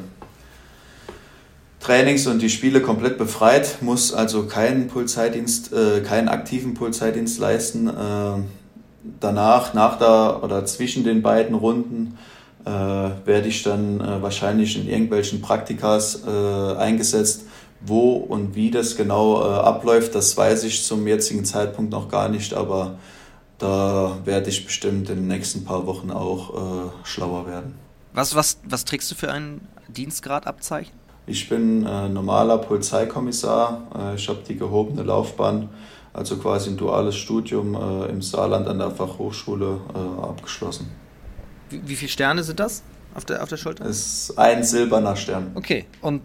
Trainings 1.80 2.26
und 2.26 2.42
die 2.42 2.50
Spiele 2.50 2.82
komplett 2.82 3.16
befreit, 3.16 3.78
muss 3.80 4.12
also 4.12 4.44
keinen 4.46 4.88
Polizeidienst, 4.88 5.70
keinen 6.04 6.28
aktiven 6.28 6.74
Polizeidienst 6.74 7.38
leisten. 7.38 7.88
danach, 9.20 9.74
nach 9.74 9.96
der 9.96 10.42
oder 10.42 10.66
zwischen 10.66 11.04
den 11.04 11.22
beiden 11.22 11.54
Runden, 11.54 12.18
werde 12.64 13.46
ich 13.46 13.62
dann 13.62 14.00
wahrscheinlich 14.20 14.76
in 14.76 14.88
irgendwelchen 14.88 15.40
Praktikas 15.40 16.24
eingesetzt. 16.26 17.44
Wo 17.80 18.14
und 18.14 18.56
wie 18.56 18.72
das 18.72 18.96
genau 18.96 19.40
abläuft, 19.40 20.16
das 20.16 20.36
weiß 20.36 20.64
ich 20.64 20.82
zum 20.82 21.06
jetzigen 21.06 21.44
Zeitpunkt 21.44 21.92
noch 21.92 22.08
gar 22.08 22.28
nicht, 22.28 22.54
aber 22.54 22.98
da 23.58 24.18
werde 24.24 24.48
ich 24.48 24.64
bestimmt 24.64 25.10
in 25.10 25.16
den 25.16 25.28
nächsten 25.28 25.64
paar 25.64 25.86
Wochen 25.86 26.10
auch 26.10 26.54
äh, 26.54 26.90
schlauer 27.04 27.46
werden. 27.46 27.74
Was, 28.12 28.34
was, 28.34 28.58
was 28.64 28.84
trägst 28.84 29.10
du 29.10 29.14
für 29.14 29.30
ein 29.30 29.60
Dienstgradabzeichen? 29.88 30.94
Ich 31.26 31.48
bin 31.48 31.84
äh, 31.84 32.08
normaler 32.08 32.58
Polizeikommissar. 32.58 33.82
Äh, 33.94 34.14
ich 34.14 34.28
habe 34.28 34.40
die 34.48 34.56
gehobene 34.56 35.02
Laufbahn, 35.02 35.68
also 36.12 36.36
quasi 36.38 36.70
ein 36.70 36.76
duales 36.76 37.16
Studium 37.16 37.74
äh, 37.74 38.06
im 38.06 38.22
Saarland 38.22 38.66
an 38.66 38.78
der 38.78 38.90
Fachhochschule 38.90 39.80
äh, 39.94 40.22
abgeschlossen. 40.22 40.90
Wie, 41.68 41.86
wie 41.86 41.96
viele 41.96 42.10
Sterne 42.10 42.42
sind 42.42 42.60
das 42.60 42.82
auf 43.14 43.24
der, 43.24 43.42
auf 43.42 43.48
der 43.48 43.58
Schulter? 43.58 43.84
Es 43.84 44.30
ist 44.30 44.38
ein 44.38 44.64
silberner 44.64 45.16
Stern. 45.16 45.50
Okay, 45.54 45.84
und 46.00 46.22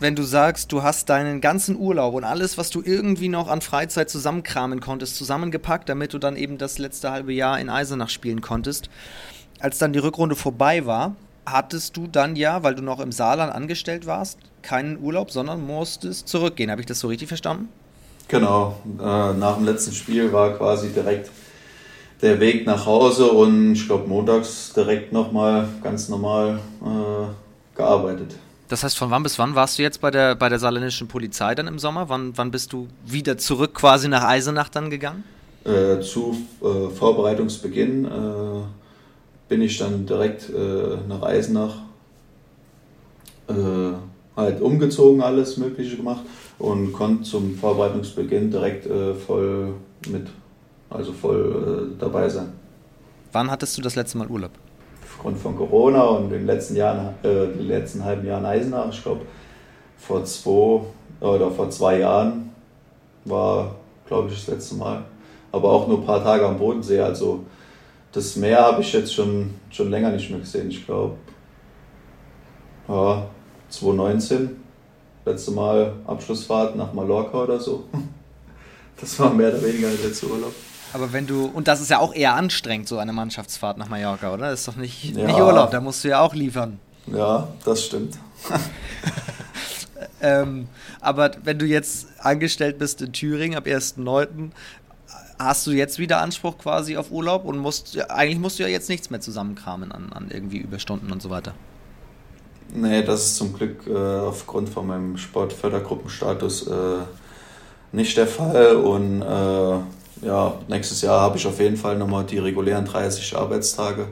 wenn 0.00 0.14
du 0.14 0.22
sagst, 0.22 0.70
du 0.72 0.82
hast 0.82 1.08
deinen 1.08 1.40
ganzen 1.40 1.76
Urlaub 1.76 2.14
und 2.14 2.24
alles, 2.24 2.56
was 2.56 2.70
du 2.70 2.82
irgendwie 2.84 3.28
noch 3.28 3.48
an 3.48 3.60
Freizeit 3.60 4.08
zusammenkramen 4.10 4.80
konntest, 4.80 5.16
zusammengepackt, 5.16 5.88
damit 5.88 6.14
du 6.14 6.18
dann 6.18 6.36
eben 6.36 6.58
das 6.58 6.78
letzte 6.78 7.10
halbe 7.10 7.32
Jahr 7.32 7.58
in 7.58 7.68
Eisenach 7.68 8.08
spielen 8.08 8.40
konntest. 8.40 8.90
Als 9.60 9.78
dann 9.78 9.92
die 9.92 9.98
Rückrunde 9.98 10.36
vorbei 10.36 10.86
war, 10.86 11.16
hattest 11.46 11.96
du 11.96 12.06
dann 12.06 12.36
ja, 12.36 12.62
weil 12.62 12.74
du 12.74 12.82
noch 12.82 13.00
im 13.00 13.10
Saarland 13.10 13.52
angestellt 13.52 14.06
warst, 14.06 14.38
keinen 14.62 15.00
Urlaub, 15.02 15.30
sondern 15.30 15.66
musstest 15.66 16.28
zurückgehen. 16.28 16.70
Habe 16.70 16.80
ich 16.80 16.86
das 16.86 17.00
so 17.00 17.08
richtig 17.08 17.28
verstanden? 17.28 17.68
Genau. 18.28 18.76
Äh, 19.00 19.32
nach 19.34 19.56
dem 19.56 19.64
letzten 19.64 19.92
Spiel 19.92 20.32
war 20.32 20.56
quasi 20.56 20.90
direkt 20.90 21.30
der 22.22 22.38
Weg 22.40 22.66
nach 22.66 22.84
Hause 22.86 23.30
und 23.30 23.72
ich 23.72 23.86
glaube 23.86 24.08
montags 24.08 24.72
direkt 24.74 25.12
nochmal 25.12 25.68
ganz 25.82 26.08
normal 26.08 26.60
äh, 26.82 27.76
gearbeitet. 27.76 28.34
Das 28.68 28.84
heißt, 28.84 28.98
von 28.98 29.10
wann 29.10 29.22
bis 29.22 29.38
wann 29.38 29.54
warst 29.54 29.78
du 29.78 29.82
jetzt 29.82 30.00
bei 30.00 30.10
der, 30.10 30.34
bei 30.34 30.48
der 30.48 30.58
saarländischen 30.58 31.08
Polizei 31.08 31.54
dann 31.54 31.66
im 31.66 31.78
Sommer? 31.78 32.08
Wann, 32.10 32.36
wann 32.36 32.50
bist 32.50 32.72
du 32.72 32.88
wieder 33.06 33.38
zurück 33.38 33.74
quasi 33.74 34.08
nach 34.08 34.24
Eisenach 34.24 34.68
dann 34.68 34.90
gegangen? 34.90 35.24
Äh, 35.64 36.00
zu 36.00 36.36
äh, 36.62 36.90
Vorbereitungsbeginn 36.90 38.04
äh, 38.04 38.08
bin 39.48 39.62
ich 39.62 39.78
dann 39.78 40.06
direkt 40.06 40.50
äh, 40.50 40.98
nach 41.08 41.22
Eisenach 41.22 41.76
äh, 43.48 43.54
halt 44.36 44.60
umgezogen, 44.60 45.22
alles 45.22 45.56
Mögliche 45.56 45.96
gemacht 45.96 46.24
und 46.58 46.92
konnte 46.92 47.22
zum 47.22 47.56
Vorbereitungsbeginn 47.56 48.50
direkt 48.50 48.86
äh, 48.86 49.14
voll 49.14 49.74
mit, 50.08 50.28
also 50.90 51.12
voll 51.12 51.96
dabei 51.98 52.28
sein. 52.28 52.52
Wann 53.32 53.50
hattest 53.50 53.76
du 53.78 53.82
das 53.82 53.96
letzte 53.96 54.18
Mal 54.18 54.28
Urlaub? 54.28 54.52
Aufgrund 55.18 55.38
von 55.38 55.56
Corona 55.56 56.02
und 56.04 56.30
den 56.30 56.46
letzten 56.46 56.76
Jahren, 56.76 57.12
äh, 57.24 57.48
den 57.48 57.66
letzten 57.66 58.04
halben 58.04 58.24
Jahren 58.24 58.46
Eisenach, 58.46 58.88
ich 58.90 59.02
glaube 59.02 59.22
vor 59.96 60.24
zwei 60.24 60.80
oder 61.20 61.50
vor 61.50 61.68
zwei 61.70 61.98
Jahren 61.98 62.50
war, 63.24 63.74
glaube 64.06 64.28
ich, 64.28 64.36
das 64.36 64.54
letzte 64.54 64.76
Mal. 64.76 65.02
Aber 65.50 65.72
auch 65.72 65.88
nur 65.88 65.98
ein 65.98 66.06
paar 66.06 66.22
Tage 66.22 66.46
am 66.46 66.56
Bodensee. 66.56 67.00
Also 67.00 67.44
das 68.12 68.36
Meer 68.36 68.60
habe 68.60 68.80
ich 68.80 68.92
jetzt 68.92 69.12
schon, 69.12 69.54
schon 69.70 69.90
länger 69.90 70.10
nicht 70.10 70.30
mehr 70.30 70.38
gesehen. 70.38 70.70
Ich 70.70 70.86
glaube, 70.86 71.16
ja, 72.86 73.26
2019, 73.70 74.50
letzte 75.24 75.50
Mal 75.50 75.94
Abschlussfahrt 76.06 76.76
nach 76.76 76.92
Mallorca 76.92 77.42
oder 77.42 77.58
so. 77.58 77.84
Das 79.00 79.16
war 79.20 79.32
mehr 79.32 79.50
oder 79.50 79.62
weniger 79.62 79.88
der 79.88 80.08
letzte 80.08 80.26
Urlaub. 80.26 80.52
Aber 80.92 81.12
wenn 81.12 81.26
du, 81.26 81.46
und 81.46 81.68
das 81.68 81.80
ist 81.80 81.90
ja 81.90 81.98
auch 81.98 82.14
eher 82.14 82.34
anstrengend, 82.34 82.88
so 82.88 82.98
eine 82.98 83.12
Mannschaftsfahrt 83.12 83.78
nach 83.78 83.88
Mallorca, 83.88 84.32
oder? 84.32 84.50
Das 84.50 84.60
ist 84.60 84.68
doch 84.68 84.76
nicht, 84.76 85.16
ja. 85.16 85.26
nicht 85.26 85.38
Urlaub, 85.38 85.70
da 85.70 85.80
musst 85.80 86.04
du 86.04 86.08
ja 86.08 86.20
auch 86.20 86.34
liefern. 86.34 86.78
Ja, 87.06 87.48
das 87.64 87.84
stimmt. 87.84 88.18
ähm, 90.20 90.68
aber 91.00 91.32
wenn 91.44 91.58
du 91.58 91.66
jetzt 91.66 92.06
angestellt 92.18 92.78
bist 92.78 93.02
in 93.02 93.12
Thüringen 93.12 93.56
ab 93.56 93.66
1.9., 93.66 94.50
hast 95.38 95.66
du 95.66 95.70
jetzt 95.70 95.98
wieder 95.98 96.20
Anspruch 96.20 96.58
quasi 96.58 96.96
auf 96.96 97.10
Urlaub 97.10 97.44
und 97.44 97.58
musst, 97.58 97.98
eigentlich 98.10 98.38
musst 98.38 98.58
du 98.58 98.64
ja 98.64 98.68
jetzt 98.68 98.88
nichts 98.88 99.10
mehr 99.10 99.20
zusammenkramen 99.20 99.92
an, 99.92 100.12
an 100.12 100.30
irgendwie 100.30 100.58
Überstunden 100.58 101.12
und 101.12 101.22
so 101.22 101.30
weiter. 101.30 101.54
Nee, 102.74 103.02
das 103.02 103.24
ist 103.24 103.36
zum 103.36 103.52
Glück 103.54 103.86
äh, 103.86 103.96
aufgrund 103.96 104.68
von 104.68 104.86
meinem 104.86 105.16
Sportfördergruppenstatus 105.16 106.66
äh, 106.66 106.72
nicht 107.92 108.16
der 108.16 108.26
Fall 108.26 108.76
und 108.76 109.22
äh, 109.22 109.78
ja, 110.22 110.58
nächstes 110.68 111.02
Jahr 111.02 111.20
habe 111.20 111.36
ich 111.36 111.46
auf 111.46 111.58
jeden 111.60 111.76
Fall 111.76 111.96
nochmal 111.96 112.24
die 112.24 112.38
regulären 112.38 112.84
30 112.84 113.36
Arbeitstage 113.36 114.08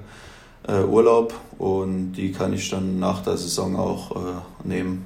äh, 0.66 0.82
Urlaub 0.82 1.34
und 1.58 2.12
die 2.12 2.32
kann 2.32 2.52
ich 2.52 2.68
dann 2.70 2.98
nach 2.98 3.22
der 3.22 3.36
Saison 3.36 3.76
auch 3.76 4.10
äh, 4.16 4.40
nehmen. 4.64 5.04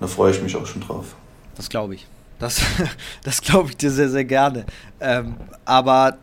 Da 0.00 0.06
freue 0.06 0.32
ich 0.32 0.42
mich 0.42 0.56
auch 0.56 0.66
schon 0.66 0.82
drauf. 0.82 1.14
Das 1.54 1.68
glaube 1.68 1.94
ich. 1.94 2.06
Das, 2.38 2.60
das 3.22 3.40
glaube 3.40 3.70
ich 3.70 3.76
dir 3.76 3.90
sehr, 3.90 4.08
sehr 4.08 4.24
gerne. 4.24 4.66
Ähm, 5.00 5.36
aber 5.64 6.16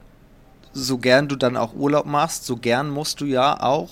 so 0.73 0.97
gern 0.97 1.27
du 1.27 1.35
dann 1.35 1.57
auch 1.57 1.73
Urlaub 1.73 2.05
machst, 2.05 2.45
so 2.45 2.57
gern 2.57 2.89
musst 2.89 3.21
du 3.21 3.25
ja 3.25 3.61
auch 3.61 3.89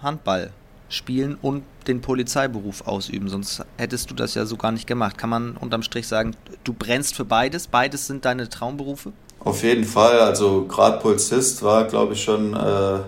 Handball 0.00 0.50
spielen 0.88 1.36
und 1.40 1.62
den 1.86 2.00
Polizeiberuf 2.00 2.86
ausüben, 2.86 3.28
sonst 3.28 3.62
hättest 3.76 4.10
du 4.10 4.14
das 4.14 4.34
ja 4.34 4.46
so 4.46 4.56
gar 4.56 4.72
nicht 4.72 4.86
gemacht. 4.86 5.18
Kann 5.18 5.30
man 5.30 5.56
unterm 5.56 5.82
Strich 5.82 6.08
sagen, 6.08 6.36
du 6.62 6.72
brennst 6.72 7.14
für 7.14 7.24
beides? 7.24 7.66
Beides 7.66 8.06
sind 8.06 8.24
deine 8.24 8.48
Traumberufe? 8.48 9.12
Auf 9.40 9.62
jeden 9.62 9.84
Fall. 9.84 10.20
Also 10.20 10.66
gerade 10.66 11.00
Polizist 11.00 11.62
war, 11.62 11.84
glaube 11.84 12.14
ich, 12.14 12.22
schon 12.22 12.54
äh, 12.54 12.98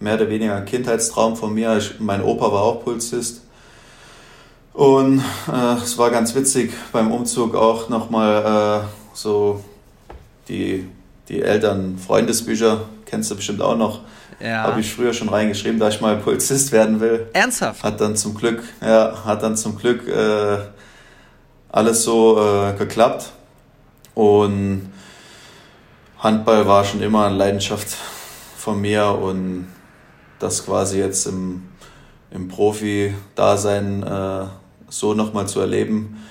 mehr 0.00 0.14
oder 0.14 0.28
weniger 0.28 0.56
ein 0.56 0.64
Kindheitstraum 0.64 1.36
von 1.36 1.54
mir. 1.54 1.76
Ich, 1.76 2.00
mein 2.00 2.22
Opa 2.22 2.50
war 2.52 2.62
auch 2.62 2.82
Polizist. 2.82 3.42
Und 4.72 5.20
äh, 5.52 5.74
es 5.82 5.96
war 5.98 6.10
ganz 6.10 6.34
witzig 6.34 6.72
beim 6.90 7.12
Umzug 7.12 7.54
auch 7.54 7.88
nochmal 7.88 8.82
äh, 8.82 8.86
so 9.14 9.62
die, 10.48 10.88
die 11.28 11.42
Eltern-Freundesbücher, 11.42 12.80
kennst 13.06 13.30
du 13.30 13.36
bestimmt 13.36 13.62
auch 13.62 13.76
noch, 13.76 14.00
ja. 14.44 14.62
Habe 14.64 14.80
ich 14.80 14.92
früher 14.92 15.12
schon 15.12 15.28
reingeschrieben, 15.28 15.78
da 15.80 15.88
ich 15.88 16.00
mal 16.00 16.16
Polizist 16.16 16.70
werden 16.72 17.00
will. 17.00 17.26
Ernsthaft? 17.32 17.82
Hat 17.82 18.00
dann 18.00 18.16
zum 18.16 18.34
Glück, 18.34 18.62
ja, 18.82 19.24
hat 19.24 19.42
dann 19.42 19.56
zum 19.56 19.76
Glück 19.76 20.06
äh, 20.06 20.58
alles 21.70 22.04
so 22.04 22.38
äh, 22.38 22.74
geklappt. 22.76 23.32
Und 24.14 24.92
Handball 26.18 26.66
war 26.66 26.84
schon 26.84 27.02
immer 27.02 27.26
eine 27.26 27.36
Leidenschaft 27.36 27.96
von 28.56 28.80
mir 28.80 29.06
und 29.08 29.66
das 30.38 30.64
quasi 30.64 30.98
jetzt 30.98 31.26
im, 31.26 31.68
im 32.30 32.48
Profi-Dasein 32.48 34.02
äh, 34.02 34.46
so 34.88 35.14
nochmal 35.14 35.48
zu 35.48 35.60
erleben, 35.60 36.22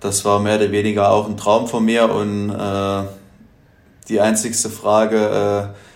das 0.00 0.24
war 0.24 0.40
mehr 0.40 0.56
oder 0.56 0.72
weniger 0.72 1.10
auch 1.10 1.28
ein 1.28 1.36
Traum 1.36 1.68
von 1.68 1.84
mir 1.84 2.10
und 2.10 2.50
äh, 2.50 3.02
die 4.08 4.20
einzigste 4.20 4.70
Frage, 4.70 5.72
äh, 5.74 5.89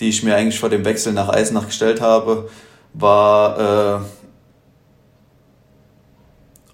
die 0.00 0.08
ich 0.08 0.22
mir 0.22 0.36
eigentlich 0.36 0.58
vor 0.58 0.68
dem 0.68 0.84
Wechsel 0.84 1.12
nach 1.12 1.28
Eisenach 1.28 1.66
gestellt 1.66 2.00
habe, 2.00 2.48
war, 2.94 4.00
äh, 4.00 4.04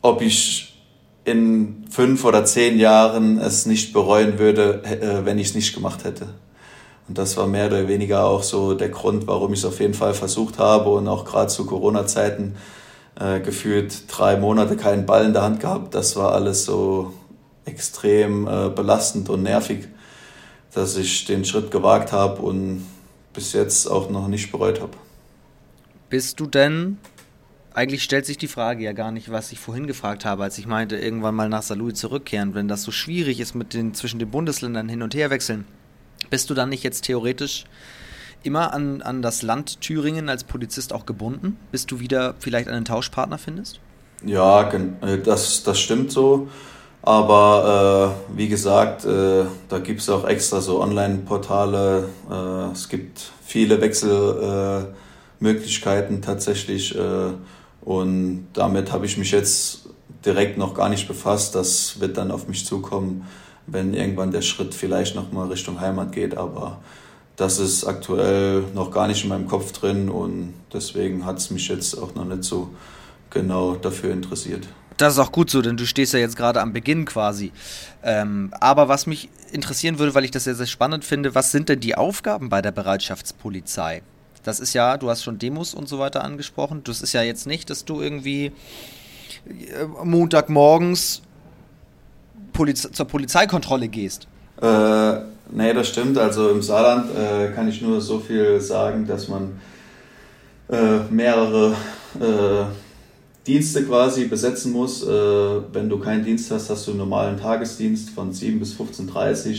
ob 0.03 0.23
ich 0.23 0.83
in 1.25 1.85
fünf 1.91 2.25
oder 2.25 2.45
zehn 2.45 2.79
Jahren 2.79 3.39
es 3.39 3.67
nicht 3.67 3.93
bereuen 3.93 4.39
würde, 4.39 4.83
äh, 4.85 5.25
wenn 5.25 5.39
ich 5.39 5.49
es 5.49 5.55
nicht 5.55 5.75
gemacht 5.75 6.05
hätte. 6.05 6.29
Und 7.07 7.17
das 7.17 7.37
war 7.37 7.47
mehr 7.47 7.67
oder 7.67 7.89
weniger 7.89 8.25
auch 8.25 8.43
so 8.43 8.75
der 8.75 8.91
Grund, 8.91 9.27
warum 9.27 9.53
ich 9.53 9.61
es 9.61 9.65
auf 9.65 9.81
jeden 9.81 9.95
Fall 9.95 10.15
versucht 10.15 10.59
habe 10.59 10.91
und 10.91 11.09
auch 11.09 11.25
gerade 11.25 11.49
zu 11.49 11.65
Corona-Zeiten 11.65 12.57
äh, 13.19 13.41
gefühlt 13.41 14.05
drei 14.09 14.37
Monate 14.37 14.77
keinen 14.77 15.07
Ball 15.07 15.25
in 15.25 15.33
der 15.33 15.43
Hand 15.43 15.61
gehabt. 15.61 15.95
Das 15.95 16.17
war 16.17 16.33
alles 16.33 16.65
so 16.65 17.15
extrem 17.65 18.47
äh, 18.47 18.69
belastend 18.69 19.29
und 19.31 19.43
nervig, 19.43 19.89
dass 20.75 20.97
ich 20.97 21.25
den 21.25 21.45
Schritt 21.45 21.71
gewagt 21.71 22.13
habe 22.13 22.43
und 22.43 22.87
bis 23.39 23.53
jetzt 23.53 23.87
auch 23.87 24.11
noch 24.11 24.27
nicht 24.27 24.51
bereut 24.51 24.81
habe. 24.81 24.95
Bist 26.11 26.41
du 26.41 26.47
denn, 26.47 26.99
eigentlich 27.73 28.03
stellt 28.03 28.27
sich 28.27 28.37
die 28.37 28.49
Frage 28.49 28.83
ja 28.83 28.93
gar 28.93 29.13
nicht, 29.13 29.31
was 29.31 29.53
ich 29.53 29.61
vorhin 29.61 29.87
gefragt 29.87 30.25
habe, 30.25 30.43
als 30.43 30.59
ich 30.59 30.67
meinte, 30.67 30.97
irgendwann 30.97 31.37
mal 31.37 31.49
nach 31.49 31.63
Salui 31.63 31.95
zurückkehren, 31.95 32.57
wenn 32.57 32.67
das 32.67 32.83
so 32.83 32.91
schwierig 32.91 33.39
ist 33.39 33.55
mit 33.55 33.75
den 33.75 33.95
zwischen 33.95 34.19
den 34.19 34.29
Bundesländern 34.29 34.89
hin 34.89 35.03
und 35.03 35.15
her 35.15 35.31
wechseln, 35.31 35.67
bist 36.31 36.51
du 36.51 36.55
dann 36.55 36.71
nicht 36.71 36.83
jetzt 36.83 37.03
theoretisch 37.03 37.67
immer 38.43 38.75
an, 38.75 39.03
an 39.03 39.23
das 39.23 39.43
Land 39.43 39.81
Thüringen 39.83 40.29
als 40.29 40.43
Polizist 40.43 40.93
auch 40.93 41.07
gebunden, 41.07 41.57
bis 41.71 41.87
du 41.87 42.01
wieder 42.01 42.35
vielleicht 42.41 42.67
einen 42.67 42.85
Tauschpartner 42.85 43.39
findest? 43.39 43.79
Ja, 44.25 44.69
äh, 44.69 45.19
das, 45.23 45.63
das 45.63 45.79
stimmt 45.79 46.11
so. 46.11 46.49
Aber 47.03 48.17
äh, 48.33 48.37
wie 48.37 48.49
gesagt, 48.49 49.05
äh, 49.05 49.45
da 49.69 49.79
gibt 49.79 50.01
es 50.01 50.11
auch 50.11 50.27
extra 50.27 50.61
so 50.61 50.83
Online-Portale. 50.83 52.09
Äh, 52.31 52.73
es 52.73 52.89
gibt 52.89 53.31
viele 53.45 53.81
Wechselmöglichkeiten 53.81 56.23
tatsächlich. 56.23 56.97
Äh, 56.97 57.33
und 57.83 58.49
damit 58.53 58.93
habe 58.93 59.07
ich 59.07 59.17
mich 59.17 59.31
jetzt 59.31 59.89
direkt 60.25 60.59
noch 60.59 60.75
gar 60.75 60.89
nicht 60.89 61.07
befasst. 61.09 61.55
Das 61.55 62.01
wird 62.01 62.17
dann 62.17 62.31
auf 62.31 62.49
mich 62.49 62.67
zukommen, 62.67 63.27
wenn 63.67 63.95
irgendwann 63.95 64.33
der 64.33 64.43
Schritt 64.43 64.75
vielleicht 64.75 65.15
nochmal 65.15 65.49
Richtung 65.49 65.81
Heimat 65.81 66.13
geht. 66.13 66.37
Aber 66.37 66.79
das 67.37 67.61
ist 67.61 67.85
aktuell 67.85 68.65
noch 68.75 68.91
gar 68.91 69.07
nicht 69.07 69.23
in 69.23 69.29
meinem 69.29 69.47
Kopf 69.47 69.71
drin 69.73 70.09
und 70.09 70.55
deswegen 70.73 71.25
hat 71.25 71.39
es 71.39 71.51
mich 71.51 71.69
jetzt 71.69 71.97
auch 71.97 72.15
noch 72.17 72.25
nicht 72.25 72.43
so 72.43 72.71
genau 73.31 73.77
dafür 73.77 74.13
interessiert. 74.13 74.67
Das 74.99 75.15
ist 75.15 75.19
auch 75.21 75.33
gut 75.33 75.49
so, 75.49 75.63
denn 75.63 75.77
du 75.77 75.87
stehst 75.87 76.13
ja 76.13 76.19
jetzt 76.19 76.37
gerade 76.37 76.61
am 76.61 76.73
Beginn 76.73 77.05
quasi. 77.05 77.53
Ähm, 78.03 78.53
aber 78.61 78.89
was 78.89 79.07
mich 79.07 79.31
interessieren 79.53 79.99
würde, 79.99 80.15
weil 80.15 80.25
ich 80.25 80.33
das 80.33 80.45
sehr, 80.45 80.57
sehr 80.57 80.67
spannend 80.67 81.05
finde, 81.05 81.35
was 81.35 81.53
sind 81.53 81.69
denn 81.69 81.81
die 81.81 81.95
Aufgaben 81.95 82.49
bei 82.49 82.61
der 82.61 82.73
Bereitschaftspolizei? 82.73 84.03
Das 84.43 84.61
ist 84.61 84.75
ja, 84.75 84.97
du 84.97 85.09
hast 85.09 85.23
schon 85.23 85.39
Demos 85.39 85.73
und 85.73 85.89
so 85.89 85.99
weiter 85.99 86.25
angesprochen. 86.25 86.83
Das 86.85 87.01
ist 87.01 87.13
ja 87.13 87.23
jetzt 87.23 87.47
nicht, 87.47 87.71
dass 87.71 87.85
du 87.85 88.01
irgendwie 88.01 88.47
äh, 89.47 89.85
Montagmorgens 90.05 91.23
Poliz 92.53 92.89
zur 92.91 93.07
Polizeikontrolle 93.07 93.87
gehst. 93.89 94.27
Äh, 94.61 95.13
nee, 95.53 95.73
das 95.75 95.89
stimmt. 95.89 96.19
Also 96.19 96.51
im 96.51 96.61
Saarland 96.63 97.11
äh, 97.17 97.53
kann 97.53 97.69
ich 97.69 97.81
nur 97.81 98.01
so 98.01 98.19
viel 98.19 98.61
sagen, 98.61 99.07
dass 99.07 99.29
man 99.29 99.61
äh, 100.69 100.99
mehrere 101.11 101.77
äh, 102.21 102.88
Dienste 103.49 103.85
quasi 103.85 104.27
besetzen 104.27 104.73
muss. 104.73 105.03
Äh, 105.03 105.09
wenn 105.73 105.89
du 105.89 105.99
keinen 105.99 106.25
Dienst 106.25 106.51
hast, 106.51 106.71
hast 106.71 106.87
du 106.87 106.93
einen 106.93 107.01
normalen 107.01 107.39
Tagesdienst 107.39 108.11
von 108.11 108.33
7 108.33 108.61
bis 108.61 108.75
15.30 108.75 109.51
Uhr. 109.51 109.57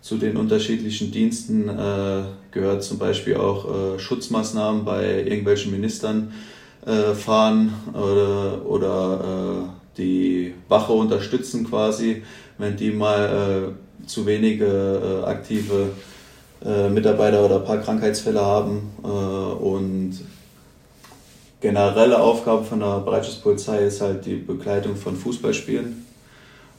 Zu 0.00 0.16
den 0.16 0.38
unterschiedlichen 0.38 1.12
Diensten 1.12 1.68
äh, 1.68 2.22
gehört 2.50 2.82
zum 2.82 2.98
Beispiel 2.98 3.36
auch 3.36 3.98
Schutzmaßnahmen 3.98 4.86
bei 4.86 5.24
irgendwelchen 5.24 5.72
Ministern 5.72 6.32
fahren 7.14 7.74
oder, 7.92 8.64
oder 8.64 9.74
die 9.98 10.54
Wache 10.68 10.94
unterstützen 10.94 11.68
quasi, 11.68 12.22
wenn 12.56 12.78
die 12.78 12.90
mal 12.90 13.74
zu 14.06 14.26
wenige 14.26 14.66
äh, 14.66 15.28
aktive 15.28 15.90
äh, 16.64 16.88
Mitarbeiter 16.88 17.44
oder 17.44 17.56
ein 17.56 17.64
paar 17.64 17.78
Krankheitsfälle 17.78 18.40
haben. 18.40 18.90
Äh, 19.02 19.06
und 19.06 20.18
generelle 21.60 22.20
Aufgabe 22.20 22.64
von 22.64 22.80
der 22.80 23.00
Bereitschaftspolizei 23.00 23.84
ist 23.84 24.00
halt 24.00 24.24
die 24.24 24.36
Begleitung 24.36 24.96
von 24.96 25.16
Fußballspielen 25.16 26.06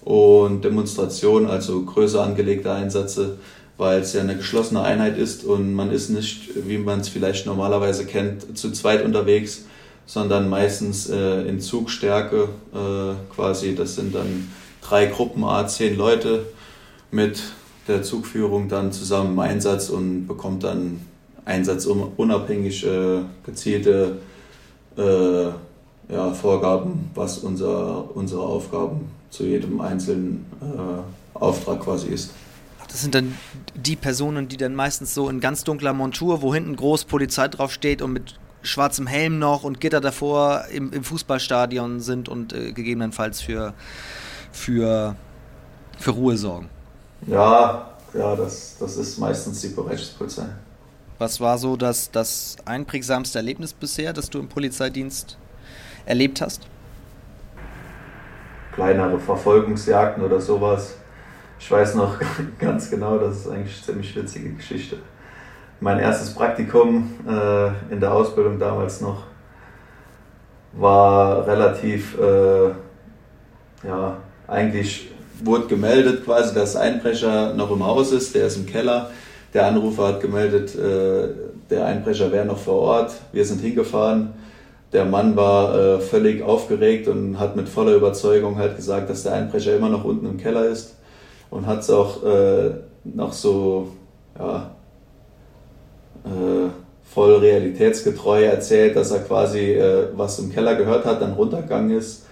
und 0.03 0.63
Demonstrationen, 0.63 1.49
also 1.49 1.83
größer 1.83 2.23
angelegte 2.23 2.71
Einsätze, 2.71 3.37
weil 3.77 4.01
es 4.01 4.13
ja 4.13 4.21
eine 4.21 4.35
geschlossene 4.35 4.81
Einheit 4.81 5.17
ist 5.17 5.43
und 5.43 5.73
man 5.73 5.91
ist 5.91 6.09
nicht, 6.09 6.67
wie 6.67 6.77
man 6.77 7.01
es 7.01 7.09
vielleicht 7.09 7.45
normalerweise 7.45 8.05
kennt, 8.05 8.57
zu 8.57 8.71
zweit 8.71 9.05
unterwegs, 9.05 9.65
sondern 10.05 10.49
meistens 10.49 11.09
äh, 11.09 11.43
in 11.47 11.59
Zugstärke 11.59 12.49
äh, 12.73 13.33
quasi. 13.33 13.75
Das 13.75 13.95
sind 13.95 14.15
dann 14.15 14.51
drei 14.81 15.05
Gruppen, 15.05 15.43
a 15.43 15.67
zehn 15.67 15.95
Leute 15.95 16.45
mit 17.11 17.41
der 17.87 18.03
Zugführung 18.03 18.67
dann 18.67 18.91
zusammen 18.91 19.33
im 19.33 19.39
Einsatz 19.39 19.89
und 19.89 20.27
bekommt 20.27 20.63
dann 20.63 21.01
einsatzunabhängig 21.45 22.85
äh, 22.85 23.19
gezielte 23.45 24.17
äh, 24.97 25.49
ja, 26.09 26.33
Vorgaben, 26.33 27.09
was 27.15 27.39
unser, 27.39 28.15
unsere 28.15 28.41
Aufgaben 28.41 29.09
zu 29.29 29.45
jedem 29.45 29.79
einzelnen 29.81 30.45
äh, 30.61 31.37
Auftrag 31.37 31.81
quasi 31.81 32.07
ist. 32.07 32.31
Das 32.87 33.01
sind 33.01 33.15
dann 33.15 33.37
die 33.73 33.95
Personen, 33.95 34.49
die 34.49 34.57
dann 34.57 34.75
meistens 34.75 35.13
so 35.13 35.29
in 35.29 35.39
ganz 35.39 35.63
dunkler 35.63 35.93
Montur, 35.93 36.41
wo 36.41 36.53
hinten 36.53 36.75
groß 36.75 37.05
Polizei 37.05 37.47
draufsteht 37.47 38.01
und 38.01 38.11
mit 38.11 38.37
schwarzem 38.63 39.07
Helm 39.07 39.39
noch 39.39 39.63
und 39.63 39.79
Gitter 39.79 40.01
davor 40.01 40.65
im, 40.71 40.91
im 40.91 41.03
Fußballstadion 41.03 42.01
sind 42.01 42.27
und 42.27 42.53
äh, 42.53 42.73
gegebenenfalls 42.73 43.41
für, 43.41 43.73
für, 44.51 45.15
für 45.97 46.11
Ruhe 46.11 46.37
sorgen. 46.37 46.69
Ja, 47.27 47.91
ja, 48.13 48.35
das, 48.35 48.75
das 48.79 48.97
ist 48.97 49.17
meistens 49.17 49.61
die 49.61 49.69
Bereitschaftspolizei. 49.69 50.47
Was 51.21 51.39
war 51.39 51.59
so 51.59 51.75
das, 51.75 52.09
das 52.09 52.55
einprägsamste 52.65 53.37
Erlebnis 53.37 53.73
bisher, 53.73 54.11
das 54.11 54.31
du 54.31 54.39
im 54.39 54.47
Polizeidienst 54.47 55.37
erlebt 56.07 56.41
hast? 56.41 56.63
Kleinere 58.73 59.19
Verfolgungsjagden 59.19 60.23
oder 60.23 60.41
sowas. 60.41 60.95
Ich 61.59 61.69
weiß 61.69 61.93
noch 61.93 62.15
ganz 62.59 62.89
genau, 62.89 63.19
das 63.19 63.41
ist 63.41 63.49
eigentlich 63.49 63.75
eine 63.75 63.85
ziemlich 63.85 64.15
witzige 64.15 64.49
Geschichte. 64.53 64.97
Mein 65.79 65.99
erstes 65.99 66.33
Praktikum 66.33 67.13
äh, 67.27 67.67
in 67.93 67.99
der 67.99 68.13
Ausbildung 68.13 68.57
damals 68.57 68.99
noch 68.99 69.21
war 70.73 71.45
relativ, 71.45 72.17
äh, 72.19 72.69
ja, 73.87 74.17
eigentlich 74.47 75.11
wurde 75.43 75.67
gemeldet 75.67 76.25
quasi, 76.25 76.55
dass 76.55 76.75
Einbrecher 76.75 77.53
noch 77.53 77.69
im 77.69 77.85
Haus 77.85 78.11
ist, 78.11 78.33
der 78.33 78.47
ist 78.47 78.57
im 78.57 78.65
Keller. 78.65 79.11
Der 79.53 79.67
Anrufer 79.67 80.07
hat 80.07 80.21
gemeldet, 80.21 80.75
äh, 80.75 81.27
der 81.69 81.85
Einbrecher 81.85 82.31
wäre 82.31 82.45
noch 82.45 82.57
vor 82.57 82.81
Ort. 82.81 83.13
Wir 83.31 83.45
sind 83.45 83.61
hingefahren. 83.61 84.33
Der 84.93 85.05
Mann 85.05 85.35
war 85.35 85.77
äh, 85.77 85.99
völlig 85.99 86.41
aufgeregt 86.41 87.07
und 87.07 87.39
hat 87.39 87.55
mit 87.55 87.69
voller 87.69 87.95
Überzeugung 87.95 88.57
halt 88.57 88.75
gesagt, 88.75 89.09
dass 89.09 89.23
der 89.23 89.33
Einbrecher 89.33 89.75
immer 89.75 89.89
noch 89.89 90.03
unten 90.03 90.25
im 90.25 90.37
Keller 90.37 90.65
ist 90.65 90.95
und 91.49 91.65
hat 91.65 91.79
es 91.79 91.89
auch 91.89 92.23
äh, 92.23 92.71
noch 93.03 93.33
so 93.33 93.89
ja, 94.37 94.71
äh, 96.25 96.69
voll 97.03 97.35
realitätsgetreu 97.35 98.43
erzählt, 98.43 98.95
dass 98.95 99.11
er 99.11 99.19
quasi 99.19 99.73
äh, 99.73 100.07
was 100.15 100.39
im 100.39 100.51
Keller 100.51 100.75
gehört 100.75 101.05
hat, 101.05 101.21
dann 101.21 101.33
runtergegangen 101.33 101.97
ist 101.97 102.25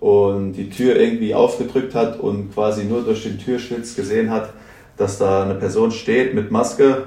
und 0.00 0.54
die 0.54 0.68
Tür 0.68 0.96
irgendwie 0.96 1.34
aufgedrückt 1.34 1.94
hat 1.94 2.18
und 2.18 2.52
quasi 2.52 2.84
nur 2.84 3.02
durch 3.02 3.22
den 3.22 3.38
Türschlitz 3.38 3.94
gesehen 3.94 4.30
hat, 4.30 4.50
dass 4.96 5.18
da 5.18 5.42
eine 5.42 5.54
Person 5.54 5.90
steht 5.90 6.34
mit 6.34 6.50
Maske 6.50 7.04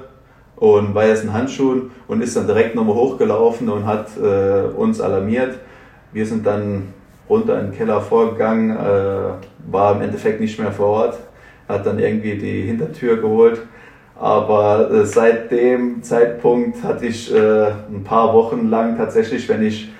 und 0.56 0.94
weißen 0.94 1.32
Handschuhen 1.32 1.90
und 2.08 2.22
ist 2.22 2.36
dann 2.36 2.46
direkt 2.46 2.74
nochmal 2.74 2.96
hochgelaufen 2.96 3.68
und 3.68 3.86
hat 3.86 4.08
äh, 4.16 4.74
uns 4.74 5.00
alarmiert. 5.00 5.58
Wir 6.12 6.26
sind 6.26 6.46
dann 6.46 6.94
runter 7.28 7.60
in 7.60 7.66
den 7.66 7.76
Keller 7.76 8.00
vorgegangen, 8.00 8.70
äh, 8.70 9.70
war 9.70 9.94
im 9.94 10.02
Endeffekt 10.02 10.40
nicht 10.40 10.58
mehr 10.58 10.72
vor 10.72 10.86
Ort, 10.86 11.18
hat 11.68 11.84
dann 11.84 11.98
irgendwie 11.98 12.36
die 12.36 12.62
Hintertür 12.62 13.16
geholt. 13.16 13.60
Aber 14.18 14.90
äh, 14.90 15.04
seit 15.04 15.50
dem 15.50 16.02
Zeitpunkt 16.02 16.82
hatte 16.82 17.06
ich 17.06 17.34
äh, 17.34 17.66
ein 17.66 18.02
paar 18.02 18.32
Wochen 18.32 18.70
lang 18.70 18.96
tatsächlich, 18.96 19.46
wenn 19.48 19.62
ich 19.62 19.92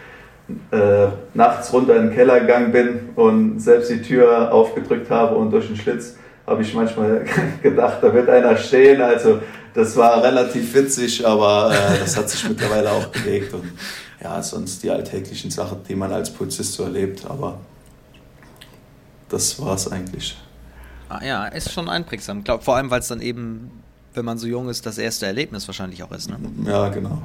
äh, 0.70 1.09
nachts 1.34 1.72
runter 1.72 1.97
in 1.97 2.09
den 2.09 2.14
Keller 2.14 2.41
gegangen 2.41 2.72
bin 2.72 3.01
und 3.16 3.61
selbst 3.61 3.91
die 3.91 4.01
Tür 4.01 4.53
aufgedrückt 4.55 5.11
habe 5.11 5.34
und 5.34 5.51
durch 5.51 5.66
den 5.66 5.76
Schlitz 5.76 6.16
habe 6.47 6.62
ich 6.62 6.74
manchmal 6.74 7.24
gedacht, 7.62 7.99
da 8.03 8.12
wird 8.12 8.28
einer 8.28 8.57
stehen. 8.57 9.01
Also 9.01 9.40
das 9.74 9.97
war 9.97 10.22
relativ 10.22 10.74
witzig, 10.74 11.26
aber 11.26 11.72
äh, 11.72 11.99
das 11.99 12.16
hat 12.16 12.30
sich 12.30 12.49
mittlerweile 12.49 12.90
auch 12.90 13.11
gelegt. 13.12 13.53
Und 13.53 13.72
ja, 14.22 14.42
sonst 14.42 14.82
die 14.82 14.90
alltäglichen 14.90 15.51
Sachen, 15.51 15.82
die 15.88 15.94
man 15.94 16.12
als 16.12 16.30
Polizist 16.30 16.72
so 16.74 16.84
erlebt, 16.84 17.24
aber 17.28 17.59
das 19.28 19.61
war 19.61 19.74
es 19.74 19.90
eigentlich. 19.90 20.36
Ah, 21.09 21.24
ja, 21.24 21.47
ist 21.47 21.72
schon 21.72 21.88
einprägsam. 21.88 22.42
Glaub, 22.42 22.64
vor 22.64 22.76
allem, 22.76 22.90
weil 22.90 23.01
es 23.01 23.09
dann 23.09 23.20
eben, 23.20 23.70
wenn 24.14 24.24
man 24.24 24.38
so 24.38 24.47
jung 24.47 24.68
ist, 24.68 24.86
das 24.86 24.99
erste 24.99 25.26
Erlebnis 25.26 25.68
wahrscheinlich 25.68 26.03
auch 26.03 26.11
ist. 26.11 26.28
Ne? 26.28 26.38
Ja, 26.64 26.88
genau. 26.88 27.22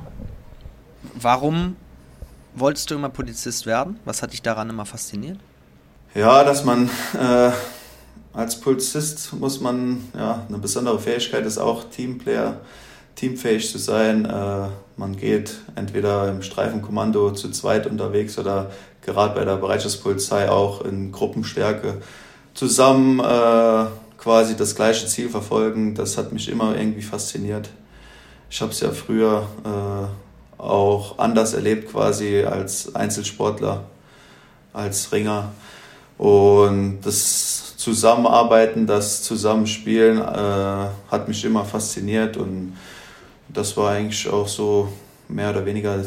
Warum 1.16 1.76
wolltest 2.54 2.92
du 2.92 2.96
immer 2.96 3.10
Polizist 3.10 3.66
werden? 3.66 4.00
Was 4.06 4.22
hat 4.22 4.34
dich 4.34 4.42
daran 4.42 4.70
immer 4.70 4.86
fasziniert? 4.86 5.40
Ja, 6.14 6.44
dass 6.44 6.66
man 6.66 6.90
äh, 7.20 7.52
als 8.34 8.60
Polizist 8.60 9.34
muss 9.34 9.60
man, 9.60 10.10
ja, 10.16 10.46
eine 10.48 10.58
besondere 10.58 11.00
Fähigkeit 11.00 11.46
ist 11.46 11.58
auch 11.58 11.86
Teamplayer 11.86 12.62
teamfähig 13.16 13.70
zu 13.70 13.78
sein. 13.78 14.26
Äh, 14.26 14.68
man 14.98 15.18
geht 15.18 15.60
entweder 15.76 16.30
im 16.30 16.42
Streifenkommando 16.42 17.32
zu 17.32 17.52
zweit 17.52 17.88
unterwegs 17.88 18.38
oder 18.38 18.72
gerade 19.02 19.36
bei 19.36 19.46
der 19.46 19.58
Bereitschaftspolizei 19.58 20.50
auch 20.50 20.82
in 20.86 21.12
Gruppenstärke 21.12 22.02
zusammen 22.54 23.20
äh, 23.20 23.86
quasi 24.18 24.56
das 24.56 24.76
gleiche 24.76 25.08
Ziel 25.08 25.30
verfolgen. 25.30 25.96
Das 25.96 26.18
hat 26.18 26.32
mich 26.32 26.50
immer 26.50 26.76
irgendwie 26.76 27.02
fasziniert. 27.02 27.70
Ich 28.50 28.62
habe 28.62 28.72
es 28.72 28.80
ja 28.82 28.92
früher 28.92 29.48
äh, 29.64 30.62
auch 30.62 31.18
anders 31.18 31.54
erlebt, 31.54 31.92
quasi 31.92 32.44
als 32.44 32.94
Einzelsportler, 32.94 33.86
als 34.74 35.12
Ringer. 35.12 35.52
Und 36.18 37.00
das 37.02 37.71
Zusammenarbeiten, 37.82 38.86
das 38.86 39.24
Zusammenspielen 39.24 40.20
äh, 40.20 40.86
hat 41.10 41.28
mich 41.28 41.44
immer 41.44 41.66
fasziniert 41.66 42.38
und 42.38 42.78
das 43.50 43.76
war 43.76 43.94
eigentlich 43.94 44.30
auch 44.30 44.48
so 44.48 44.88
mehr 45.28 45.50
oder 45.50 45.66
weniger 45.66 46.06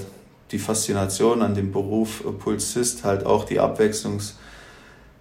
die 0.53 0.61
Faszination 0.61 1.43
an 1.43 1.57
dem 1.57 1.73
Beruf 1.73 2.23
Pulsist, 2.39 3.03
halt 3.03 3.27
auch 3.27 3.43
die 3.45 3.59
abwechslungsreichen 3.59 4.29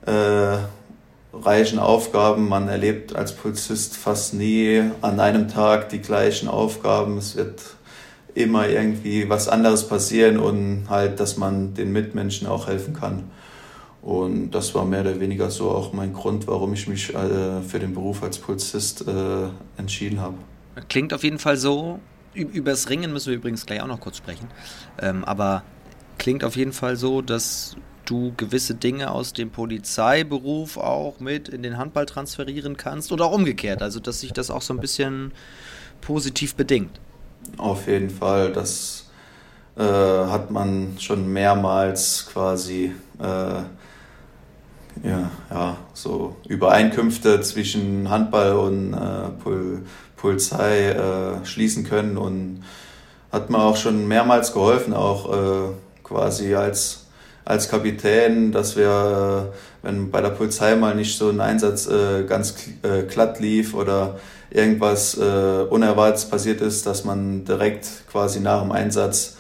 äh, 0.06 1.82
Aufgaben. 1.82 2.48
Man 2.48 2.68
erlebt 2.68 3.16
als 3.16 3.36
Pulsist 3.36 3.98
fast 3.98 4.36
nie 4.36 4.84
an 5.02 5.20
einem 5.20 5.48
Tag 5.48 5.90
die 5.90 6.02
gleichen 6.04 6.48
Aufgaben. 6.48 7.18
Es 7.18 7.36
wird 7.36 7.62
immer 8.36 8.70
irgendwie 8.70 9.28
was 9.28 9.48
anderes 9.48 9.88
passieren 9.88 10.38
und 10.38 10.86
halt, 10.88 11.20
dass 11.20 11.36
man 11.36 11.74
den 11.74 11.92
Mitmenschen 11.92 12.48
auch 12.48 12.68
helfen 12.68 12.94
kann. 12.94 13.24
Und 14.04 14.52
das 14.52 14.76
war 14.76 14.84
mehr 14.84 15.00
oder 15.02 15.20
weniger 15.22 15.50
so 15.50 15.70
auch 15.72 15.94
mein 15.94 16.12
Grund, 16.12 16.46
warum 16.48 16.74
ich 16.74 16.88
mich 16.88 17.16
äh, 17.16 17.62
für 17.62 17.80
den 17.80 17.94
Beruf 17.94 18.22
als 18.22 18.38
Pulsist 18.38 19.08
äh, 19.08 19.48
entschieden 19.78 20.20
habe. 20.20 20.36
Klingt 20.90 21.14
auf 21.14 21.24
jeden 21.24 21.40
Fall 21.40 21.56
so. 21.56 22.00
Über 22.34 22.72
das 22.72 22.90
Ringen 22.90 23.14
müssen 23.14 23.30
wir 23.30 23.38
übrigens 23.38 23.66
gleich 23.66 23.82
auch 23.82 23.88
noch 23.88 24.02
kurz 24.02 24.18
sprechen. 24.18 24.50
Ähm, 25.02 25.24
aber 25.24 25.64
klingt 26.18 26.44
auf 26.44 26.58
jeden 26.58 26.74
Fall 26.74 26.98
so, 26.98 27.22
dass 27.22 27.78
du 28.04 28.34
gewisse 28.36 28.76
Dinge 28.76 29.10
aus 29.12 29.32
dem 29.32 29.52
Polizeiberuf 29.52 30.78
auch 30.78 31.22
mit 31.22 31.48
in 31.48 31.64
den 31.64 31.78
Handball 31.78 32.06
transferieren 32.06 32.76
kannst 32.76 33.12
oder 33.14 33.26
auch 33.26 33.32
umgekehrt. 33.34 33.82
Also, 33.82 34.02
dass 34.02 34.20
sich 34.20 34.34
das 34.34 34.52
auch 34.52 34.62
so 34.64 34.74
ein 34.74 34.82
bisschen 34.82 35.32
positiv 36.02 36.56
bedingt. 36.56 37.00
Auf 37.58 37.88
jeden 37.88 38.10
Fall. 38.10 38.52
Das 38.52 39.10
äh, 39.78 39.82
hat 39.82 40.52
man 40.52 40.98
schon 41.00 41.32
mehrmals 41.32 42.26
quasi. 42.30 42.94
Äh, 43.20 43.64
ja, 45.02 45.32
ja, 45.50 45.78
so 45.94 46.36
Übereinkünfte 46.48 47.42
zwischen 47.42 48.10
Handball 48.10 48.54
und 48.54 48.94
äh, 48.94 49.30
Pol 49.44 49.82
Polizei 50.16 50.92
äh, 50.92 51.46
schließen 51.46 51.84
können 51.84 52.18
und 52.18 52.64
hat 53.30 53.50
mir 53.50 53.58
auch 53.58 53.76
schon 53.76 54.08
mehrmals 54.08 54.54
geholfen, 54.54 54.94
auch 54.94 55.34
äh, 55.34 55.74
quasi 56.02 56.56
als, 56.56 57.08
als 57.44 57.68
Kapitän, 57.68 58.54
dass 58.54 58.78
wir, 58.78 59.52
äh, 59.52 59.86
wenn 59.86 60.12
bei 60.12 60.22
der 60.22 60.30
Polizei 60.30 60.78
mal 60.78 60.96
nicht 60.96 61.18
so 61.18 61.28
ein 61.28 61.42
Einsatz 61.42 61.88
äh, 61.88 62.24
ganz 62.24 62.56
äh, 62.84 63.04
glatt 63.04 63.42
lief 63.42 63.74
oder 63.74 64.20
irgendwas 64.50 65.16
Unerwartetes 65.16 66.26
passiert 66.26 66.62
ist, 66.62 66.86
dass 66.86 67.06
man 67.06 67.44
direkt 67.44 67.88
quasi 68.12 68.40
nach 68.40 68.62
dem 68.62 68.72
Einsatz 68.72 69.33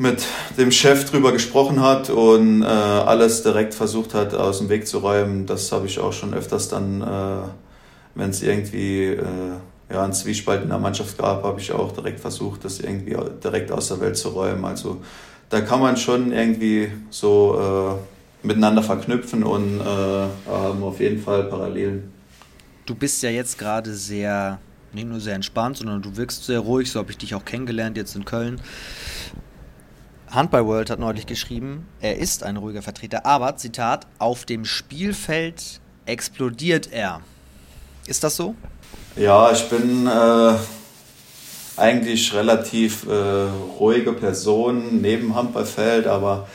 mit 0.00 0.24
dem 0.56 0.72
Chef 0.72 1.10
drüber 1.10 1.30
gesprochen 1.30 1.82
hat 1.82 2.08
und 2.08 2.62
äh, 2.62 2.64
alles 2.64 3.42
direkt 3.42 3.74
versucht 3.74 4.14
hat 4.14 4.32
aus 4.32 4.58
dem 4.58 4.70
Weg 4.70 4.88
zu 4.88 4.98
räumen. 4.98 5.44
Das 5.44 5.70
habe 5.72 5.86
ich 5.86 5.98
auch 5.98 6.14
schon 6.14 6.32
öfters 6.32 6.70
dann, 6.70 7.02
äh, 7.02 7.48
wenn 8.14 8.30
es 8.30 8.42
irgendwie 8.42 9.08
äh, 9.08 9.24
ja, 9.92 10.02
einen 10.02 10.14
Zwiespalt 10.14 10.62
in 10.62 10.70
der 10.70 10.78
Mannschaft 10.78 11.18
gab, 11.18 11.44
habe 11.44 11.60
ich 11.60 11.70
auch 11.72 11.92
direkt 11.92 12.18
versucht, 12.18 12.64
das 12.64 12.80
irgendwie 12.80 13.14
direkt 13.44 13.70
aus 13.70 13.88
der 13.88 14.00
Welt 14.00 14.16
zu 14.16 14.30
räumen. 14.30 14.64
Also 14.64 15.02
da 15.50 15.60
kann 15.60 15.80
man 15.80 15.98
schon 15.98 16.32
irgendwie 16.32 16.90
so 17.10 18.00
äh, 18.42 18.46
miteinander 18.46 18.82
verknüpfen 18.82 19.44
und 19.44 19.80
äh, 19.80 19.84
haben 19.84 20.82
auf 20.82 20.98
jeden 20.98 21.22
Fall 21.22 21.44
Parallelen. 21.44 22.10
Du 22.86 22.94
bist 22.94 23.22
ja 23.22 23.28
jetzt 23.28 23.58
gerade 23.58 23.92
sehr, 23.92 24.60
nicht 24.94 25.06
nur 25.06 25.20
sehr 25.20 25.34
entspannt, 25.34 25.76
sondern 25.76 26.00
du 26.00 26.16
wirkst 26.16 26.46
sehr 26.46 26.60
ruhig, 26.60 26.90
so 26.90 27.00
habe 27.00 27.10
ich 27.10 27.18
dich 27.18 27.34
auch 27.34 27.44
kennengelernt 27.44 27.98
jetzt 27.98 28.16
in 28.16 28.24
Köln. 28.24 28.62
Handball 30.30 30.66
World 30.66 30.90
hat 30.90 31.00
neulich 31.00 31.26
geschrieben, 31.26 31.88
er 32.00 32.18
ist 32.18 32.44
ein 32.44 32.56
ruhiger 32.56 32.82
Vertreter, 32.82 33.26
aber, 33.26 33.56
Zitat, 33.56 34.06
auf 34.18 34.44
dem 34.44 34.64
Spielfeld 34.64 35.80
explodiert 36.06 36.92
er. 36.92 37.20
Ist 38.06 38.22
das 38.22 38.36
so? 38.36 38.54
Ja, 39.16 39.50
ich 39.50 39.68
bin 39.68 40.06
äh, 40.06 40.54
eigentlich 41.76 42.32
relativ 42.32 43.06
äh, 43.08 43.48
ruhige 43.78 44.12
Person 44.12 45.00
neben 45.00 45.34
Handballfeld, 45.34 46.06
aber 46.06 46.46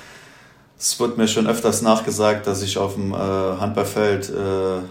es 0.77 0.99
wird 0.99 1.17
mir 1.17 1.27
schon 1.27 1.47
öfters 1.47 1.81
nachgesagt, 1.81 2.47
dass 2.47 2.61
ich 2.61 2.77
auf 2.77 2.93
dem 2.93 3.13
äh, 3.13 3.17
Handballfeld 3.17 4.29
äh, 4.29 4.81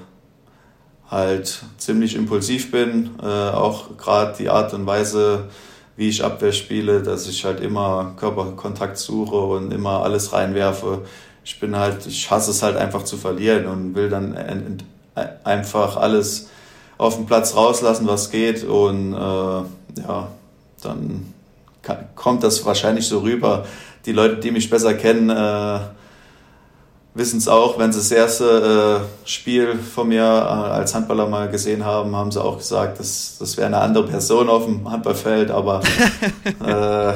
halt 1.11 1.63
ziemlich 1.79 2.17
impulsiv 2.17 2.71
bin. 2.71 3.11
Äh, 3.23 3.27
auch 3.27 3.97
gerade 3.97 4.35
die 4.39 4.49
Art 4.49 4.75
und 4.75 4.87
Weise, 4.87 5.49
wie 5.97 6.09
ich 6.09 6.25
Abwehr 6.25 6.53
spiele, 6.53 7.03
dass 7.03 7.29
ich 7.29 7.45
halt 7.45 7.61
immer 7.61 8.15
Körperkontakt 8.17 8.99
suche 8.99 9.37
und 9.37 9.73
immer 9.73 10.03
alles 10.03 10.33
reinwerfe. 10.33 11.03
Ich 11.45 11.61
bin 11.61 11.77
halt, 11.77 12.07
ich 12.07 12.31
hasse 12.31 12.51
es 12.51 12.63
halt 12.63 12.77
einfach 12.77 13.05
zu 13.05 13.17
verlieren 13.17 13.67
und 13.67 13.95
will 13.95 14.09
dann 14.09 14.37
einfach 15.45 15.97
alles 15.97 16.49
auf 16.99 17.17
dem 17.17 17.27
Platz 17.27 17.55
rauslassen, 17.55 18.07
was 18.07 18.31
geht 18.31 18.65
und 18.65 19.13
äh, 19.15 19.17
ja, 19.17 20.29
dann 20.83 21.33
kommt 22.15 22.43
das 22.43 22.65
wahrscheinlich 22.65 23.07
so 23.07 23.21
rüber. 23.21 23.67
Die 24.07 24.13
Leute, 24.13 24.37
die 24.37 24.51
mich 24.51 24.71
besser 24.71 24.95
kennen, 24.95 25.31
äh, 25.31 25.81
wissen 27.15 27.39
es 27.39 27.49
auch, 27.49 27.79
wenn 27.79 27.93
sie 27.93 28.01
das 28.01 28.11
erste 28.11 29.05
äh, 29.25 29.29
Spiel 29.29 29.79
von 29.79 30.09
mir 30.09 30.23
äh, 30.23 30.27
als 30.27 30.95
Handballer 30.95 31.29
mal 31.29 31.49
gesehen 31.49 31.85
haben, 31.85 32.15
haben 32.15 32.33
sie 32.33 32.43
auch 32.43 32.59
gesagt, 32.59 32.99
das, 32.99 33.37
das 33.39 33.57
wäre 33.57 33.69
eine 33.69 33.79
andere 33.79 34.07
Person 34.07 34.49
auf 34.49 34.65
dem 34.65 34.91
Handballfeld, 34.91 35.51
aber 35.51 35.81
äh, 36.65 37.15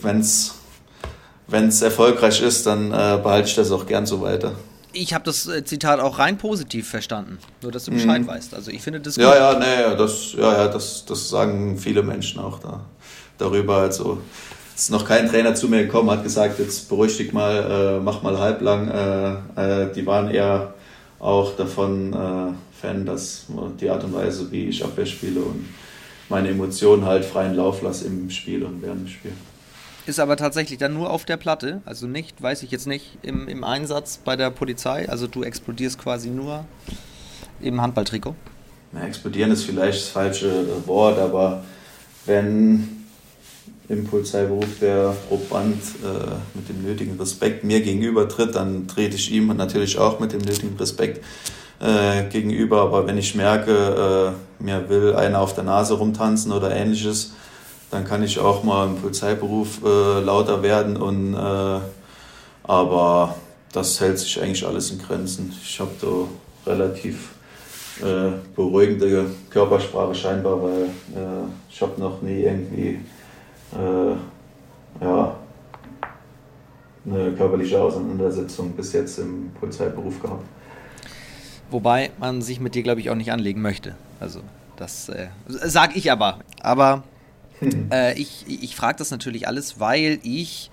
wenn 0.00 0.20
es 0.20 1.82
erfolgreich 1.82 2.42
ist, 2.42 2.66
dann 2.66 2.88
äh, 2.88 3.18
behalte 3.22 3.48
ich 3.48 3.54
das 3.54 3.70
auch 3.70 3.86
gern 3.86 4.06
so 4.06 4.20
weiter. 4.20 4.52
Ich 4.92 5.12
habe 5.12 5.24
das 5.24 5.48
äh, 5.48 5.64
Zitat 5.64 6.00
auch 6.00 6.18
rein 6.18 6.38
positiv 6.38 6.88
verstanden, 6.88 7.38
nur 7.62 7.72
dass 7.72 7.86
du 7.86 7.90
Bescheid 7.90 8.22
mhm. 8.22 8.28
weißt. 8.28 8.54
Also 8.54 8.70
ich 8.70 8.80
finde 8.80 9.00
das 9.00 9.16
gut. 9.16 9.24
Ja, 9.24 9.52
ja, 9.52 9.58
nee, 9.58 9.96
das, 9.96 10.34
ja, 10.34 10.52
ja, 10.52 10.68
das, 10.68 11.04
das 11.04 11.28
sagen 11.28 11.76
viele 11.78 12.02
Menschen 12.02 12.40
auch 12.40 12.60
da, 12.60 12.80
darüber. 13.38 13.78
Also 13.78 14.18
ist 14.74 14.90
noch 14.90 15.06
kein 15.06 15.28
Trainer 15.28 15.54
zu 15.54 15.68
mir 15.68 15.84
gekommen, 15.84 16.10
hat 16.10 16.24
gesagt, 16.24 16.58
jetzt 16.58 16.88
beruhig 16.88 17.16
dich 17.16 17.32
mal, 17.32 17.98
äh, 17.98 18.00
mach 18.00 18.22
mal 18.22 18.38
halblang. 18.38 18.88
Äh, 18.88 19.82
äh, 19.84 19.92
die 19.92 20.04
waren 20.06 20.30
eher 20.30 20.74
auch 21.20 21.56
davon 21.56 22.12
äh, 22.12 22.52
Fan, 22.80 23.06
dass 23.06 23.46
die 23.80 23.88
Art 23.88 24.04
und 24.04 24.12
Weise, 24.12 24.50
wie 24.50 24.66
ich 24.66 24.84
Abwehr 24.84 25.06
spiele 25.06 25.40
und 25.40 25.66
meine 26.28 26.48
Emotionen 26.48 27.04
halt 27.04 27.24
freien 27.24 27.54
Lauf 27.54 27.82
lasse 27.82 28.06
im 28.06 28.30
Spiel 28.30 28.64
und 28.64 28.82
während 28.82 29.02
dem 29.02 29.08
Spiel. 29.08 29.32
Ist 30.06 30.20
aber 30.20 30.36
tatsächlich 30.36 30.78
dann 30.78 30.92
nur 30.92 31.08
auf 31.08 31.24
der 31.24 31.38
Platte, 31.38 31.80
also 31.86 32.06
nicht, 32.06 32.42
weiß 32.42 32.62
ich 32.62 32.70
jetzt 32.70 32.86
nicht, 32.86 33.16
im, 33.22 33.48
im 33.48 33.64
Einsatz 33.64 34.20
bei 34.22 34.36
der 34.36 34.50
Polizei. 34.50 35.08
Also 35.08 35.26
du 35.26 35.42
explodierst 35.42 35.98
quasi 35.98 36.28
nur 36.28 36.66
im 37.60 37.80
Handballtrikot. 37.80 38.34
Ja, 38.92 39.06
explodieren 39.06 39.50
ist 39.50 39.64
vielleicht 39.64 40.02
das 40.02 40.08
falsche 40.08 40.66
Wort, 40.86 41.18
aber 41.18 41.64
wenn 42.26 42.93
im 43.88 44.04
Polizeiberuf 44.06 44.78
der 44.80 45.14
Proband 45.28 45.74
äh, 46.02 46.34
mit 46.54 46.68
dem 46.68 46.82
nötigen 46.82 47.18
Respekt 47.18 47.64
mir 47.64 47.80
gegenüber 47.80 48.28
tritt, 48.28 48.54
dann 48.54 48.88
trete 48.88 49.16
ich 49.16 49.30
ihm 49.30 49.48
natürlich 49.48 49.98
auch 49.98 50.20
mit 50.20 50.32
dem 50.32 50.40
nötigen 50.40 50.76
Respekt 50.78 51.22
äh, 51.80 52.24
gegenüber. 52.30 52.80
Aber 52.82 53.06
wenn 53.06 53.18
ich 53.18 53.34
merke, 53.34 54.34
äh, 54.60 54.62
mir 54.62 54.88
will 54.88 55.14
einer 55.14 55.40
auf 55.40 55.54
der 55.54 55.64
Nase 55.64 55.94
rumtanzen 55.94 56.52
oder 56.52 56.74
ähnliches, 56.74 57.34
dann 57.90 58.04
kann 58.04 58.22
ich 58.22 58.38
auch 58.38 58.64
mal 58.64 58.88
im 58.88 58.96
Polizeiberuf 58.96 59.80
äh, 59.84 60.20
lauter 60.20 60.62
werden. 60.62 60.96
Und, 60.96 61.34
äh, 61.34 61.80
aber 62.62 63.36
das 63.72 64.00
hält 64.00 64.18
sich 64.18 64.40
eigentlich 64.40 64.66
alles 64.66 64.90
in 64.90 64.98
Grenzen. 64.98 65.52
Ich 65.62 65.78
habe 65.78 65.90
da 66.00 66.72
relativ 66.72 67.28
äh, 68.00 68.32
beruhigende 68.56 69.26
Körpersprache 69.50 70.14
scheinbar, 70.14 70.62
weil 70.62 70.88
ich 71.70 71.80
habe 71.82 72.00
noch 72.00 72.22
nie 72.22 72.42
irgendwie 72.42 73.00
äh, 73.74 75.04
ja, 75.04 75.36
eine 77.06 77.32
körperliche 77.32 77.80
Auseinandersetzung 77.80 78.72
bis 78.72 78.92
jetzt 78.92 79.18
im 79.18 79.50
Polizeiberuf 79.60 80.20
gehabt. 80.20 80.44
Wobei 81.70 82.10
man 82.18 82.40
sich 82.40 82.60
mit 82.60 82.74
dir, 82.74 82.82
glaube 82.82 83.00
ich, 83.00 83.10
auch 83.10 83.14
nicht 83.14 83.32
anlegen 83.32 83.60
möchte. 83.60 83.96
Also, 84.20 84.40
das 84.76 85.08
äh, 85.08 85.28
sage 85.46 85.94
ich 85.96 86.10
aber. 86.10 86.40
Aber 86.62 87.02
hm. 87.58 87.90
äh, 87.90 88.14
ich, 88.14 88.44
ich 88.46 88.76
frage 88.76 88.98
das 88.98 89.10
natürlich 89.10 89.48
alles, 89.48 89.80
weil 89.80 90.18
ich 90.22 90.70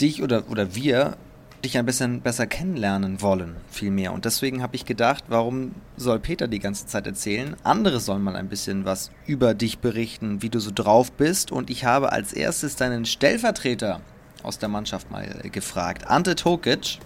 dich 0.00 0.22
oder, 0.22 0.44
oder 0.50 0.74
wir 0.74 1.16
dich 1.64 1.76
ein 1.76 1.86
bisschen 1.86 2.20
besser 2.20 2.46
kennenlernen 2.46 3.20
wollen, 3.20 3.56
vielmehr. 3.70 4.12
Und 4.12 4.24
deswegen 4.24 4.62
habe 4.62 4.76
ich 4.76 4.84
gedacht, 4.84 5.24
warum 5.28 5.74
soll 5.96 6.18
Peter 6.20 6.46
die 6.46 6.60
ganze 6.60 6.86
Zeit 6.86 7.06
erzählen? 7.06 7.56
Andere 7.64 8.00
sollen 8.00 8.22
mal 8.22 8.36
ein 8.36 8.48
bisschen 8.48 8.84
was 8.84 9.10
über 9.26 9.54
dich 9.54 9.78
berichten, 9.78 10.42
wie 10.42 10.50
du 10.50 10.60
so 10.60 10.70
drauf 10.72 11.12
bist. 11.12 11.50
Und 11.50 11.70
ich 11.70 11.84
habe 11.84 12.12
als 12.12 12.32
erstes 12.32 12.76
deinen 12.76 13.04
Stellvertreter 13.04 14.00
aus 14.42 14.58
der 14.58 14.68
Mannschaft 14.68 15.10
mal 15.10 15.26
gefragt, 15.50 16.06
Ante 16.06 16.36
Tokic, 16.36 16.98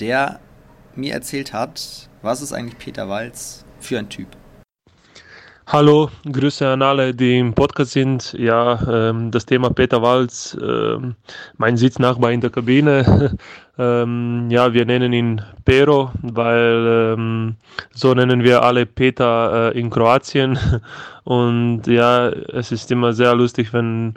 der 0.00 0.40
mir 0.94 1.12
erzählt 1.12 1.52
hat, 1.52 2.08
was 2.22 2.40
ist 2.42 2.52
eigentlich 2.52 2.78
Peter 2.78 3.08
Walz 3.08 3.64
für 3.80 3.98
ein 3.98 4.08
Typ? 4.08 4.28
Hallo, 5.72 6.10
Grüße 6.30 6.68
an 6.68 6.82
alle, 6.82 7.14
die 7.14 7.38
im 7.38 7.54
Podcast 7.54 7.92
sind. 7.92 8.34
Ja, 8.34 8.78
ähm, 9.08 9.30
das 9.30 9.46
Thema 9.46 9.70
Peter 9.70 10.02
Walz, 10.02 10.54
ähm, 10.60 11.14
mein 11.56 11.78
Sitznachbar 11.78 12.30
in 12.30 12.42
der 12.42 12.50
Kabine. 12.50 13.38
ähm, 13.78 14.50
ja, 14.50 14.74
wir 14.74 14.84
nennen 14.84 15.14
ihn 15.14 15.40
Pero, 15.64 16.10
weil 16.20 17.14
ähm, 17.16 17.56
so 17.94 18.12
nennen 18.12 18.44
wir 18.44 18.62
alle 18.62 18.84
Peter 18.84 19.72
äh, 19.74 19.80
in 19.80 19.88
Kroatien. 19.88 20.58
Und 21.24 21.86
ja, 21.86 22.28
es 22.28 22.70
ist 22.70 22.92
immer 22.92 23.14
sehr 23.14 23.34
lustig, 23.34 23.72
wenn 23.72 24.12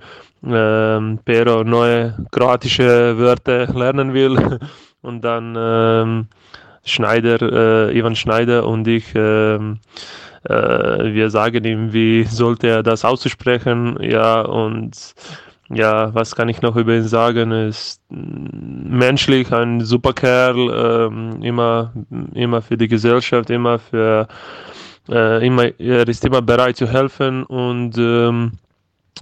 ähm, 0.45 1.19
Pero 1.23 1.63
neue 1.63 2.17
kroatische 2.31 3.17
Wörter 3.17 3.67
lernen 3.67 4.13
will. 4.13 4.59
Und 5.01 5.21
dann 5.21 5.55
ähm, 5.57 6.27
Schneider, 6.83 7.87
äh, 7.89 7.97
Ivan 7.97 8.17
Schneider 8.17 8.67
und 8.67 8.87
ich 8.87 9.05
äh, 10.45 11.13
wir 11.13 11.29
sagen 11.29 11.63
ihm, 11.65 11.93
wie 11.93 12.23
sollte 12.23 12.67
er 12.67 12.83
das 12.83 13.05
aussprechen, 13.05 13.97
ja, 14.01 14.41
und 14.41 15.15
ja, 15.69 16.13
was 16.13 16.35
kann 16.35 16.49
ich 16.49 16.61
noch 16.61 16.75
über 16.75 16.95
ihn 16.95 17.07
sagen? 17.07 17.51
Er 17.51 17.67
ist 17.67 18.01
menschlich 18.09 19.51
ein 19.51 19.81
super 19.81 20.13
Kerl, 20.13 21.09
ähm, 21.09 21.41
immer, 21.41 21.91
immer 22.33 22.61
für 22.61 22.77
die 22.77 22.87
Gesellschaft, 22.87 23.49
immer 23.49 23.79
für, 23.79 24.27
äh, 25.09 25.45
immer, 25.45 25.71
er 25.79 26.07
ist 26.07 26.23
immer 26.23 26.41
bereit 26.41 26.77
zu 26.77 26.87
helfen 26.87 27.43
und 27.43 27.97
ähm, 27.97 28.51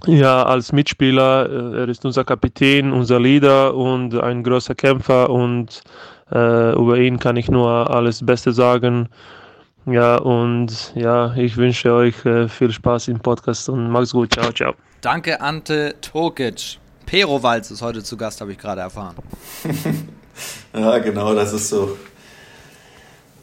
ja, 0.06 0.42
als 0.42 0.72
Mitspieler, 0.72 1.48
äh, 1.48 1.78
er 1.80 1.88
ist 1.88 2.04
unser 2.04 2.24
Kapitän, 2.24 2.92
unser 2.92 3.20
Leader 3.20 3.74
und 3.74 4.14
ein 4.14 4.42
großer 4.42 4.74
Kämpfer 4.74 5.30
und 5.30 5.82
äh, 6.30 6.72
über 6.74 6.98
ihn 6.98 7.18
kann 7.18 7.36
ich 7.36 7.50
nur 7.50 7.90
alles 7.90 8.24
Beste 8.24 8.52
sagen. 8.52 9.08
Ja, 9.86 10.16
und 10.16 10.92
ja, 10.94 11.34
ich 11.36 11.56
wünsche 11.56 11.92
euch 11.92 12.24
äh, 12.24 12.48
viel 12.48 12.72
Spaß 12.72 13.08
im 13.08 13.20
Podcast 13.20 13.68
und 13.68 13.90
macht's 13.90 14.12
gut. 14.12 14.32
Ciao, 14.32 14.50
ciao. 14.50 14.74
Danke, 15.02 15.40
Ante 15.40 15.94
Tokic. 16.00 16.78
Pero 17.04 17.42
Walz 17.42 17.70
ist 17.70 17.82
heute 17.82 18.02
zu 18.02 18.16
Gast, 18.16 18.40
habe 18.40 18.52
ich 18.52 18.58
gerade 18.58 18.80
erfahren. 18.80 19.14
ja, 20.74 20.98
genau, 20.98 21.34
das 21.34 21.52
ist 21.52 21.68
so. 21.68 21.98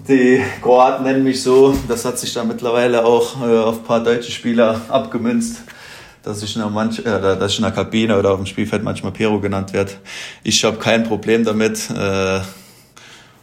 Die 0.08 0.42
Kroaten 0.64 1.04
nennen 1.04 1.24
mich 1.24 1.44
so. 1.44 1.78
Das 1.88 2.04
hat 2.06 2.18
sich 2.18 2.34
da 2.34 2.44
mittlerweile 2.44 3.06
auch 3.06 3.39
äh, 3.39 3.60
auf 3.60 3.78
ein 3.78 3.84
paar 3.84 4.04
deutsche 4.04 4.32
Spieler 4.32 4.82
abgemünzt, 4.89 5.62
dass 6.24 6.42
ich, 6.42 6.56
in 6.56 6.64
der, 6.64 6.72
manch, 6.72 6.98
äh, 7.00 7.04
dass 7.04 7.52
ich 7.52 7.60
in 7.60 7.66
der 7.66 7.72
Kabine 7.72 8.18
oder 8.18 8.32
auf 8.32 8.38
dem 8.38 8.48
Spielfeld 8.48 8.84
manchmal 8.84 9.12
Pero 9.12 9.39
genannt 9.39 9.74
werde. 9.74 9.92
Ich 10.42 10.64
habe 10.64 10.78
kein 10.78 11.04
Problem 11.04 11.44
damit 11.44 11.88
äh, 11.92 12.39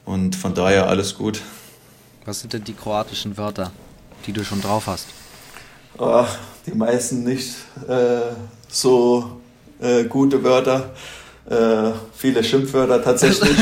und 0.05 0.35
von 0.35 0.53
daher 0.53 0.89
alles 0.89 1.17
gut. 1.17 1.41
Was 2.29 2.41
sind 2.41 2.53
denn 2.53 2.63
die 2.63 2.75
kroatischen 2.75 3.39
Wörter, 3.39 3.73
die 4.27 4.35
du 4.35 4.45
schon 4.45 4.61
drauf 4.61 4.87
hast? 4.87 5.07
Ach, 5.99 6.29
die 6.67 6.73
meisten 6.73 7.25
nicht 7.25 7.55
äh, 7.89 8.21
so 8.69 9.41
äh, 9.81 10.05
gute 10.05 10.45
Wörter. 10.45 10.91
Äh, 11.49 11.93
viele 12.15 12.45
Schimpfwörter 12.45 13.03
tatsächlich. 13.03 13.57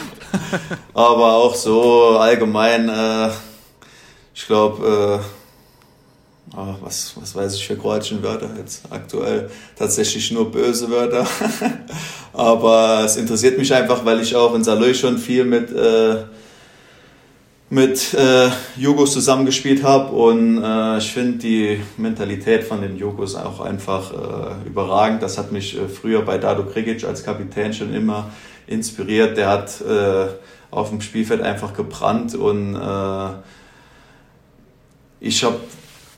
Aber 0.94 1.34
auch 1.34 1.54
so 1.54 2.16
allgemein, 2.16 2.88
äh, 2.88 3.28
ich 4.34 4.46
glaube, 4.46 5.22
äh, 6.54 6.56
oh, 6.56 6.74
was, 6.80 7.12
was 7.20 7.34
weiß 7.34 7.56
ich 7.56 7.66
für 7.66 7.76
kroatischen 7.76 8.22
Wörter 8.22 8.48
jetzt 8.56 8.84
aktuell? 8.88 9.50
Tatsächlich 9.78 10.30
nur 10.30 10.50
böse 10.50 10.88
Wörter. 10.90 11.26
Aber 12.32 13.02
es 13.04 13.16
interessiert 13.16 13.58
mich 13.58 13.74
einfach, 13.74 14.02
weil 14.02 14.22
ich 14.22 14.34
auch 14.34 14.54
in 14.54 14.64
Saloy 14.64 14.94
schon 14.94 15.18
viel 15.18 15.44
mit 15.44 15.70
äh, 15.70 16.24
mit 17.72 18.12
äh, 18.12 18.50
Jugos 18.76 19.14
zusammengespielt 19.14 19.82
habe 19.82 20.12
und 20.12 20.62
äh, 20.62 20.98
ich 20.98 21.10
finde 21.10 21.38
die 21.38 21.80
Mentalität 21.96 22.64
von 22.64 22.82
den 22.82 22.98
Jugos 22.98 23.34
auch 23.34 23.60
einfach 23.60 24.12
äh, 24.12 24.66
überragend. 24.68 25.22
Das 25.22 25.38
hat 25.38 25.52
mich 25.52 25.78
äh, 25.78 25.88
früher 25.88 26.20
bei 26.20 26.36
Dado 26.36 26.66
Krigic 26.66 27.02
als 27.04 27.24
Kapitän 27.24 27.72
schon 27.72 27.94
immer 27.94 28.28
inspiriert. 28.66 29.38
Der 29.38 29.48
hat 29.48 29.80
äh, 29.80 30.26
auf 30.70 30.90
dem 30.90 31.00
Spielfeld 31.00 31.40
einfach 31.40 31.72
gebrannt 31.72 32.34
und 32.34 32.74
äh, 32.74 33.28
ich 35.20 35.42
habe 35.42 35.56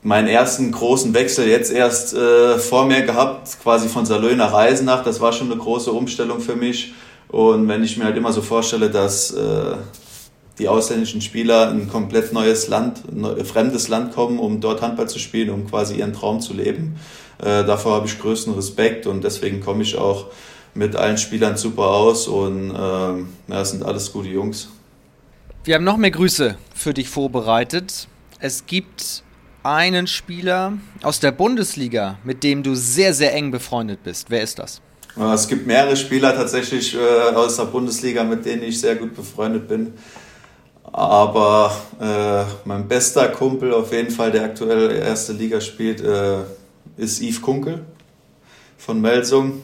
meinen 0.03 0.27
ersten 0.27 0.73
großen 0.73 1.13
Wechsel 1.13 1.47
jetzt 1.47 1.71
erst 1.71 2.15
äh, 2.15 2.59
vor 2.59 2.85
mir 2.85 3.03
gehabt, 3.03 3.47
quasi 3.63 3.87
von 3.87 4.05
Salö 4.05 4.35
nach 4.35 4.53
Eisenach. 4.53 5.05
Das 5.05 5.21
war 5.21 5.31
schon 5.31 5.49
eine 5.49 5.61
große 5.61 5.89
Umstellung 5.89 6.41
für 6.41 6.57
mich. 6.57 6.93
Und 7.29 7.69
wenn 7.69 7.81
ich 7.81 7.95
mir 7.95 8.03
halt 8.03 8.17
immer 8.17 8.33
so 8.33 8.41
vorstelle, 8.41 8.89
dass 8.89 9.31
äh, 9.31 9.77
die 10.59 10.67
ausländischen 10.67 11.21
Spieler 11.21 11.71
in 11.71 11.81
ein 11.81 11.89
komplett 11.89 12.31
neues 12.33 12.67
Land, 12.67 13.03
ein 13.11 13.45
fremdes 13.45 13.87
Land 13.87 14.13
kommen, 14.13 14.39
um 14.39 14.61
dort 14.61 14.81
Handball 14.81 15.09
zu 15.09 15.19
spielen, 15.19 15.49
um 15.49 15.67
quasi 15.67 15.95
ihren 15.95 16.13
Traum 16.13 16.39
zu 16.39 16.53
leben. 16.53 16.95
Äh, 17.39 17.65
davor 17.65 17.95
habe 17.95 18.07
ich 18.07 18.19
größten 18.19 18.53
Respekt 18.53 19.07
und 19.07 19.23
deswegen 19.23 19.59
komme 19.59 19.83
ich 19.83 19.97
auch 19.97 20.27
mit 20.73 20.95
allen 20.95 21.17
Spielern 21.17 21.57
super 21.57 21.87
aus 21.87 22.27
und 22.27 22.71
äh, 22.71 22.73
ja, 22.73 23.25
das 23.47 23.71
sind 23.71 23.83
alles 23.83 24.11
gute 24.11 24.29
Jungs. 24.29 24.69
Wir 25.63 25.75
haben 25.75 25.83
noch 25.83 25.97
mehr 25.97 26.11
Grüße 26.11 26.57
für 26.73 26.93
dich 26.93 27.09
vorbereitet. 27.09 28.07
Es 28.39 28.65
gibt 28.65 29.23
einen 29.63 30.05
Spieler 30.05 30.73
aus 31.01 31.19
der 31.19 31.31
Bundesliga, 31.31 32.19
mit 32.23 32.43
dem 32.43 32.61
du 32.61 32.75
sehr, 32.75 33.13
sehr 33.13 33.33
eng 33.33 33.51
befreundet 33.51 34.03
bist. 34.03 34.29
Wer 34.29 34.43
ist 34.43 34.59
das? 34.59 34.81
Es 35.33 35.47
gibt 35.47 35.65
mehrere 35.65 35.95
Spieler 35.95 36.35
tatsächlich 36.35 36.93
äh, 36.93 37.33
aus 37.33 37.55
der 37.55 37.63
Bundesliga, 37.63 38.23
mit 38.23 38.45
denen 38.45 38.63
ich 38.63 38.79
sehr 38.79 38.95
gut 38.95 39.15
befreundet 39.15 39.67
bin. 39.67 39.93
Aber 40.97 41.75
äh, 41.99 42.45
mein 42.63 42.87
bester 42.87 43.27
Kumpel, 43.27 43.73
auf 43.73 43.91
jeden 43.91 44.11
Fall, 44.11 44.31
der 44.31 44.45
aktuell 44.45 44.95
erste 44.95 45.33
Liga 45.33 45.59
spielt, 45.59 45.99
äh, 45.99 46.37
ist 46.95 47.21
Yves 47.21 47.41
Kunkel 47.41 47.83
von 48.77 49.01
Melsung. 49.01 49.61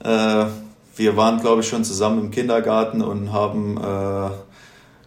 Äh, 0.00 0.44
wir 0.96 1.16
waren, 1.16 1.40
glaube 1.40 1.62
ich, 1.62 1.68
schon 1.68 1.82
zusammen 1.82 2.26
im 2.26 2.30
Kindergarten 2.30 3.00
und 3.00 3.32
haben 3.32 3.78
äh, 3.78 4.30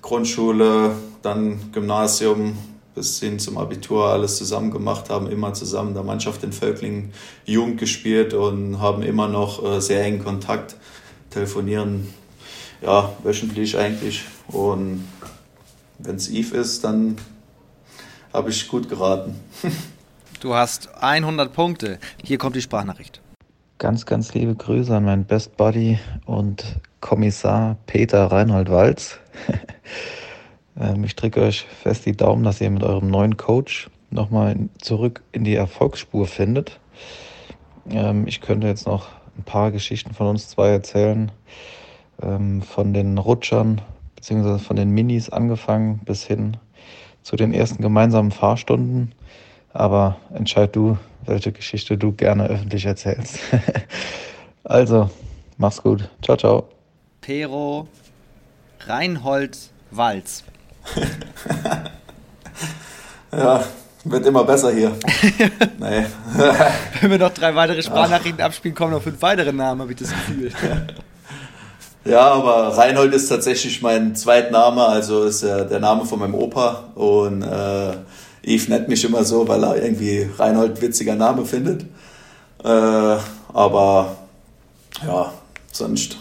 Grundschule, 0.02 0.94
dann 1.22 1.72
Gymnasium 1.72 2.58
bis 2.96 3.20
hin 3.20 3.38
zum 3.38 3.60
Abitur 3.60 4.08
alles 4.08 4.38
zusammen 4.38 4.72
gemacht, 4.72 5.12
haben 5.12 5.28
immer 5.30 5.54
zusammen 5.54 5.94
der 5.94 6.02
Mannschaft 6.02 6.44
in 6.44 6.52
Völklingen 6.52 7.14
Jugend 7.46 7.80
gespielt 7.80 8.34
und 8.34 8.82
haben 8.82 9.04
immer 9.04 9.28
noch 9.28 9.64
äh, 9.64 9.82
sehr 9.82 10.04
engen 10.04 10.24
Kontakt, 10.24 10.78
telefonieren 11.30 12.08
ja, 12.82 13.12
wöchentlich 13.24 13.78
eigentlich. 13.78 14.24
Und 14.48 15.04
wenn 16.00 16.16
es 16.16 16.30
Eve 16.30 16.58
ist, 16.58 16.84
dann 16.84 17.18
habe 18.34 18.50
ich 18.50 18.68
gut 18.68 18.90
geraten. 18.90 19.36
du 20.42 20.54
hast 20.54 20.90
100 21.02 21.54
Punkte. 21.54 22.00
Hier 22.24 22.38
kommt 22.38 22.56
die 22.56 22.62
Sprachnachricht. 22.62 23.22
Ganz, 23.78 24.06
ganz 24.06 24.34
liebe 24.34 24.56
Grüße 24.56 24.96
an 24.96 25.06
meinen 25.06 25.26
Best 25.26 25.56
Buddy 25.58 26.00
und 26.26 26.80
Kommissar 27.00 27.78
Peter 27.86 28.26
Reinhold 28.26 28.70
Walz. 28.70 29.20
Ähm, 30.80 31.04
ich 31.04 31.16
drücke 31.16 31.42
euch 31.42 31.66
fest 31.82 32.06
die 32.06 32.16
Daumen, 32.16 32.44
dass 32.44 32.62
ihr 32.62 32.70
mit 32.70 32.84
eurem 32.84 33.10
neuen 33.10 33.36
Coach 33.36 33.90
nochmal 34.12 34.56
zurück 34.80 35.24
in 35.32 35.44
die 35.44 35.56
Erfolgsspur 35.56 36.28
findet. 36.28 36.80
Ähm, 37.90 38.28
ich 38.28 38.42
könnte 38.42 38.68
jetzt 38.68 38.86
noch 38.86 39.08
ein 39.38 39.44
paar 39.44 39.72
Geschichten 39.72 40.14
von 40.14 40.28
uns 40.28 40.50
zwei 40.50 40.70
erzählen. 40.70 41.32
Ähm, 42.22 42.62
von 42.62 42.94
den 42.94 43.18
Rutschern 43.18 43.82
beziehungsweise 44.18 44.60
von 44.60 44.76
den 44.76 44.90
Minis 44.90 45.30
angefangen 45.30 46.00
bis 46.00 46.26
hin 46.26 46.58
zu 47.22 47.36
den 47.36 47.54
ersten 47.54 47.82
gemeinsamen 47.82 48.32
Fahrstunden. 48.32 49.14
Aber 49.72 50.18
entscheid 50.34 50.76
du, 50.76 50.98
welche 51.26 51.52
Geschichte 51.52 51.98
du 51.98 52.12
gerne 52.12 52.48
öffentlich 52.48 52.86
erzählst. 52.86 53.40
also, 54.64 55.10
mach's 55.58 55.82
gut. 55.82 56.10
Ciao, 56.24 56.36
ciao. 56.36 56.68
Pero 57.22 57.88
Reinhold 58.88 59.58
Walz. 59.92 60.44
ja, 63.32 63.64
wird 64.04 64.26
immer 64.26 64.44
besser 64.44 64.74
hier. 64.74 64.92
nee. 65.80 66.06
Wenn 67.02 67.12
wir 67.12 67.20
noch 67.20 67.34
drei 67.34 67.54
weitere 67.54 67.84
Sprachnachrichten 67.84 68.42
abspielen, 68.42 68.74
kommen 68.74 68.94
noch 68.94 69.04
fünf 69.04 69.22
weitere 69.22 69.52
Namen, 69.52 69.82
habe 69.82 69.92
ich 69.92 70.00
das 70.00 70.10
Gefühl. 70.10 70.52
Ja, 72.08 72.32
aber 72.32 72.78
Reinhold 72.78 73.14
ist 73.14 73.28
tatsächlich 73.28 73.82
mein 73.82 74.16
Zweitname, 74.16 74.86
also 74.86 75.26
ist 75.26 75.44
äh, 75.44 75.68
der 75.68 75.82
Name 75.82 76.06
von 76.06 76.20
meinem 76.20 76.36
Opa. 76.36 76.86
Und 76.96 77.42
äh, 77.42 77.98
Yves 78.46 78.70
nennt 78.70 78.88
mich 78.88 79.04
immer 79.04 79.26
so, 79.26 79.46
weil 79.46 79.62
er 79.62 79.84
irgendwie 79.84 80.30
Reinhold 80.38 80.82
witziger 80.82 81.16
Name 81.16 81.46
findet. 81.46 81.84
Äh, 82.64 83.18
aber 83.54 84.18
ja, 85.06 85.34
sonst 85.70 86.18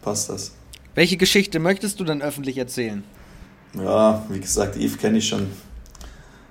passt 0.00 0.30
das. 0.30 0.52
Welche 0.94 1.16
Geschichte 1.16 1.58
möchtest 1.58 1.98
du 1.98 2.04
denn 2.04 2.22
öffentlich 2.22 2.56
erzählen? 2.56 3.02
Ja, 3.74 4.24
wie 4.28 4.38
gesagt, 4.38 4.76
Yves 4.76 4.96
kenne 4.96 5.18
ich 5.18 5.28
schon 5.28 5.48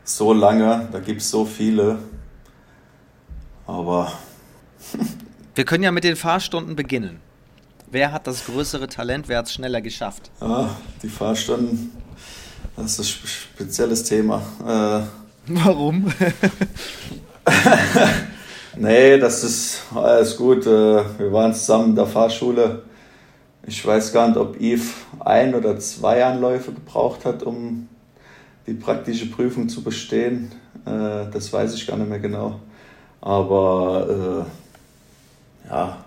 so 0.03 0.33
lange, 0.33 0.89
da 0.91 0.99
gibt 0.99 1.21
es 1.21 1.29
so 1.29 1.45
viele. 1.45 1.99
Aber. 3.65 4.11
Wir 5.55 5.63
können 5.63 5.83
ja 5.83 5.93
mit 5.93 6.03
den 6.03 6.17
Fahrstunden 6.17 6.75
beginnen. 6.75 7.28
Wer 7.91 8.11
hat 8.11 8.27
das 8.27 8.45
größere 8.45 8.87
Talent? 8.87 9.27
Wer 9.27 9.39
hat 9.39 9.47
es 9.47 9.53
schneller 9.53 9.81
geschafft? 9.81 10.29
Ja, 10.41 10.69
die 11.01 11.09
Fahrstunden, 11.09 11.91
das 12.75 12.99
ist 12.99 12.99
ein 12.99 13.27
spezielles 13.27 14.03
Thema. 14.03 14.43
Äh, 14.63 15.01
Warum? 15.47 16.11
nee, 18.77 19.17
das 19.17 19.43
ist 19.43 19.81
alles 19.95 20.37
gut. 20.37 20.67
Äh, 20.67 20.69
wir 20.69 21.33
waren 21.33 21.51
zusammen 21.53 21.89
in 21.89 21.95
der 21.95 22.05
Fahrschule. 22.05 22.83
Ich 23.65 23.83
weiß 23.83 24.13
gar 24.13 24.27
nicht, 24.27 24.37
ob 24.37 24.61
Yves 24.61 24.93
ein 25.19 25.55
oder 25.55 25.79
zwei 25.79 26.23
Anläufe 26.23 26.71
gebraucht 26.71 27.25
hat, 27.25 27.41
um 27.41 27.89
die 28.67 28.73
praktische 28.73 29.31
Prüfung 29.31 29.67
zu 29.67 29.81
bestehen. 29.81 30.51
Äh, 30.85 31.31
das 31.31 31.51
weiß 31.51 31.73
ich 31.73 31.87
gar 31.87 31.97
nicht 31.97 32.09
mehr 32.09 32.19
genau. 32.19 32.59
Aber 33.19 34.45
äh, 35.67 35.69
ja, 35.69 36.05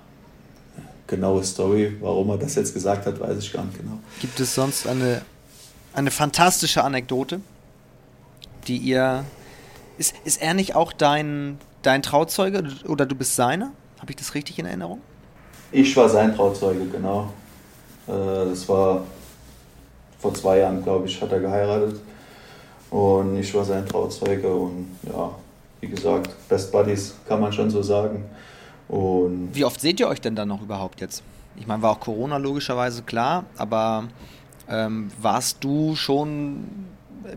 genaue 1.13 1.45
Story, 1.45 1.97
warum 2.01 2.31
er 2.31 2.39
das 2.39 2.55
jetzt 2.55 2.73
gesagt 2.73 3.07
hat, 3.07 3.21
weiß 3.21 3.39
ich 3.39 3.53
gar 3.53 3.65
nicht 3.65 3.79
genau. 3.79 3.99
Gibt 4.21 4.41
es 4.41 4.55
sonst 4.55 4.87
eine, 4.87 5.23
eine 5.93 6.11
fantastische 6.11 6.83
Anekdote, 6.83 7.41
die 8.67 8.79
ihr. 8.79 9.25
Ist, 9.99 10.15
ist 10.25 10.41
er 10.41 10.55
nicht 10.55 10.75
auch 10.75 10.93
dein, 10.93 11.59
dein 11.83 12.03
Trauzeuge 12.03 12.65
oder 12.89 13.05
du 13.05 13.15
bist 13.15 13.37
seiner? 13.37 13.73
Habe 14.01 14.11
ich 14.11 14.17
das 14.17 14.35
richtig 14.35 14.59
in 14.59 14.65
Erinnerung? 14.65 15.01
Ich 15.71 15.95
war 15.97 16.09
sein 16.09 16.35
Trauzeuge, 16.35 16.87
genau. 16.87 17.33
Äh, 18.09 18.49
das 18.49 18.67
war 18.69 19.05
vor 20.19 20.33
zwei 20.33 20.59
Jahren, 20.59 20.83
glaube 20.83 21.07
ich, 21.07 21.21
hat 21.21 21.31
er 21.31 21.41
geheiratet. 21.41 22.01
Und 22.91 23.37
ich 23.37 23.55
war 23.55 23.65
sein 23.65 23.87
Trauzeuge 23.87 24.53
und 24.53 24.97
ja, 25.03 25.31
wie 25.81 25.89
gesagt, 25.89 26.31
Best 26.49 26.73
Buddies 26.73 27.15
kann 27.29 27.41
man 27.41 27.53
schon 27.53 27.71
so 27.71 27.83
sagen. 27.83 28.25
Und 28.93 29.49
Wie 29.55 29.65
oft 29.65 29.81
seht 29.81 30.01
ihr 30.01 30.09
euch 30.09 30.21
denn 30.21 30.37
dann 30.37 30.49
noch 30.49 30.61
überhaupt 30.61 31.01
jetzt? 31.01 31.23
Ich 31.57 31.67
meine, 31.67 31.81
war 31.81 31.93
auch 31.93 32.01
Corona 32.01 32.37
logischerweise 32.37 33.03
klar, 33.03 33.45
aber 33.57 34.05
ähm, 34.69 35.11
warst 35.21 35.65
du 35.65 35.95
schon 35.97 36.65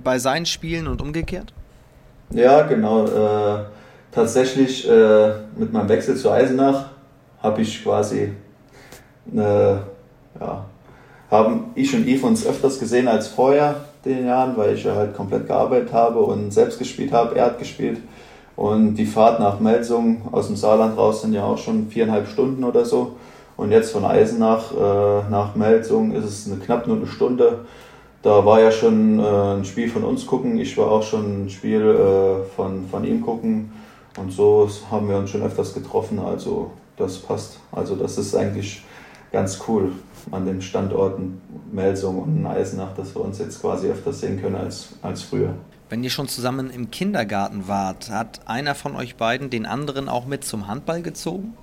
bei 0.03 0.19
seinen 0.19 0.45
Spielen 0.45 0.85
und 0.85 1.01
umgekehrt? 1.01 1.53
Ja, 2.31 2.63
genau. 2.63 3.05
Äh, 3.05 3.63
tatsächlich 4.11 4.85
äh, 4.89 5.29
mit 5.55 5.71
meinem 5.71 5.87
Wechsel 5.87 6.17
zu 6.17 6.29
Eisenach 6.29 6.89
habe 7.41 7.61
ich 7.61 7.81
quasi 7.81 8.33
eine, 9.31 9.83
ja, 10.37 10.65
haben 11.31 11.71
ich 11.75 11.95
und 11.95 12.05
Yves 12.05 12.23
uns 12.23 12.45
öfters 12.45 12.79
gesehen 12.79 13.07
als 13.07 13.29
vorher 13.29 13.75
den 14.03 14.27
Jahren, 14.27 14.57
weil 14.57 14.75
ich 14.75 14.83
ja 14.83 14.93
halt 14.93 15.15
komplett 15.15 15.47
gearbeitet 15.47 15.93
habe 15.93 16.19
und 16.19 16.51
selbst 16.51 16.79
gespielt 16.79 17.13
habe. 17.13 17.37
Er 17.37 17.45
hat 17.45 17.59
gespielt. 17.59 17.99
Und 18.55 18.95
die 18.95 19.05
Fahrt 19.05 19.39
nach 19.39 19.59
Melsung 19.59 20.21
aus 20.31 20.47
dem 20.47 20.55
Saarland 20.55 20.97
raus 20.97 21.21
sind 21.21 21.33
ja 21.33 21.43
auch 21.43 21.57
schon 21.57 21.87
viereinhalb 21.87 22.27
Stunden 22.27 22.63
oder 22.63 22.85
so. 22.85 23.15
Und 23.57 23.71
jetzt 23.71 23.91
von 23.91 24.05
Eisenach 24.05 24.71
äh, 24.71 25.29
nach 25.29 25.55
Melsung 25.55 26.13
ist 26.13 26.25
es 26.25 26.47
eine, 26.51 26.59
knapp 26.61 26.87
nur 26.87 26.97
eine 26.97 27.07
Stunde. 27.07 27.65
Da 28.21 28.45
war 28.45 28.59
ja 28.59 28.71
schon 28.71 29.19
äh, 29.19 29.23
ein 29.23 29.65
Spiel 29.65 29.89
von 29.89 30.03
uns 30.03 30.25
gucken. 30.25 30.57
Ich 30.57 30.77
war 30.77 30.91
auch 30.91 31.03
schon 31.03 31.45
ein 31.45 31.49
Spiel 31.49 31.81
äh, 31.81 32.43
von, 32.55 32.85
von 32.89 33.03
ihm 33.05 33.21
gucken. 33.21 33.71
Und 34.17 34.31
so 34.31 34.69
haben 34.89 35.09
wir 35.09 35.17
uns 35.17 35.29
schon 35.29 35.43
öfters 35.43 35.73
getroffen. 35.73 36.19
Also 36.19 36.71
das 36.97 37.17
passt. 37.17 37.59
Also 37.71 37.95
das 37.95 38.17
ist 38.17 38.35
eigentlich 38.35 38.83
ganz 39.31 39.59
cool 39.67 39.91
an 40.31 40.45
den 40.45 40.61
Standorten 40.61 41.41
Melsung 41.71 42.21
und 42.21 42.45
Eisenach, 42.45 42.93
dass 42.95 43.13
wir 43.13 43.21
uns 43.21 43.39
jetzt 43.39 43.61
quasi 43.61 43.89
öfters 43.89 44.21
sehen 44.21 44.41
können 44.41 44.55
als, 44.55 44.89
als 45.01 45.23
früher. 45.23 45.53
Wenn 45.89 46.03
ihr 46.03 46.09
schon 46.09 46.27
zusammen 46.27 46.71
im 46.71 46.89
Kindergarten 46.89 47.67
wart, 47.67 48.09
hat 48.09 48.41
einer 48.47 48.73
von 48.73 48.95
euch 48.95 49.17
beiden 49.17 49.51
den 49.51 49.67
anderen 49.67 50.09
auch 50.09 50.25
mit 50.25 50.43
zum 50.43 50.67
Handball 50.67 51.03
gezogen? 51.03 51.53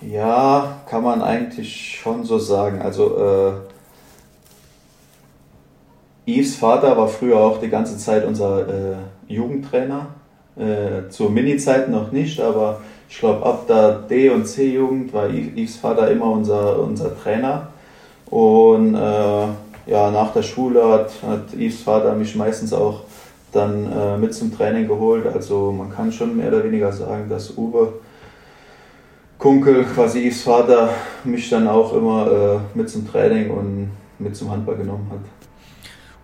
Ja, 0.00 0.80
kann 0.88 1.02
man 1.02 1.20
eigentlich 1.20 1.98
schon 2.00 2.24
so 2.24 2.38
sagen. 2.38 2.80
Also 2.80 3.58
äh, 6.26 6.30
Yves 6.30 6.56
Vater 6.56 6.96
war 6.96 7.08
früher 7.08 7.38
auch 7.38 7.60
die 7.60 7.68
ganze 7.68 7.98
Zeit 7.98 8.24
unser 8.24 8.68
äh, 8.68 8.96
Jugendtrainer. 9.26 10.06
Äh, 10.56 11.10
zur 11.10 11.30
Mini-Zeit 11.30 11.88
noch 11.88 12.12
nicht, 12.12 12.40
aber 12.40 12.80
ich 13.08 13.18
glaube 13.18 13.44
ab 13.46 13.66
der 13.68 14.00
D- 14.08 14.30
und 14.30 14.46
C-Jugend 14.46 15.12
war 15.12 15.28
Yves 15.28 15.76
Vater 15.76 16.10
immer 16.10 16.30
unser, 16.30 16.78
unser 16.80 17.16
Trainer. 17.20 17.68
Und 18.26 18.94
äh, 18.94 19.46
ja, 19.88 20.10
nach 20.10 20.32
der 20.32 20.42
Schule 20.42 20.86
hat, 20.86 21.10
hat 21.26 21.54
Yves 21.54 21.82
Vater 21.82 22.14
mich 22.14 22.36
meistens 22.36 22.72
auch 22.72 23.04
dann 23.52 23.90
äh, 23.90 24.18
mit 24.18 24.34
zum 24.34 24.54
Training 24.54 24.86
geholt. 24.86 25.26
Also 25.26 25.72
man 25.72 25.90
kann 25.90 26.12
schon 26.12 26.36
mehr 26.36 26.48
oder 26.48 26.62
weniger 26.62 26.92
sagen, 26.92 27.28
dass 27.28 27.56
Uwe 27.56 27.94
Kunkel, 29.38 29.84
quasi 29.84 30.28
Yves 30.28 30.42
Vater, 30.42 30.90
mich 31.24 31.48
dann 31.48 31.66
auch 31.66 31.94
immer 31.94 32.30
äh, 32.30 32.78
mit 32.78 32.90
zum 32.90 33.10
Training 33.10 33.50
und 33.50 33.90
mit 34.18 34.36
zum 34.36 34.50
Handball 34.50 34.76
genommen 34.76 35.08
hat. 35.10 35.20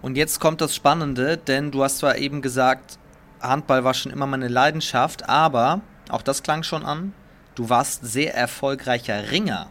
Und 0.02 0.18
jetzt 0.18 0.40
kommt 0.40 0.60
das 0.60 0.74
Spannende, 0.74 1.38
denn 1.38 1.70
du 1.70 1.82
hast 1.82 1.98
zwar 1.98 2.18
eben 2.18 2.42
gesagt, 2.42 2.98
Handball 3.40 3.84
war 3.84 3.94
schon 3.94 4.12
immer 4.12 4.26
meine 4.26 4.48
Leidenschaft, 4.48 5.26
aber, 5.28 5.80
auch 6.10 6.20
das 6.20 6.42
klang 6.42 6.64
schon 6.64 6.84
an, 6.84 7.14
du 7.54 7.70
warst 7.70 8.04
sehr 8.04 8.34
erfolgreicher 8.34 9.30
Ringer. 9.30 9.68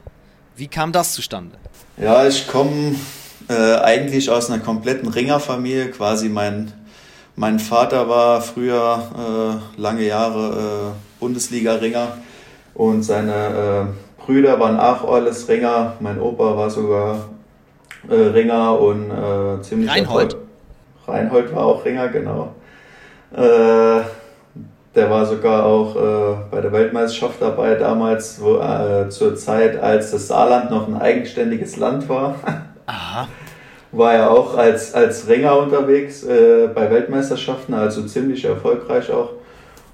Wie 0.56 0.68
kam 0.68 0.92
das 0.92 1.14
zustande? 1.14 1.58
Ja, 1.98 2.26
ich 2.26 2.48
komme 2.48 2.96
äh, 3.50 3.76
eigentlich 3.78 4.30
aus 4.30 4.50
einer 4.50 4.62
kompletten 4.64 5.10
Ringerfamilie. 5.10 5.92
Quasi 5.92 6.30
mein, 6.30 6.72
mein 7.36 7.60
Vater 7.60 8.10
war 8.10 8.42
früher 8.42 9.62
äh, 9.78 9.82
lange 9.82 10.04
Jahre 10.04 10.94
äh, 10.94 11.20
Bundesliga-Ringer 11.20 12.18
und 12.74 13.04
seine 13.04 13.34
äh, 13.34 14.22
Brüder 14.22 14.60
waren 14.60 14.80
auch 14.80 15.12
alles 15.12 15.48
Ringer. 15.48 15.94
Mein 16.00 16.20
Opa 16.20 16.56
war 16.58 16.70
sogar 16.70 17.30
äh, 18.10 18.16
Ringer 18.16 18.80
und 18.80 19.12
ziemlich 19.64 19.90
Reinhold? 19.90 20.38
Reinhold 21.08 21.54
war 21.54 21.66
auch 21.66 21.86
Ringer, 21.86 22.08
genau. 22.08 22.56
Der 24.96 25.10
war 25.10 25.26
sogar 25.26 25.66
auch 25.66 25.96
äh, 25.96 26.36
bei 26.52 26.62
der 26.62 26.72
Weltmeisterschaft 26.72 27.42
dabei 27.42 27.74
damals, 27.76 28.40
wo, 28.40 28.60
äh, 28.60 29.10
zur 29.10 29.36
Zeit, 29.36 29.82
als 29.82 30.12
das 30.12 30.28
Saarland 30.28 30.70
noch 30.70 30.88
ein 30.88 30.96
eigenständiges 30.96 31.78
Land 31.78 32.08
war. 32.10 32.36
Aha. 32.86 33.28
War 33.92 34.14
er 34.14 34.32
auch 34.32 34.58
als, 34.58 34.94
als 34.94 35.28
Ringer 35.28 35.58
unterwegs 35.58 36.24
äh, 36.24 36.68
bei 36.74 36.90
Weltmeisterschaften, 36.90 37.74
also 37.74 38.04
ziemlich 38.04 38.44
erfolgreich 38.46 39.12
auch. 39.12 39.30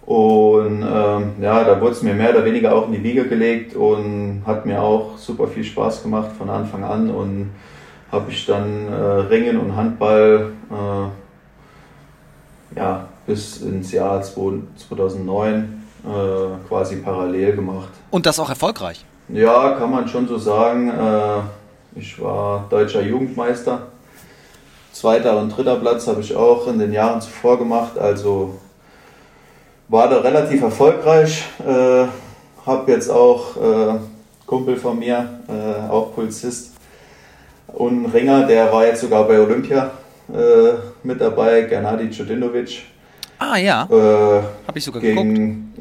Und 0.05 0.81
ähm, 0.81 1.33
ja, 1.39 1.63
da 1.63 1.79
wurde 1.79 1.91
es 1.91 2.01
mir 2.01 2.13
mehr 2.13 2.31
oder 2.31 2.43
weniger 2.43 2.73
auch 2.73 2.87
in 2.87 2.93
die 2.93 3.03
Wiege 3.03 3.27
gelegt 3.27 3.75
und 3.75 4.41
hat 4.45 4.65
mir 4.65 4.81
auch 4.81 5.17
super 5.17 5.47
viel 5.47 5.63
Spaß 5.63 6.01
gemacht 6.01 6.31
von 6.37 6.49
Anfang 6.49 6.83
an. 6.83 7.11
Und 7.11 7.51
habe 8.11 8.31
ich 8.31 8.45
dann 8.45 8.87
äh, 8.87 8.95
Ringen 9.29 9.59
und 9.59 9.75
Handball 9.75 10.51
äh, 10.71 11.09
ja, 12.79 13.07
bis 13.25 13.61
ins 13.61 13.91
Jahr 13.91 14.21
2009 14.21 15.83
äh, 16.03 16.67
quasi 16.67 16.97
parallel 16.97 17.55
gemacht. 17.55 17.89
Und 18.09 18.25
das 18.25 18.39
auch 18.39 18.49
erfolgreich? 18.49 19.05
Ja, 19.27 19.71
kann 19.71 19.91
man 19.91 20.07
schon 20.07 20.27
so 20.27 20.37
sagen. 20.37 20.89
Äh, 20.89 21.41
ich 21.95 22.21
war 22.21 22.65
deutscher 22.69 23.01
Jugendmeister. 23.01 23.83
Zweiter 24.91 25.37
und 25.39 25.55
dritter 25.55 25.75
Platz 25.75 26.07
habe 26.07 26.21
ich 26.21 26.35
auch 26.35 26.67
in 26.67 26.79
den 26.79 26.91
Jahren 26.91 27.21
zuvor 27.21 27.57
gemacht. 27.57 27.97
Also 27.97 28.57
war 29.87 30.09
da 30.09 30.19
relativ 30.19 30.61
erfolgreich. 30.61 31.43
Äh, 31.65 32.05
habe 32.65 32.91
jetzt 32.91 33.09
auch 33.09 33.55
äh, 33.57 33.95
Kumpel 34.45 34.75
von 34.75 34.99
mir, 34.99 35.39
äh, 35.47 35.89
auch 35.89 36.13
Polizist 36.13 36.73
und 37.67 38.07
Ringer, 38.07 38.45
der 38.45 38.71
war 38.71 38.85
jetzt 38.85 39.01
sogar 39.01 39.23
bei 39.27 39.39
Olympia 39.39 39.91
äh, 40.33 40.73
mit 41.03 41.21
dabei, 41.21 41.61
Gennady 41.61 42.09
Cudinovic. 42.09 42.83
Ah 43.37 43.57
ja, 43.57 43.87
Äh, 43.89 44.41
habe 44.67 44.77
ich 44.77 44.83
sogar 44.83 45.01
geguckt. 45.01 45.27
gegen, 45.27 45.73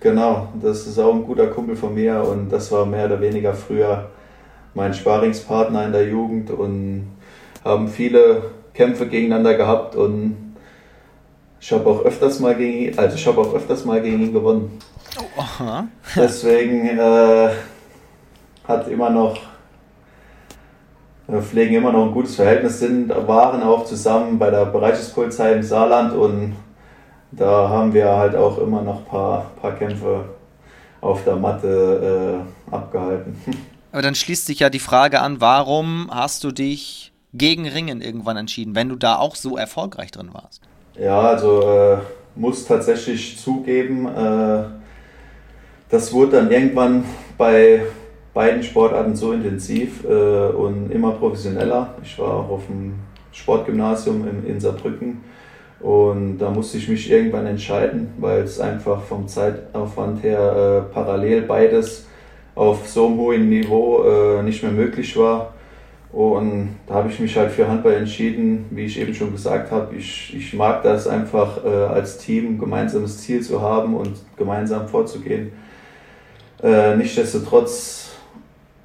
genau, 0.00 0.48
das 0.60 0.86
ist 0.86 0.98
auch 0.98 1.14
ein 1.14 1.24
guter 1.24 1.46
Kumpel 1.48 1.76
von 1.76 1.94
mir 1.94 2.22
und 2.22 2.50
das 2.50 2.72
war 2.72 2.84
mehr 2.84 3.06
oder 3.06 3.20
weniger 3.20 3.54
früher 3.54 4.06
mein 4.78 4.94
Sparingspartner 4.94 5.86
in 5.86 5.92
der 5.92 6.06
Jugend 6.06 6.52
und 6.52 7.10
haben 7.64 7.88
viele 7.88 8.42
Kämpfe 8.74 9.08
gegeneinander 9.08 9.54
gehabt 9.54 9.96
und 9.96 10.54
ich 11.60 11.72
habe 11.72 11.90
auch 11.90 12.04
öfters 12.04 12.38
mal 12.38 12.54
gegen 12.54 12.78
ihn, 12.78 12.98
also 12.98 13.16
ich 13.16 13.26
habe 13.26 13.40
auch 13.40 13.52
öfters 13.54 13.84
mal 13.84 14.00
gegen 14.00 14.22
ihn 14.22 14.32
gewonnen. 14.32 14.78
Aha. 15.36 15.88
Deswegen 16.14 16.96
äh, 16.96 17.48
hat 18.68 18.86
immer 18.86 19.10
noch 19.10 19.36
wir 21.26 21.42
pflegen 21.42 21.74
immer 21.74 21.92
noch 21.92 22.06
ein 22.06 22.12
gutes 22.12 22.36
Verhältnis, 22.36 22.78
sind, 22.78 23.10
waren 23.10 23.62
auch 23.62 23.84
zusammen 23.84 24.38
bei 24.38 24.50
der 24.50 24.64
Bereichspolizei 24.64 25.54
im 25.54 25.62
Saarland 25.62 26.14
und 26.14 26.54
da 27.32 27.68
haben 27.68 27.92
wir 27.92 28.08
halt 28.08 28.36
auch 28.36 28.56
immer 28.58 28.80
noch 28.80 29.00
ein 29.00 29.04
paar, 29.04 29.50
paar 29.60 29.72
Kämpfe 29.72 30.24
auf 31.00 31.24
der 31.24 31.36
Matte 31.36 32.44
äh, 32.70 32.74
abgehalten. 32.74 33.36
Aber 33.92 34.02
dann 34.02 34.14
schließt 34.14 34.46
sich 34.46 34.60
ja 34.60 34.70
die 34.70 34.78
Frage 34.78 35.20
an, 35.20 35.40
warum 35.40 36.10
hast 36.12 36.44
du 36.44 36.50
dich 36.50 37.12
gegen 37.34 37.66
Ringen 37.66 38.00
irgendwann 38.00 38.36
entschieden, 38.36 38.74
wenn 38.74 38.88
du 38.88 38.96
da 38.96 39.16
auch 39.16 39.34
so 39.34 39.56
erfolgreich 39.56 40.10
drin 40.10 40.30
warst? 40.32 40.62
Ja, 40.98 41.20
also 41.20 41.62
äh, 41.62 41.98
muss 42.34 42.64
tatsächlich 42.66 43.38
zugeben, 43.38 44.06
äh, 44.06 44.64
das 45.90 46.12
wurde 46.12 46.32
dann 46.32 46.50
irgendwann 46.50 47.04
bei 47.38 47.82
beiden 48.34 48.62
Sportarten 48.62 49.16
so 49.16 49.32
intensiv 49.32 50.04
äh, 50.04 50.08
und 50.08 50.90
immer 50.90 51.12
professioneller. 51.12 51.94
Ich 52.02 52.18
war 52.18 52.34
auch 52.34 52.50
auf 52.50 52.66
dem 52.66 52.94
Sportgymnasium 53.32 54.26
in, 54.28 54.46
in 54.46 54.60
Saarbrücken 54.60 55.22
und 55.80 56.38
da 56.38 56.50
musste 56.50 56.78
ich 56.78 56.88
mich 56.88 57.10
irgendwann 57.10 57.46
entscheiden, 57.46 58.12
weil 58.18 58.42
es 58.42 58.60
einfach 58.60 59.02
vom 59.02 59.28
Zeitaufwand 59.28 60.22
her 60.22 60.84
äh, 60.90 60.92
parallel 60.92 61.42
beides 61.42 62.07
auf 62.58 62.88
so 62.88 63.06
einem 63.06 63.18
hohen 63.18 63.48
Niveau 63.48 64.02
äh, 64.02 64.42
nicht 64.42 64.62
mehr 64.62 64.72
möglich 64.72 65.16
war. 65.16 65.54
Und 66.10 66.70
da 66.86 66.94
habe 66.94 67.10
ich 67.10 67.20
mich 67.20 67.36
halt 67.36 67.52
für 67.52 67.68
Handball 67.68 67.94
entschieden, 67.94 68.66
wie 68.70 68.86
ich 68.86 68.98
eben 68.98 69.14
schon 69.14 69.30
gesagt 69.30 69.70
habe. 69.70 69.94
Ich, 69.94 70.34
ich 70.34 70.54
mag 70.54 70.82
das 70.82 71.06
einfach 71.06 71.64
äh, 71.64 71.68
als 71.68 72.18
Team 72.18 72.54
ein 72.54 72.58
gemeinsames 72.58 73.18
Ziel 73.18 73.42
zu 73.42 73.62
haben 73.62 73.94
und 73.94 74.14
gemeinsam 74.36 74.88
vorzugehen. 74.88 75.52
Äh, 76.62 76.96
nichtsdestotrotz 76.96 78.10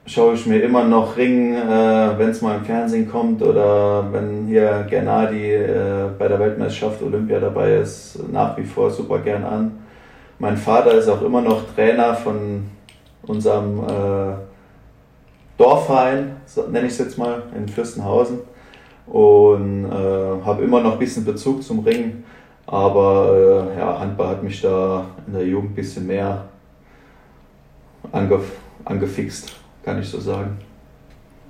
schaue 0.06 0.36
ich 0.36 0.46
mir 0.46 0.62
immer 0.62 0.84
noch 0.84 1.18
Ringen, 1.18 1.56
äh, 1.56 2.20
wenn 2.20 2.30
es 2.30 2.42
mal 2.42 2.58
im 2.58 2.66
Fernsehen 2.66 3.10
kommt 3.10 3.42
oder 3.42 4.06
wenn 4.12 4.46
hier 4.46 4.86
Gennady 4.88 5.54
äh, 5.56 6.10
bei 6.20 6.28
der 6.28 6.40
Weltmeisterschaft 6.40 7.02
Olympia 7.02 7.40
dabei 7.40 7.78
ist, 7.78 8.20
nach 8.32 8.56
wie 8.58 8.66
vor 8.66 8.92
super 8.92 9.18
gern 9.20 9.44
an. 9.44 9.72
Mein 10.38 10.58
Vater 10.58 10.94
ist 10.94 11.08
auch 11.08 11.24
immer 11.24 11.42
noch 11.42 11.74
Trainer 11.74 12.14
von 12.14 12.66
unserem 13.28 13.80
äh, 13.80 14.36
Dorfverein, 15.58 16.38
nenne 16.72 16.88
ich 16.88 16.94
es 16.94 17.00
jetzt 17.00 17.18
mal, 17.18 17.44
in 17.56 17.68
Fürstenhausen 17.68 18.40
und 19.08 19.86
äh, 19.86 20.42
habe 20.46 20.64
immer 20.64 20.82
noch 20.82 20.94
ein 20.94 21.00
bisschen 21.00 21.26
Bezug 21.26 21.64
zum 21.64 21.80
Ringen. 21.80 22.24
Aber 22.66 23.70
äh, 23.74 23.78
ja, 23.78 24.00
Handball 24.00 24.30
hat 24.30 24.44
mich 24.44 24.62
da 24.62 25.06
in 25.28 25.34
der 25.34 25.46
Jugend 25.46 25.72
ein 25.72 25.76
bisschen 25.76 26.08
mehr 26.08 26.46
angef 28.12 28.52
angefixt 28.86 29.54
kann 29.84 30.02
ich 30.02 30.10
so 30.10 30.20
sagen. 30.20 30.58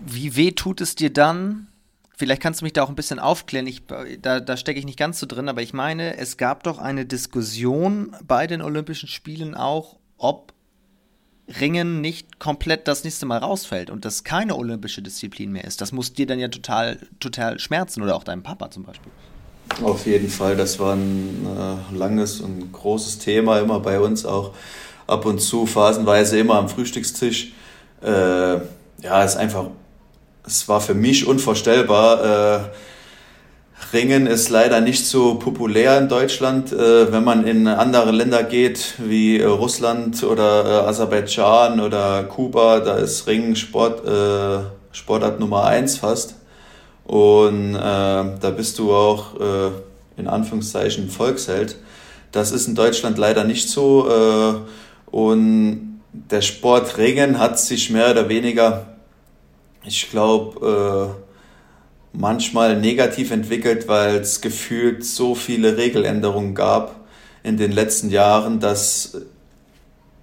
Wie 0.05 0.35
weh 0.35 0.51
tut 0.51 0.81
es 0.81 0.95
dir 0.95 1.11
dann? 1.11 1.67
Vielleicht 2.15 2.41
kannst 2.41 2.61
du 2.61 2.65
mich 2.65 2.73
da 2.73 2.83
auch 2.83 2.89
ein 2.89 2.95
bisschen 2.95 3.19
aufklären. 3.19 3.67
Ich, 3.67 3.83
da 4.21 4.39
da 4.39 4.57
stecke 4.57 4.79
ich 4.79 4.85
nicht 4.85 4.99
ganz 4.99 5.19
so 5.19 5.25
drin, 5.25 5.49
aber 5.49 5.61
ich 5.61 5.73
meine, 5.73 6.17
es 6.17 6.37
gab 6.37 6.63
doch 6.63 6.77
eine 6.77 7.05
Diskussion 7.05 8.15
bei 8.23 8.47
den 8.47 8.61
Olympischen 8.61 9.07
Spielen 9.07 9.55
auch, 9.55 9.97
ob 10.17 10.52
Ringen 11.59 12.01
nicht 12.01 12.39
komplett 12.39 12.87
das 12.87 13.03
nächste 13.03 13.25
Mal 13.25 13.39
rausfällt 13.39 13.89
und 13.89 14.05
das 14.05 14.23
keine 14.23 14.55
olympische 14.55 15.01
Disziplin 15.01 15.51
mehr 15.51 15.65
ist. 15.65 15.81
Das 15.81 15.91
muss 15.91 16.13
dir 16.13 16.25
dann 16.25 16.39
ja 16.39 16.47
total, 16.47 16.99
total 17.19 17.59
schmerzen 17.59 18.01
oder 18.01 18.15
auch 18.15 18.23
deinem 18.23 18.43
Papa 18.43 18.71
zum 18.71 18.83
Beispiel. 18.83 19.11
Auf 19.81 20.05
jeden 20.05 20.29
Fall, 20.29 20.55
das 20.55 20.79
war 20.79 20.95
ein 20.95 21.45
äh, 21.45 21.95
langes 21.97 22.39
und 22.39 22.71
großes 22.71 23.19
Thema 23.19 23.59
immer 23.59 23.79
bei 23.79 23.99
uns 23.99 24.25
auch 24.25 24.53
ab 25.07 25.25
und 25.25 25.39
zu 25.39 25.65
phasenweise 25.65 26.37
immer 26.39 26.55
am 26.55 26.69
Frühstückstisch 26.69 27.53
äh, 28.03 28.55
ja, 29.01 29.23
ist 29.23 29.35
einfach, 29.35 29.67
es 30.45 30.67
war 30.67 30.81
für 30.81 30.93
mich 30.93 31.25
unvorstellbar. 31.25 32.63
Äh, 32.63 32.69
Ringen 33.91 34.27
ist 34.27 34.49
leider 34.49 34.81
nicht 34.81 35.05
so 35.05 35.35
populär 35.35 35.97
in 35.97 36.07
Deutschland. 36.07 36.71
Äh, 36.71 37.11
wenn 37.11 37.23
man 37.23 37.45
in 37.45 37.67
andere 37.67 38.11
Länder 38.11 38.43
geht, 38.43 38.93
wie 38.99 39.39
äh, 39.39 39.45
Russland 39.45 40.23
oder 40.23 40.65
äh, 40.65 40.87
Aserbaidschan 40.87 41.79
oder 41.79 42.23
Kuba, 42.23 42.79
da 42.79 42.95
ist 42.95 43.27
Ringen 43.27 43.55
Sport, 43.55 44.01
Sportart 44.91 45.39
Nummer 45.39 45.65
eins 45.65 45.97
fast. 45.97 46.35
Und 47.05 47.73
da 47.73 48.53
bist 48.55 48.79
du 48.79 48.93
auch 48.93 49.31
in 50.15 50.27
Anführungszeichen 50.27 51.09
Volksheld. 51.09 51.75
Das 52.31 52.51
ist 52.51 52.67
in 52.67 52.75
Deutschland 52.75 53.17
leider 53.17 53.43
nicht 53.43 53.69
so. 53.69 54.07
Und 55.07 56.01
der 56.13 56.41
Sport 56.41 56.97
Ringen 56.97 57.39
hat 57.39 57.59
sich 57.59 57.89
mehr 57.89 58.11
oder 58.11 58.29
weniger, 58.29 58.85
ich 59.83 60.09
glaube, 60.11 61.15
manchmal 62.13 62.79
negativ 62.79 63.31
entwickelt, 63.31 63.87
weil 63.87 64.17
es 64.17 64.41
gefühlt 64.41 65.03
so 65.03 65.35
viele 65.35 65.77
Regeländerungen 65.77 66.55
gab 66.55 67.01
in 67.41 67.57
den 67.57 67.71
letzten 67.71 68.09
Jahren, 68.09 68.59
dass 68.59 69.17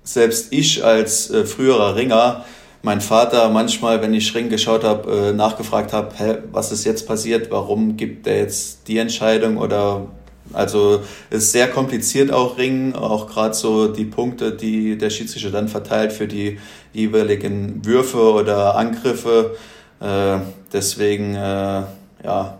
selbst 0.02 0.52
ich 0.52 0.84
als 0.84 1.30
äh, 1.30 1.44
früherer 1.44 1.96
Ringer 1.96 2.44
mein 2.82 3.02
Vater 3.02 3.50
manchmal, 3.50 4.00
wenn 4.00 4.14
ich 4.14 4.34
Ring 4.34 4.48
geschaut 4.48 4.84
habe, 4.84 5.28
äh, 5.28 5.32
nachgefragt 5.32 5.92
habe, 5.92 6.44
was 6.50 6.72
ist 6.72 6.84
jetzt 6.84 7.06
passiert, 7.06 7.50
warum 7.50 7.96
gibt 7.96 8.26
er 8.26 8.38
jetzt 8.38 8.88
die 8.88 8.96
Entscheidung 8.98 9.58
oder 9.58 10.06
also 10.52 11.00
ist 11.30 11.52
sehr 11.52 11.68
kompliziert 11.68 12.32
auch 12.32 12.58
Ringen, 12.58 12.96
auch 12.96 13.28
gerade 13.28 13.54
so 13.54 13.88
die 13.88 14.04
Punkte, 14.04 14.52
die 14.52 14.98
der 14.98 15.10
Schiedsrichter 15.10 15.50
dann 15.50 15.68
verteilt 15.68 16.12
für 16.12 16.26
die 16.26 16.58
jeweiligen 16.92 17.84
Würfe 17.84 18.32
oder 18.32 18.74
Angriffe. 18.74 19.56
Äh, 20.00 20.38
deswegen 20.72 21.34
äh, 21.34 21.82
ja, 22.24 22.58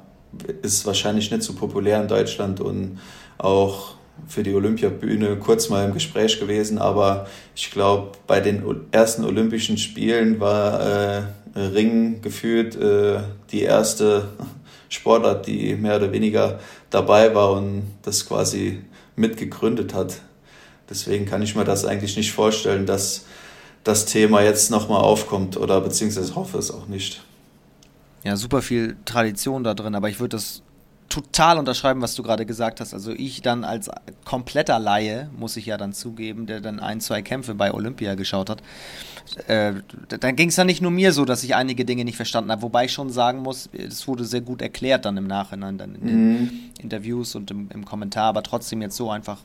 ist 0.62 0.86
wahrscheinlich 0.86 1.30
nicht 1.30 1.43
so 1.43 1.55
populär 1.55 2.01
in 2.01 2.09
Deutschland 2.09 2.61
und 2.61 3.01
auch 3.38 3.95
für 4.28 4.43
die 4.43 4.55
Olympiabühne 4.55 5.36
kurz 5.36 5.68
mal 5.70 5.86
im 5.86 5.95
Gespräch 5.95 6.38
gewesen, 6.38 6.78
aber 6.78 7.26
ich 7.57 7.70
glaube, 7.70 8.12
bei 8.26 8.41
den 8.41 8.62
ersten 8.93 9.24
Olympischen 9.24 9.78
Spielen 9.78 10.41
war 10.41 10.80
äh, 10.80 11.22
Ringen 11.57 12.22
gefühlt 12.22 12.76
äh, 12.76 13.20
die 13.51 13.62
erste 13.62 14.28
Sportart, 14.88 15.47
die 15.47 15.74
mehr 15.74 15.97
oder 15.97 16.12
weniger 16.12 16.61
dabei 16.91 17.34
war 17.34 17.53
und 17.53 17.84
das 18.03 18.26
quasi 18.26 18.80
mitgegründet 19.16 19.95
hat. 19.95 20.20
Deswegen 20.88 21.24
kann 21.24 21.43
ich 21.43 21.55
mir 21.55 21.64
das 21.64 21.84
eigentlich 21.84 22.16
nicht 22.16 22.32
vorstellen, 22.32 22.86
dass 22.86 23.24
das 23.84 24.05
Thema 24.07 24.43
jetzt 24.43 24.70
nochmal 24.70 25.01
aufkommt 25.01 25.57
oder 25.57 25.80
beziehungsweise 25.80 26.34
hoffe 26.34 26.59
es 26.59 26.70
auch 26.70 26.88
nicht. 26.88 27.22
Ja, 28.25 28.37
super 28.37 28.62
viel 28.62 28.97
Tradition 29.05 29.64
da 29.64 29.75
drin, 29.75 29.95
aber 29.95 30.09
ich 30.09 30.21
würde 30.21 30.37
das 30.37 30.62
total 31.11 31.59
unterschreiben, 31.59 32.01
was 32.01 32.14
du 32.14 32.23
gerade 32.23 32.47
gesagt 32.47 32.81
hast. 32.81 32.95
Also 32.95 33.12
ich 33.12 33.43
dann 33.43 33.64
als 33.64 33.91
kompletter 34.25 34.79
Laie, 34.79 35.29
muss 35.37 35.57
ich 35.57 35.66
ja 35.66 35.77
dann 35.77 35.93
zugeben, 35.93 36.47
der 36.47 36.61
dann 36.61 36.81
ein, 36.81 37.01
zwei 37.01 37.21
Kämpfe 37.21 37.55
bei 37.55 37.75
Olympia 37.75 38.14
geschaut 38.14 38.49
hat, 38.49 38.62
äh, 39.49 39.75
dann 40.09 40.37
ging 40.37 40.49
es 40.49 40.57
ja 40.57 40.64
nicht 40.64 40.81
nur 40.81 40.91
mir 40.91 41.12
so, 41.12 41.25
dass 41.25 41.43
ich 41.43 41.55
einige 41.55 41.85
Dinge 41.85 42.05
nicht 42.05 42.16
verstanden 42.16 42.51
habe, 42.51 42.62
wobei 42.62 42.87
ich 42.87 42.93
schon 42.93 43.11
sagen 43.11 43.41
muss, 43.41 43.68
es 43.73 44.07
wurde 44.09 44.25
sehr 44.25 44.41
gut 44.41 44.62
erklärt 44.62 45.05
dann 45.05 45.16
im 45.16 45.27
Nachhinein, 45.27 45.77
dann 45.77 45.95
in 45.97 46.07
den 46.07 46.29
mhm. 46.31 46.51
Interviews 46.81 47.35
und 47.35 47.51
im, 47.51 47.68
im, 47.75 47.85
Kommentar, 47.85 48.27
aber 48.27 48.43
trotzdem 48.43 48.81
jetzt 48.81 48.97
so 48.97 49.11
einfach. 49.11 49.39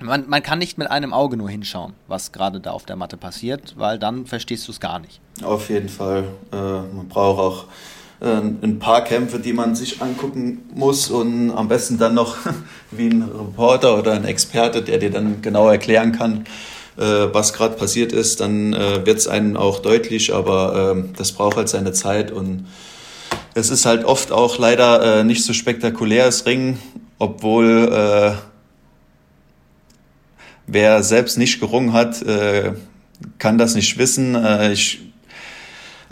Man, 0.00 0.28
man 0.28 0.42
kann 0.42 0.58
nicht 0.58 0.76
mit 0.76 0.90
einem 0.90 1.12
Auge 1.12 1.36
nur 1.36 1.48
hinschauen, 1.48 1.92
was 2.08 2.32
gerade 2.32 2.60
da 2.60 2.72
auf 2.72 2.84
der 2.84 2.96
Matte 2.96 3.16
passiert, 3.16 3.74
weil 3.78 3.98
dann 3.98 4.26
verstehst 4.26 4.66
du 4.66 4.72
es 4.72 4.80
gar 4.80 4.98
nicht. 4.98 5.20
Auf 5.42 5.68
jeden 5.68 5.88
Fall. 5.88 6.24
Äh, 6.50 6.56
man 6.56 7.06
braucht 7.08 7.38
auch 7.38 7.66
ein 8.26 8.78
paar 8.78 9.04
Kämpfe, 9.04 9.38
die 9.38 9.52
man 9.52 9.74
sich 9.74 10.00
angucken 10.00 10.62
muss 10.74 11.10
und 11.10 11.50
am 11.50 11.68
besten 11.68 11.98
dann 11.98 12.14
noch 12.14 12.36
wie 12.90 13.08
ein 13.08 13.22
Reporter 13.22 13.98
oder 13.98 14.12
ein 14.12 14.24
Experte, 14.24 14.82
der 14.82 14.98
dir 14.98 15.10
dann 15.10 15.42
genau 15.42 15.68
erklären 15.68 16.12
kann, 16.12 16.46
äh, 16.96 17.02
was 17.32 17.52
gerade 17.52 17.76
passiert 17.76 18.12
ist, 18.12 18.40
dann 18.40 18.72
äh, 18.72 19.04
wird 19.04 19.18
es 19.18 19.26
einem 19.26 19.56
auch 19.56 19.80
deutlich, 19.80 20.32
aber 20.32 20.92
ähm, 20.92 21.10
das 21.16 21.32
braucht 21.32 21.56
halt 21.56 21.68
seine 21.68 21.92
Zeit 21.92 22.30
und 22.30 22.66
es 23.54 23.70
ist 23.70 23.84
halt 23.84 24.04
oft 24.04 24.32
auch 24.32 24.58
leider 24.58 25.22
nicht 25.22 25.44
so 25.44 25.52
spektakuläres 25.52 26.44
Ringen, 26.44 26.80
obwohl 27.20 28.36
wer 30.66 31.02
selbst 31.04 31.38
nicht 31.38 31.60
gerungen 31.60 31.92
hat, 31.92 32.16
kann 33.38 33.56
das 33.56 33.76
nicht 33.76 33.96
wissen. 33.96 34.36
ich 34.72 35.02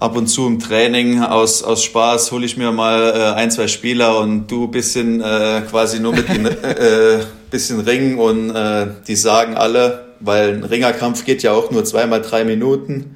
ab 0.03 0.17
und 0.17 0.27
zu 0.27 0.49
im 0.49 0.59
Training 0.59 1.23
aus, 1.23 1.63
aus 1.63 1.85
Spaß 1.85 2.33
hole 2.33 2.45
ich 2.45 2.57
mir 2.57 2.73
mal 2.73 3.13
äh, 3.15 3.39
ein, 3.39 3.53
zwei 3.53 3.69
Spieler 3.69 4.19
und 4.19 4.49
du 4.49 4.67
bisschen 4.67 5.21
äh, 5.21 5.63
quasi 5.71 6.01
nur 6.01 6.13
mit 6.13 6.29
ein 6.29 6.45
äh, 6.63 7.21
bisschen 7.53 7.79
Ringen 7.79 8.19
und 8.19 8.51
äh, 8.51 8.89
die 9.07 9.15
sagen 9.15 9.57
alle, 9.57 10.17
weil 10.19 10.55
ein 10.55 10.65
Ringerkampf 10.65 11.25
geht 11.25 11.45
ja 11.45 11.53
auch 11.53 11.71
nur 11.71 11.85
zweimal 11.85 12.21
drei 12.21 12.45
Minuten, 12.45 13.15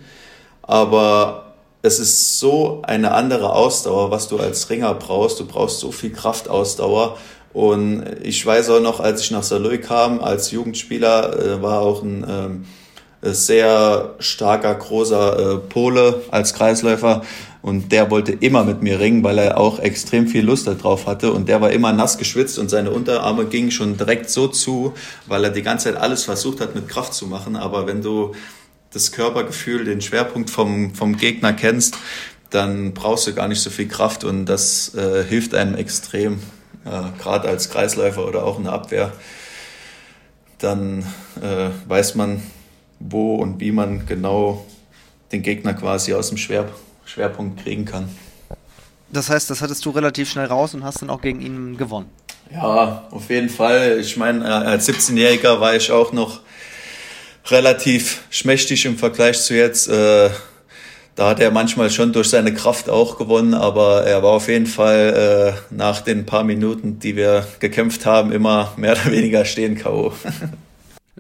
aber 0.63 1.55
es 1.83 1.99
ist 1.99 2.39
so 2.39 2.83
eine 2.85 3.13
andere 3.13 3.53
Ausdauer, 3.53 4.13
was 4.13 4.29
du 4.29 4.39
als 4.39 4.71
Ringer 4.71 4.95
brauchst. 4.95 5.41
Du 5.41 5.47
brauchst 5.47 5.81
so 5.81 5.93
viel 5.93 6.11
Kraftausdauer. 6.13 7.17
Und 7.53 8.05
ich 8.23 8.45
weiß 8.45 8.71
auch 8.71 8.81
noch, 8.81 8.99
als 8.99 9.23
ich 9.23 9.31
nach 9.31 9.45
Saloy 9.45 9.79
kam, 9.79 10.21
als 10.21 10.51
Jugendspieler, 10.51 11.39
äh, 11.39 11.63
war 11.63 11.81
auch 11.81 12.03
ein 12.03 12.27
ähm, 12.29 12.65
sehr 13.35 14.15
starker, 14.19 14.75
großer 14.75 15.39
äh, 15.39 15.57
Pole 15.59 16.23
als 16.31 16.55
Kreisläufer. 16.55 17.23
Und 17.63 17.91
der 17.91 18.13
wollte 18.13 18.31
immer 18.31 18.63
mit 18.63 18.83
mir 18.83 19.01
ringen, 19.01 19.25
weil 19.25 19.39
er 19.39 19.59
auch 19.59 19.81
extrem 19.81 20.29
viel 20.29 20.45
Lust 20.45 20.69
darauf 20.69 21.07
hatte. 21.07 21.33
Und 21.33 21.49
der 21.49 21.61
war 21.61 21.73
immer 21.73 21.93
nass 21.93 22.17
geschwitzt 22.17 22.61
und 22.61 22.69
seine 22.69 22.93
Unterarme 22.93 23.47
gingen 23.47 23.73
schon 23.73 23.97
direkt 23.97 24.31
so 24.31 24.47
zu, 24.47 24.95
weil 25.27 25.43
er 25.43 25.51
die 25.51 25.63
ganze 25.63 25.93
Zeit 25.93 26.01
alles 26.01 26.25
versucht 26.25 26.61
hat 26.61 26.77
mit 26.77 26.89
Kraft 26.89 27.13
zu 27.13 27.27
machen, 27.27 27.57
aber 27.57 27.89
wenn 27.89 28.03
du 28.03 28.33
das 28.93 29.13
Körpergefühl, 29.13 29.85
den 29.85 30.01
Schwerpunkt 30.01 30.49
vom, 30.49 30.95
vom 30.95 31.17
Gegner 31.17 31.53
kennst, 31.53 31.97
dann 32.51 32.95
brauchst 32.95 33.27
du 33.27 33.35
gar 33.35 33.49
nicht 33.49 33.61
so 33.61 33.71
viel 33.71 33.89
Kraft. 33.89 34.25
Und 34.25 34.47
das 34.47 34.95
äh, 34.95 35.25
hilft 35.25 35.55
einem 35.55 35.75
extrem, 35.75 36.35
äh, 36.85 37.19
gerade 37.21 37.49
als 37.49 37.69
Kreisläufer 37.71 38.27
oder 38.27 38.45
auch 38.45 38.59
in 38.59 38.65
der 38.65 38.73
Abwehr. 38.73 39.13
Dann 40.59 41.01
äh, 41.43 41.71
weiß 41.89 42.15
man, 42.15 42.43
wo 42.99 43.37
und 43.37 43.61
wie 43.61 43.73
man 43.73 44.07
genau 44.07 44.65
den 45.33 45.43
Gegner 45.43 45.75
quasi 45.75 46.15
aus 46.15 46.29
dem 46.29 46.39
Schwer, 46.39 46.69
Schwerpunkt 47.05 47.63
kriegen 47.63 47.85
kann. 47.85 48.09
Das 49.11 49.31
heißt, 49.31 49.51
das 49.51 49.61
hattest 49.63 49.85
du 49.85 49.91
relativ 49.91 50.31
schnell 50.31 50.47
raus 50.47 50.75
und 50.75 50.85
hast 50.85 51.03
dann 51.03 51.11
auch 51.11 51.21
gegen 51.21 51.41
ihn 51.41 51.77
gewonnen. 51.77 52.11
Ja, 52.53 53.07
auf 53.11 53.31
jeden 53.31 53.49
Fall. 53.49 53.99
Ich 54.01 54.17
meine, 54.17 54.45
äh, 54.45 54.49
als 54.49 54.89
17-Jähriger 54.89 55.61
war 55.61 55.75
ich 55.75 55.91
auch 55.91 56.13
noch 56.13 56.41
relativ 57.47 58.23
schmächtig 58.31 58.85
im 58.85 58.97
Vergleich 58.97 59.41
zu 59.41 59.55
jetzt. 59.55 59.89
Äh, 59.89 60.31
da 61.15 61.31
hat 61.31 61.41
er 61.41 61.51
manchmal 61.51 61.91
schon 61.91 62.13
durch 62.13 62.29
seine 62.29 62.53
Kraft 62.53 62.91
auch 62.91 63.17
gewonnen, 63.17 63.55
aber 63.55 64.05
er 64.05 64.23
war 64.23 64.33
auf 64.33 64.49
jeden 64.49 64.67
Fall 64.67 65.57
äh, 65.71 65.75
nach 65.75 66.03
den 66.03 66.27
paar 66.27 66.45
Minuten, 66.45 66.99
die 66.99 67.17
wir 67.17 67.47
gekämpft 67.59 68.05
haben, 68.05 68.33
immer 68.33 68.73
mehr 68.77 68.93
oder 68.93 69.11
weniger 69.11 69.45
stehen 69.45 69.77
K.O. 69.77 70.13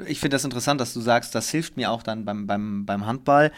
ich 0.06 0.20
finde 0.20 0.34
das 0.34 0.44
interessant, 0.44 0.80
dass 0.80 0.92
du 0.92 1.00
sagst, 1.00 1.34
das 1.34 1.48
hilft 1.50 1.76
mir 1.76 1.90
auch 1.90 2.02
dann 2.02 2.24
beim, 2.24 2.46
beim, 2.46 2.84
beim 2.84 3.06
Handball. 3.06 3.52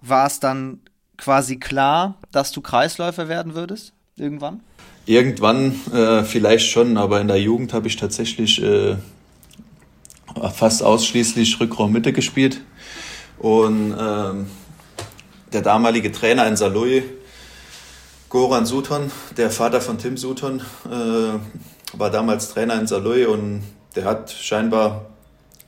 War 0.00 0.26
es 0.26 0.40
dann 0.40 0.80
quasi 1.16 1.58
klar, 1.58 2.18
dass 2.32 2.52
du 2.52 2.60
Kreisläufer 2.60 3.28
werden 3.28 3.54
würdest 3.54 3.92
irgendwann? 4.16 4.60
Irgendwann 5.06 5.74
äh, 5.92 6.24
vielleicht 6.24 6.70
schon, 6.70 6.96
aber 6.96 7.20
in 7.20 7.28
der 7.28 7.40
Jugend 7.40 7.72
habe 7.72 7.88
ich 7.88 7.96
tatsächlich 7.96 8.62
äh, 8.62 8.96
fast 10.54 10.82
ausschließlich 10.82 11.60
Rückraum 11.60 11.92
Mitte 11.92 12.12
gespielt. 12.12 12.60
Und 13.38 13.94
ähm, 13.98 14.46
der 15.52 15.62
damalige 15.62 16.12
Trainer 16.12 16.46
in 16.46 16.56
Saarlouis, 16.56 17.02
Goran 18.28 18.66
Sutton, 18.66 19.10
der 19.36 19.50
Vater 19.50 19.80
von 19.80 19.98
Tim 19.98 20.16
Sutton, 20.16 20.60
äh, 20.86 21.98
war 21.98 22.10
damals 22.10 22.50
Trainer 22.50 22.78
in 22.78 22.86
Saarlouis 22.86 23.26
und 23.26 23.62
der 23.96 24.04
hat 24.04 24.30
scheinbar, 24.30 25.09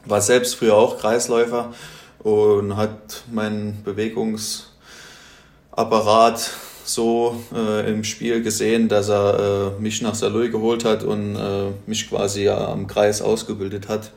war 0.05 0.20
selbst 0.20 0.57
früher 0.57 0.74
auch 0.74 0.98
Kreisläufer 0.98 1.72
und 2.20 2.76
hat 2.76 3.24
meinen 3.30 3.82
Bewegungsapparat 3.84 6.50
so 6.84 7.40
äh, 7.55 7.90
im 7.90 8.05
Spiel 8.05 8.42
gesehen, 8.42 8.88
dass 8.88 9.09
er 9.09 9.76
äh, 9.78 9.80
mich 9.80 10.03
nach 10.03 10.14
Saloy 10.14 10.50
geholt 10.50 10.84
hat 10.84 11.05
und 11.05 11.36
äh, 11.36 11.70
mich 11.86 12.09
quasi 12.09 12.48
am 12.48 12.86
Kreis 12.86 13.22
ausgebildet 13.22 13.88
hat. 13.88 14.12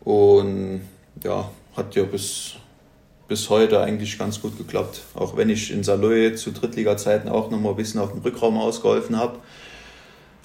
Und 0.00 0.82
ja, 1.22 1.50
hat 1.76 1.94
ja 1.94 2.02
bis, 2.04 2.54
bis 3.28 3.50
heute 3.50 3.80
eigentlich 3.80 4.18
ganz 4.18 4.40
gut 4.40 4.58
geklappt. 4.58 5.02
Auch 5.14 5.36
wenn 5.36 5.50
ich 5.50 5.70
in 5.70 5.84
Saloy 5.84 6.34
zu 6.34 6.50
Drittliga-Zeiten 6.50 7.28
auch 7.28 7.50
noch 7.50 7.60
mal 7.60 7.70
ein 7.70 7.76
bisschen 7.76 8.00
auf 8.00 8.12
dem 8.12 8.22
Rückraum 8.22 8.58
ausgeholfen 8.58 9.18
habe, 9.18 9.38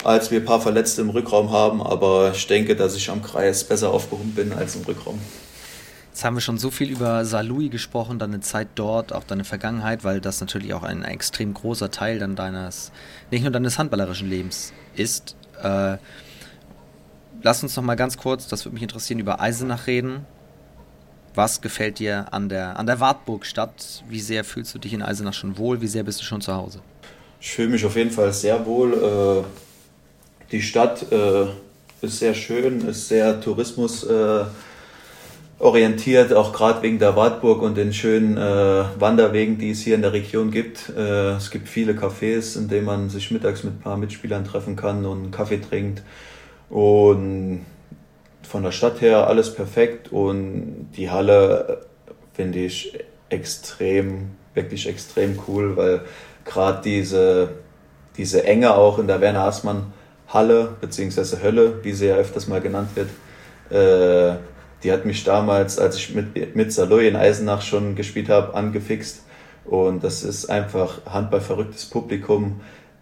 als 0.04 0.30
wir 0.30 0.40
ein 0.40 0.44
paar 0.44 0.60
Verletzte 0.60 1.02
im 1.02 1.10
Rückraum 1.10 1.50
haben. 1.50 1.82
Aber 1.82 2.32
ich 2.34 2.46
denke, 2.46 2.76
dass 2.76 2.94
ich 2.96 3.10
am 3.10 3.22
Kreis 3.22 3.64
besser 3.64 3.90
aufgehoben 3.90 4.32
bin 4.32 4.52
als 4.52 4.76
im 4.76 4.82
Rückraum. 4.82 5.18
Jetzt 6.18 6.24
haben 6.24 6.34
wir 6.34 6.40
schon 6.40 6.58
so 6.58 6.72
viel 6.72 6.90
über 6.90 7.24
Salui 7.24 7.68
gesprochen, 7.68 8.18
deine 8.18 8.40
Zeit 8.40 8.66
dort, 8.74 9.12
auch 9.12 9.22
deine 9.22 9.44
Vergangenheit, 9.44 10.02
weil 10.02 10.20
das 10.20 10.40
natürlich 10.40 10.74
auch 10.74 10.82
ein, 10.82 11.04
extrem 11.04 11.54
großer 11.54 11.92
Teil 11.92 12.18
dann 12.18 12.34
deines, 12.34 12.90
nicht 13.30 13.42
nur 13.42 13.52
deines 13.52 13.78
handballerischen 13.78 14.28
Lebens 14.28 14.72
ist. 14.96 15.36
Äh, 15.62 15.98
lass 17.40 17.62
uns 17.62 17.76
noch 17.76 17.84
mal 17.84 17.94
ganz 17.94 18.16
kurz, 18.16 18.48
das 18.48 18.64
würde 18.64 18.74
mich 18.74 18.82
interessieren, 18.82 19.20
über 19.20 19.40
Eisenach 19.40 19.86
reden. 19.86 20.26
Was 21.36 21.60
gefällt 21.60 22.00
dir 22.00 22.26
an 22.32 22.48
der, 22.48 22.80
an 22.80 22.86
der 22.86 22.98
Wartburgstadt? 22.98 24.02
Wie 24.08 24.18
sehr 24.18 24.42
fühlst 24.42 24.74
du 24.74 24.80
dich 24.80 24.92
in 24.94 25.02
Eisenach 25.02 25.34
schon 25.34 25.56
wohl? 25.56 25.80
Wie 25.80 25.86
sehr 25.86 26.02
bist 26.02 26.20
du 26.20 26.24
schon 26.24 26.40
zu 26.40 26.52
Hause? 26.52 26.80
Ich 27.40 27.52
fühle 27.52 27.68
mich 27.68 27.84
auf 27.84 27.94
jeden 27.94 28.10
Fall 28.10 28.32
sehr 28.32 28.66
wohl. 28.66 28.92
Äh, 28.92 29.67
die 30.52 30.62
Stadt 30.62 31.10
äh, 31.12 31.46
ist 32.00 32.18
sehr 32.18 32.34
schön, 32.34 32.86
ist 32.86 33.08
sehr 33.08 33.40
Tourismus 33.40 34.04
äh, 34.04 34.44
orientiert, 35.58 36.32
auch 36.32 36.52
gerade 36.52 36.82
wegen 36.82 36.98
der 36.98 37.16
Wartburg 37.16 37.62
und 37.62 37.76
den 37.76 37.92
schönen 37.92 38.36
äh, 38.36 38.84
Wanderwegen, 38.98 39.58
die 39.58 39.70
es 39.70 39.80
hier 39.80 39.96
in 39.96 40.02
der 40.02 40.12
Region 40.12 40.50
gibt. 40.50 40.92
Äh, 40.96 41.32
es 41.32 41.50
gibt 41.50 41.68
viele 41.68 41.92
Cafés, 41.94 42.56
in 42.56 42.68
denen 42.68 42.86
man 42.86 43.10
sich 43.10 43.30
mittags 43.30 43.64
mit 43.64 43.74
ein 43.74 43.80
paar 43.80 43.96
Mitspielern 43.96 44.44
treffen 44.44 44.76
kann 44.76 45.04
und 45.04 45.22
einen 45.22 45.30
Kaffee 45.30 45.60
trinkt. 45.60 46.02
Und 46.70 47.66
von 48.42 48.62
der 48.62 48.72
Stadt 48.72 49.00
her 49.00 49.26
alles 49.26 49.52
perfekt 49.52 50.12
und 50.12 50.90
die 50.96 51.10
Halle 51.10 51.86
finde 52.34 52.60
ich 52.60 52.98
extrem, 53.28 54.30
wirklich 54.54 54.86
extrem 54.86 55.38
cool, 55.48 55.76
weil 55.76 56.02
gerade 56.44 56.80
diese, 56.82 57.50
diese 58.16 58.44
Enge 58.44 58.74
auch 58.74 58.98
in 58.98 59.08
der 59.08 59.20
Werner 59.20 59.40
Haßmann 59.40 59.92
Halle, 60.28 60.76
beziehungsweise 60.80 61.42
Hölle, 61.42 61.82
wie 61.82 61.92
sie 61.92 62.06
ja 62.06 62.16
öfters 62.16 62.48
mal 62.48 62.60
genannt 62.60 62.90
wird, 62.94 63.08
äh, 63.70 64.36
die 64.82 64.92
hat 64.92 65.04
mich 65.04 65.24
damals, 65.24 65.78
als 65.78 65.96
ich 65.96 66.14
mit, 66.14 66.54
mit 66.54 66.72
Saloy 66.72 67.08
in 67.08 67.16
Eisenach 67.16 67.62
schon 67.62 67.96
gespielt 67.96 68.28
habe, 68.28 68.54
angefixt. 68.54 69.24
Und 69.64 70.04
das 70.04 70.22
ist 70.22 70.48
einfach 70.48 71.04
handballverrücktes 71.06 71.86
Publikum, 71.86 72.60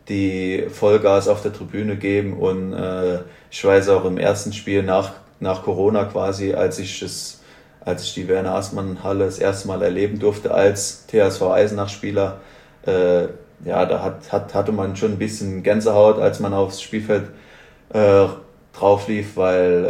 die 0.09 0.67
Vollgas 0.71 1.29
auf 1.29 1.43
der 1.43 1.53
Tribüne 1.53 1.97
geben. 1.97 2.39
Und 2.39 2.73
äh, 2.73 3.21
ich 3.51 3.65
weiß 3.65 3.89
auch 3.91 4.05
im 4.05 4.19
ersten 4.19 4.53
Spiel 4.53 4.83
nach, 4.83 5.13
nach 5.39 5.63
Corona 5.63 6.05
quasi, 6.05 6.55
als 6.55 6.79
ich 6.79 7.03
es, 7.03 7.43
als 7.81 8.05
ich 8.05 8.15
die 8.15 8.27
Werner 8.27 8.55
Aßmann 8.55 9.05
Halle 9.05 9.27
das 9.27 9.39
erste 9.39 9.69
Mal 9.69 9.83
erleben 9.83 10.19
durfte 10.19 10.53
als 10.55 11.07
TSV 11.07 11.43
Eisenach-Spieler, 11.43 12.41
äh, 12.87 13.29
ja, 13.65 13.87
da 13.87 14.03
hat, 14.03 14.33
hat, 14.33 14.55
hatte 14.55 14.73
man 14.73 14.97
schon 14.97 15.13
ein 15.13 15.19
bisschen 15.19 15.63
Gänsehaut, 15.63 16.19
als 16.19 16.41
man 16.41 16.53
aufs 16.53 16.83
Spielfeld 16.83 17.31
äh, 17.93 18.27
drauf 18.73 19.09
lief, 19.09 19.37
weil 19.37 19.85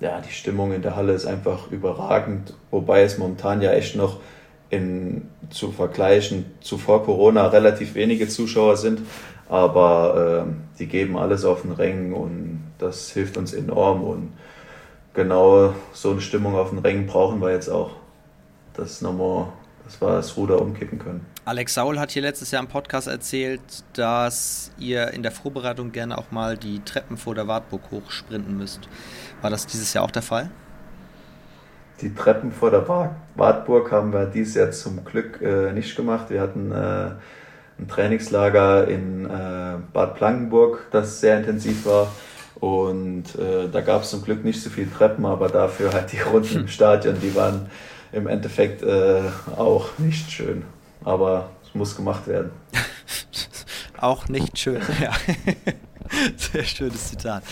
äh, 0.00 0.04
ja, 0.04 0.20
die 0.20 0.32
Stimmung 0.32 0.72
in 0.72 0.82
der 0.82 0.96
Halle 0.96 1.12
ist 1.12 1.26
einfach 1.26 1.70
überragend, 1.70 2.54
wobei 2.70 3.02
es 3.02 3.18
momentan 3.18 3.62
ja 3.62 3.72
echt 3.72 3.96
noch 3.96 4.20
in, 4.70 5.28
zu 5.50 5.72
vergleichen 5.72 6.46
zu 6.60 6.78
vor 6.78 7.04
Corona 7.04 7.46
relativ 7.48 7.94
wenige 7.94 8.28
Zuschauer 8.28 8.76
sind, 8.76 9.00
aber 9.48 10.46
äh, 10.46 10.78
die 10.78 10.86
geben 10.86 11.16
alles 11.16 11.44
auf 11.44 11.62
den 11.62 11.72
Rängen 11.72 12.12
und 12.12 12.64
das 12.78 13.10
hilft 13.10 13.36
uns 13.36 13.52
enorm 13.52 14.02
und 14.02 14.32
genau 15.14 15.72
so 15.92 16.10
eine 16.10 16.20
Stimmung 16.20 16.56
auf 16.56 16.70
den 16.70 16.80
Rängen 16.80 17.06
brauchen 17.06 17.40
wir 17.40 17.50
jetzt 17.50 17.68
auch, 17.68 17.90
dass, 18.74 19.00
nochmal, 19.00 19.46
dass 19.86 20.00
wir 20.00 20.08
das 20.16 20.36
Ruder 20.36 20.60
umkippen 20.60 20.98
können. 20.98 21.24
Alex 21.44 21.74
Saul 21.74 21.98
hat 21.98 22.10
hier 22.10 22.22
letztes 22.22 22.50
Jahr 22.50 22.60
im 22.60 22.68
Podcast 22.68 23.06
erzählt, 23.06 23.60
dass 23.92 24.72
ihr 24.78 25.12
in 25.12 25.22
der 25.22 25.30
Vorbereitung 25.30 25.92
gerne 25.92 26.18
auch 26.18 26.32
mal 26.32 26.58
die 26.58 26.80
Treppen 26.80 27.16
vor 27.16 27.36
der 27.36 27.46
Wartburg 27.46 27.82
hochsprinten 27.92 28.58
müsst. 28.58 28.80
War 29.42 29.50
das 29.50 29.66
dieses 29.66 29.94
Jahr 29.94 30.04
auch 30.04 30.10
der 30.10 30.22
Fall? 30.22 30.50
Die 32.00 32.12
Treppen 32.14 32.50
vor 32.50 32.70
der 32.70 32.86
Wartburg 33.36 33.92
haben 33.92 34.12
wir 34.12 34.26
dieses 34.26 34.54
Jahr 34.54 34.70
zum 34.72 35.04
Glück 35.04 35.40
äh, 35.40 35.72
nicht 35.72 35.96
gemacht. 35.96 36.30
Wir 36.30 36.40
hatten 36.40 36.72
äh, 36.72 37.12
ein 37.78 37.88
Trainingslager 37.88 38.88
in 38.88 39.24
äh, 39.24 39.78
Bad 39.92 40.16
Blankenburg, 40.18 40.88
das 40.90 41.20
sehr 41.20 41.38
intensiv 41.38 41.86
war. 41.86 42.08
Und 42.56 43.36
äh, 43.36 43.68
da 43.70 43.82
gab 43.82 44.02
es 44.02 44.10
zum 44.10 44.24
Glück 44.24 44.44
nicht 44.44 44.60
so 44.60 44.68
viele 44.68 44.90
Treppen, 44.90 45.24
aber 45.24 45.48
dafür 45.48 45.92
halt 45.92 46.12
die 46.12 46.20
Runden 46.32 46.56
im 46.60 46.68
Stadion, 46.68 47.16
die 47.20 47.34
waren 47.34 47.70
im 48.16 48.26
Endeffekt 48.26 48.82
äh, 48.82 49.22
auch 49.56 49.98
nicht 49.98 50.30
schön 50.30 50.64
aber 51.06 51.50
es 51.64 51.74
muss 51.74 51.96
gemacht 51.96 52.26
werden. 52.26 52.50
Auch 53.98 54.28
nicht 54.28 54.58
schön, 54.58 54.82
ja. 55.00 55.12
Sehr 56.36 56.64
schönes 56.64 57.08
Zitat. 57.08 57.42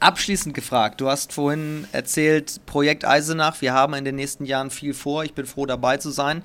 Abschließend 0.00 0.54
gefragt, 0.54 1.00
du 1.00 1.08
hast 1.08 1.32
vorhin 1.32 1.86
erzählt, 1.92 2.64
Projekt 2.64 3.04
Eisenach, 3.04 3.60
wir 3.60 3.74
haben 3.74 3.94
in 3.94 4.04
den 4.04 4.14
nächsten 4.14 4.44
Jahren 4.44 4.70
viel 4.70 4.94
vor, 4.94 5.24
ich 5.24 5.34
bin 5.34 5.44
froh 5.44 5.66
dabei 5.66 5.96
zu 5.96 6.10
sein. 6.10 6.42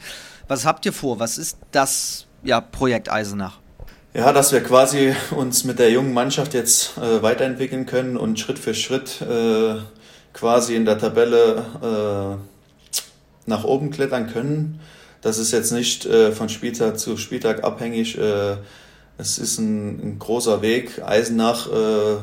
Was 0.48 0.66
habt 0.66 0.86
ihr 0.86 0.92
vor? 0.92 1.20
Was 1.20 1.38
ist 1.38 1.60
das 1.72 2.26
ja, 2.44 2.60
Projekt 2.60 3.10
Eisenach? 3.10 3.60
Ja, 4.14 4.34
dass 4.34 4.52
wir 4.52 4.62
quasi 4.62 5.16
uns 5.32 5.64
mit 5.64 5.80
der 5.80 5.92
jungen 5.92 6.14
Mannschaft 6.14 6.54
jetzt 6.54 6.98
äh, 6.98 7.22
weiterentwickeln 7.22 7.86
können 7.86 8.18
und 8.18 8.40
Schritt 8.40 8.60
für 8.60 8.74
Schritt 8.74 9.22
äh, 9.22 9.76
quasi 10.34 10.76
in 10.76 10.86
der 10.86 10.98
Tabelle 10.98 12.38
äh, 12.40 12.53
nach 13.46 13.64
oben 13.64 13.92
klettern 13.92 14.28
können. 14.28 14.80
Das 15.22 15.38
ist 15.38 15.52
jetzt 15.52 15.72
nicht 15.72 16.06
äh, 16.06 16.32
von 16.32 16.50
Spieltag 16.50 17.00
zu 17.00 17.18
Spieltag 17.18 17.64
abhängig. 17.64 18.18
Äh, 18.18 18.58
es 19.18 19.38
ist 19.38 19.58
ein, 19.60 20.00
ein, 20.02 20.20
großer 20.20 20.62
Weg. 20.62 21.02
Eisenach 21.06 21.68
äh, 21.72 22.18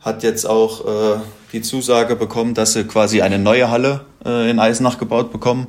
hat 0.00 0.22
jetzt 0.22 0.46
auch 0.46 1.16
äh, 1.16 1.20
die 1.52 1.62
Zusage 1.62 2.16
bekommen, 2.16 2.54
dass 2.54 2.72
sie 2.72 2.84
quasi 2.84 3.22
eine 3.22 3.38
neue 3.38 3.70
Halle 3.70 4.00
äh, 4.24 4.50
in 4.50 4.58
Eisenach 4.58 4.98
gebaut 4.98 5.32
bekommen. 5.32 5.68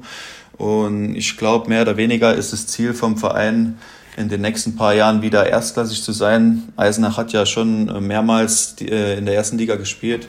Und 0.57 1.15
ich 1.15 1.38
glaube, 1.38 1.69
mehr 1.69 1.81
oder 1.81 1.97
weniger 1.97 2.34
ist 2.34 2.53
das 2.53 2.67
Ziel 2.67 2.93
vom 2.93 3.17
Verein, 3.17 3.77
in 4.15 4.30
den 4.30 4.41
nächsten 4.41 4.75
paar 4.75 4.93
Jahren 4.93 5.21
wieder 5.21 5.47
erstklassig 5.47 6.03
zu 6.03 6.11
sein. 6.11 6.71
Eisenach 6.77 7.17
hat 7.17 7.34
ja 7.34 7.45
schon 7.45 8.05
mehrmals 8.07 8.75
äh, 8.80 9.17
in 9.17 9.25
der 9.25 9.35
ersten 9.35 9.57
Liga 9.57 9.75
gespielt. 9.75 10.27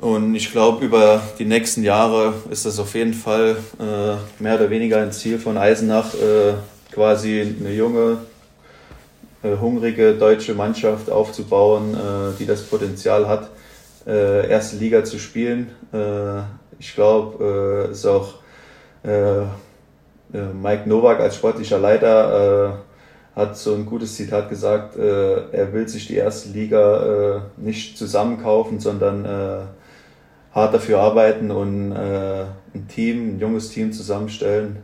Und 0.00 0.36
ich 0.36 0.52
glaube, 0.52 0.84
über 0.84 1.20
die 1.40 1.44
nächsten 1.44 1.82
Jahre 1.82 2.34
ist 2.50 2.64
das 2.64 2.78
auf 2.78 2.94
jeden 2.94 3.14
Fall 3.14 3.56
äh, 3.80 4.42
mehr 4.42 4.54
oder 4.54 4.70
weniger 4.70 5.02
ein 5.02 5.10
Ziel 5.10 5.40
von 5.40 5.58
Eisenach, 5.58 6.14
äh, 6.14 6.54
quasi 6.92 7.56
eine 7.58 7.72
junge, 7.72 8.18
äh, 9.42 9.56
hungrige 9.60 10.14
deutsche 10.14 10.54
Mannschaft 10.54 11.10
aufzubauen, 11.10 11.94
äh, 11.94 12.38
die 12.38 12.46
das 12.46 12.62
Potenzial 12.62 13.26
hat, 13.26 13.50
äh, 14.06 14.48
erste 14.48 14.76
Liga 14.76 15.02
zu 15.02 15.18
spielen. 15.18 15.70
Äh, 15.92 16.42
ich 16.78 16.94
glaube, 16.94 17.88
es 17.90 17.98
ist 17.98 18.06
auch 18.06 18.34
Mike 19.02 20.88
Nowak 20.88 21.18
als 21.18 21.36
sportlicher 21.36 21.78
Leiter 21.78 22.84
hat 23.34 23.56
so 23.56 23.74
ein 23.74 23.86
gutes 23.86 24.14
Zitat 24.14 24.48
gesagt, 24.48 24.96
er 24.96 25.72
will 25.72 25.88
sich 25.88 26.06
die 26.06 26.16
erste 26.16 26.50
Liga 26.50 27.42
nicht 27.56 27.96
zusammenkaufen, 27.96 28.80
sondern 28.80 29.24
hart 30.58 30.74
dafür 30.74 31.00
arbeiten 31.00 31.50
und 31.50 31.92
äh, 31.92 32.44
ein 32.74 32.88
Team, 32.88 33.36
ein 33.36 33.40
junges 33.40 33.70
Team 33.70 33.92
zusammenstellen, 33.92 34.78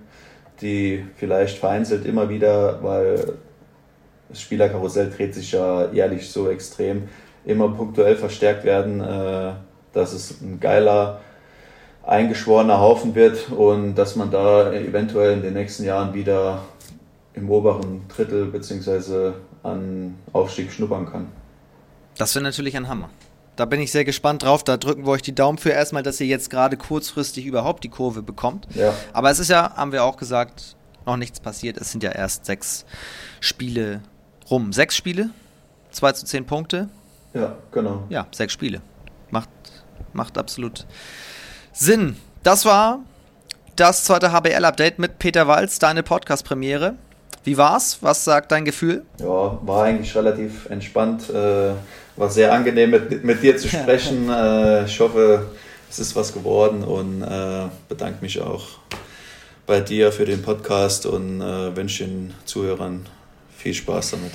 die 0.61 1.05
vielleicht 1.17 1.59
vereinzelt 1.59 2.07
immer 2.07 2.29
wieder, 2.29 2.83
weil 2.83 3.35
das 4.29 4.41
Spielerkarussell 4.41 5.11
dreht 5.11 5.35
sich 5.35 5.53
ja 5.53 5.91
jährlich 5.93 6.31
so 6.31 6.49
extrem, 6.49 7.09
immer 7.45 7.69
punktuell 7.69 8.17
verstärkt 8.17 8.65
werden, 8.65 9.01
äh, 9.01 9.53
dass 9.93 10.13
es 10.13 10.41
ein 10.41 10.59
geiler, 10.61 11.21
eingeschworener 12.03 12.81
Haufen 12.81 13.15
wird 13.15 13.51
und 13.51 13.95
dass 13.95 14.17
man 14.17 14.31
da 14.31 14.73
eventuell 14.73 15.35
in 15.35 15.43
den 15.43 15.55
nächsten 15.55 15.85
Jahren 15.85 16.15
wieder 16.15 16.63
im 17.35 17.51
oberen 17.51 18.03
Drittel 18.09 18.47
bzw. 18.47 19.33
an 19.63 20.15
Aufstieg 20.33 20.71
schnuppern 20.73 21.11
kann. 21.11 21.27
Das 22.17 22.35
wäre 22.35 22.45
natürlich 22.45 22.77
ein 22.77 22.89
Hammer. 22.89 23.11
Da 23.57 23.65
bin 23.67 23.81
ich 23.81 23.93
sehr 23.93 24.05
gespannt 24.05 24.43
drauf. 24.43 24.65
Da 24.65 24.77
drücken 24.77 25.07
wir 25.07 25.13
euch 25.13 25.23
die 25.23 25.35
Daumen 25.35 25.59
für 25.59 25.71
erstmal, 25.71 26.03
dass 26.03 26.21
ihr 26.21 26.27
jetzt 26.27 26.51
gerade 26.51 26.77
kurzfristig 26.77 27.47
überhaupt 27.47 27.85
die 27.85 27.89
Kurve 27.89 28.23
bekommt. 28.23 28.67
Ja. 28.75 28.93
Aber 29.13 29.31
es 29.31 29.39
ist 29.39 29.49
ja, 29.49 29.75
haben 29.77 29.93
wir 29.93 30.05
auch 30.05 30.17
gesagt, 30.17 30.77
noch 31.07 31.17
nichts 31.17 31.41
passiert. 31.41 31.77
Es 31.77 31.93
sind 31.93 32.03
ja 32.03 32.11
erst 32.11 32.47
sechs 32.47 32.85
Spiele 33.41 34.01
rum. 34.51 34.73
Sechs 34.73 34.97
Spiele? 34.97 35.31
Zwei 35.91 36.13
zu 36.13 36.25
zehn 36.27 36.47
Punkte? 36.47 36.89
Ja, 37.33 37.57
genau. 37.71 38.05
Ja, 38.09 38.27
sechs 38.33 38.53
Spiele. 38.53 38.81
Macht, 39.31 39.49
macht 40.13 40.39
absolut 40.39 40.87
Sinn. 41.73 42.17
Das 42.43 42.65
war 42.65 43.01
das 43.77 44.05
zweite 44.05 44.33
HBL-Update 44.33 44.99
mit 44.99 45.19
Peter 45.19 45.47
Walz, 45.47 45.79
deine 45.79 46.03
Podcast-Premiere. 46.03 46.95
Wie 47.45 47.59
war's? 47.59 47.99
Was 48.01 48.25
sagt 48.25 48.53
dein 48.53 48.65
Gefühl? 48.65 49.05
Ja, 49.19 49.59
war 49.63 49.85
eigentlich 49.85 50.15
relativ 50.17 50.67
entspannt. 50.71 51.29
Äh, 51.31 51.73
war 52.17 52.31
sehr 52.31 52.53
angenehm 52.53 52.91
mit, 52.91 53.25
mit 53.25 53.43
dir 53.43 53.57
zu 53.57 53.69
sprechen. 53.69 54.29
äh, 54.31 54.85
ich 54.85 55.01
hoffe, 55.01 55.47
es 55.91 55.99
ist 55.99 56.17
was 56.17 56.33
geworden 56.33 56.83
und 56.83 57.23
äh, 57.23 57.69
bedanke 57.89 58.19
mich 58.23 58.41
auch 58.41 58.67
bei 59.67 59.81
dir 59.81 60.13
für 60.13 60.25
den 60.25 60.43
Podcast 60.43 61.07
und 61.07 61.41
äh, 61.41 61.75
wünsche 61.77 62.05
den 62.05 62.35
Zuhörern 62.45 63.07
viel 63.57 63.75
Spaß 63.75 64.13
damit. 64.13 64.33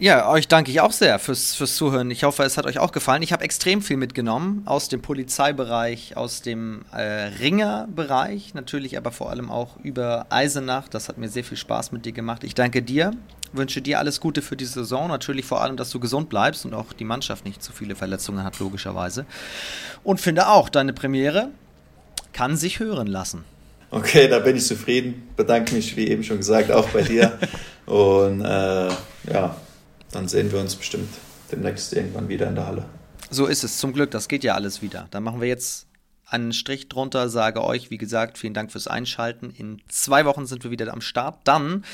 Ja, 0.00 0.30
euch 0.30 0.46
danke 0.46 0.70
ich 0.70 0.80
auch 0.80 0.92
sehr 0.92 1.18
fürs, 1.18 1.56
fürs 1.56 1.74
Zuhören. 1.74 2.12
Ich 2.12 2.22
hoffe, 2.22 2.44
es 2.44 2.56
hat 2.56 2.66
euch 2.66 2.78
auch 2.78 2.92
gefallen. 2.92 3.20
Ich 3.22 3.32
habe 3.32 3.42
extrem 3.42 3.82
viel 3.82 3.96
mitgenommen 3.96 4.62
aus 4.64 4.88
dem 4.88 5.02
Polizeibereich, 5.02 6.16
aus 6.16 6.40
dem 6.40 6.84
äh, 6.92 7.00
Ringerbereich, 7.40 8.54
natürlich 8.54 8.96
aber 8.96 9.10
vor 9.10 9.30
allem 9.30 9.50
auch 9.50 9.76
über 9.82 10.26
Eisenach. 10.30 10.86
Das 10.86 11.08
hat 11.08 11.18
mir 11.18 11.28
sehr 11.28 11.42
viel 11.42 11.56
Spaß 11.56 11.90
mit 11.90 12.06
dir 12.06 12.12
gemacht. 12.12 12.44
Ich 12.44 12.54
danke 12.54 12.80
dir 12.80 13.10
wünsche 13.52 13.82
dir 13.82 13.98
alles 13.98 14.20
Gute 14.20 14.42
für 14.42 14.56
die 14.56 14.64
Saison. 14.64 15.08
Natürlich 15.08 15.44
vor 15.44 15.62
allem, 15.62 15.76
dass 15.76 15.90
du 15.90 16.00
gesund 16.00 16.28
bleibst 16.28 16.64
und 16.64 16.74
auch 16.74 16.92
die 16.92 17.04
Mannschaft 17.04 17.44
nicht 17.44 17.62
zu 17.62 17.72
viele 17.72 17.94
Verletzungen 17.94 18.44
hat, 18.44 18.58
logischerweise. 18.58 19.26
Und 20.04 20.20
finde 20.20 20.48
auch, 20.48 20.68
deine 20.68 20.92
Premiere 20.92 21.50
kann 22.32 22.56
sich 22.56 22.78
hören 22.78 23.06
lassen. 23.06 23.44
Okay, 23.90 24.28
da 24.28 24.38
bin 24.38 24.56
ich 24.56 24.66
zufrieden. 24.66 25.28
Bedanke 25.36 25.74
mich, 25.74 25.96
wie 25.96 26.08
eben 26.08 26.22
schon 26.22 26.38
gesagt, 26.38 26.70
auch 26.70 26.88
bei 26.90 27.02
dir. 27.02 27.38
und 27.86 28.42
äh, 28.42 28.88
ja, 29.32 29.56
dann 30.12 30.28
sehen 30.28 30.52
wir 30.52 30.60
uns 30.60 30.76
bestimmt 30.76 31.08
demnächst 31.50 31.92
irgendwann 31.94 32.28
wieder 32.28 32.48
in 32.48 32.54
der 32.54 32.66
Halle. 32.66 32.84
So 33.30 33.46
ist 33.46 33.64
es, 33.64 33.78
zum 33.78 33.92
Glück, 33.92 34.10
das 34.10 34.28
geht 34.28 34.44
ja 34.44 34.54
alles 34.54 34.82
wieder. 34.82 35.08
Dann 35.10 35.22
machen 35.22 35.40
wir 35.40 35.48
jetzt 35.48 35.86
einen 36.26 36.52
Strich 36.52 36.88
drunter, 36.88 37.28
sage 37.28 37.64
euch, 37.64 37.90
wie 37.90 37.98
gesagt, 37.98 38.38
vielen 38.38 38.54
Dank 38.54 38.70
fürs 38.70 38.86
Einschalten. 38.86 39.50
In 39.50 39.80
zwei 39.88 40.24
Wochen 40.24 40.46
sind 40.46 40.64
wir 40.64 40.70
wieder 40.70 40.92
am 40.92 41.00
Start. 41.00 41.38
Dann 41.44 41.84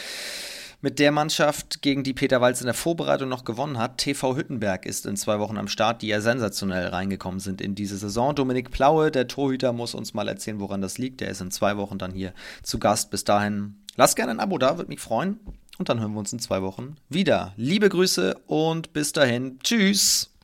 mit 0.84 0.98
der 0.98 1.12
Mannschaft, 1.12 1.80
gegen 1.80 2.04
die 2.04 2.12
Peter 2.12 2.42
Walz 2.42 2.60
in 2.60 2.66
der 2.66 2.74
Vorbereitung 2.74 3.30
noch 3.30 3.46
gewonnen 3.46 3.78
hat. 3.78 3.96
TV 3.96 4.36
Hüttenberg 4.36 4.84
ist 4.84 5.06
in 5.06 5.16
zwei 5.16 5.38
Wochen 5.38 5.56
am 5.56 5.66
Start, 5.66 6.02
die 6.02 6.08
ja 6.08 6.20
sensationell 6.20 6.88
reingekommen 6.88 7.40
sind 7.40 7.62
in 7.62 7.74
diese 7.74 7.96
Saison. 7.96 8.34
Dominik 8.34 8.70
Plaue, 8.70 9.10
der 9.10 9.26
Torhüter, 9.26 9.72
muss 9.72 9.94
uns 9.94 10.12
mal 10.12 10.28
erzählen, 10.28 10.60
woran 10.60 10.82
das 10.82 10.98
liegt. 10.98 11.22
Der 11.22 11.30
ist 11.30 11.40
in 11.40 11.50
zwei 11.50 11.78
Wochen 11.78 11.96
dann 11.96 12.12
hier 12.12 12.34
zu 12.62 12.78
Gast. 12.78 13.10
Bis 13.10 13.24
dahin, 13.24 13.76
lasst 13.96 14.14
gerne 14.14 14.32
ein 14.32 14.40
Abo 14.40 14.58
da, 14.58 14.76
würde 14.76 14.90
mich 14.90 15.00
freuen. 15.00 15.40
Und 15.78 15.88
dann 15.88 16.00
hören 16.00 16.12
wir 16.12 16.18
uns 16.18 16.34
in 16.34 16.38
zwei 16.38 16.60
Wochen 16.60 16.96
wieder. 17.08 17.54
Liebe 17.56 17.88
Grüße 17.88 18.36
und 18.46 18.92
bis 18.92 19.14
dahin. 19.14 19.58
Tschüss. 19.60 20.34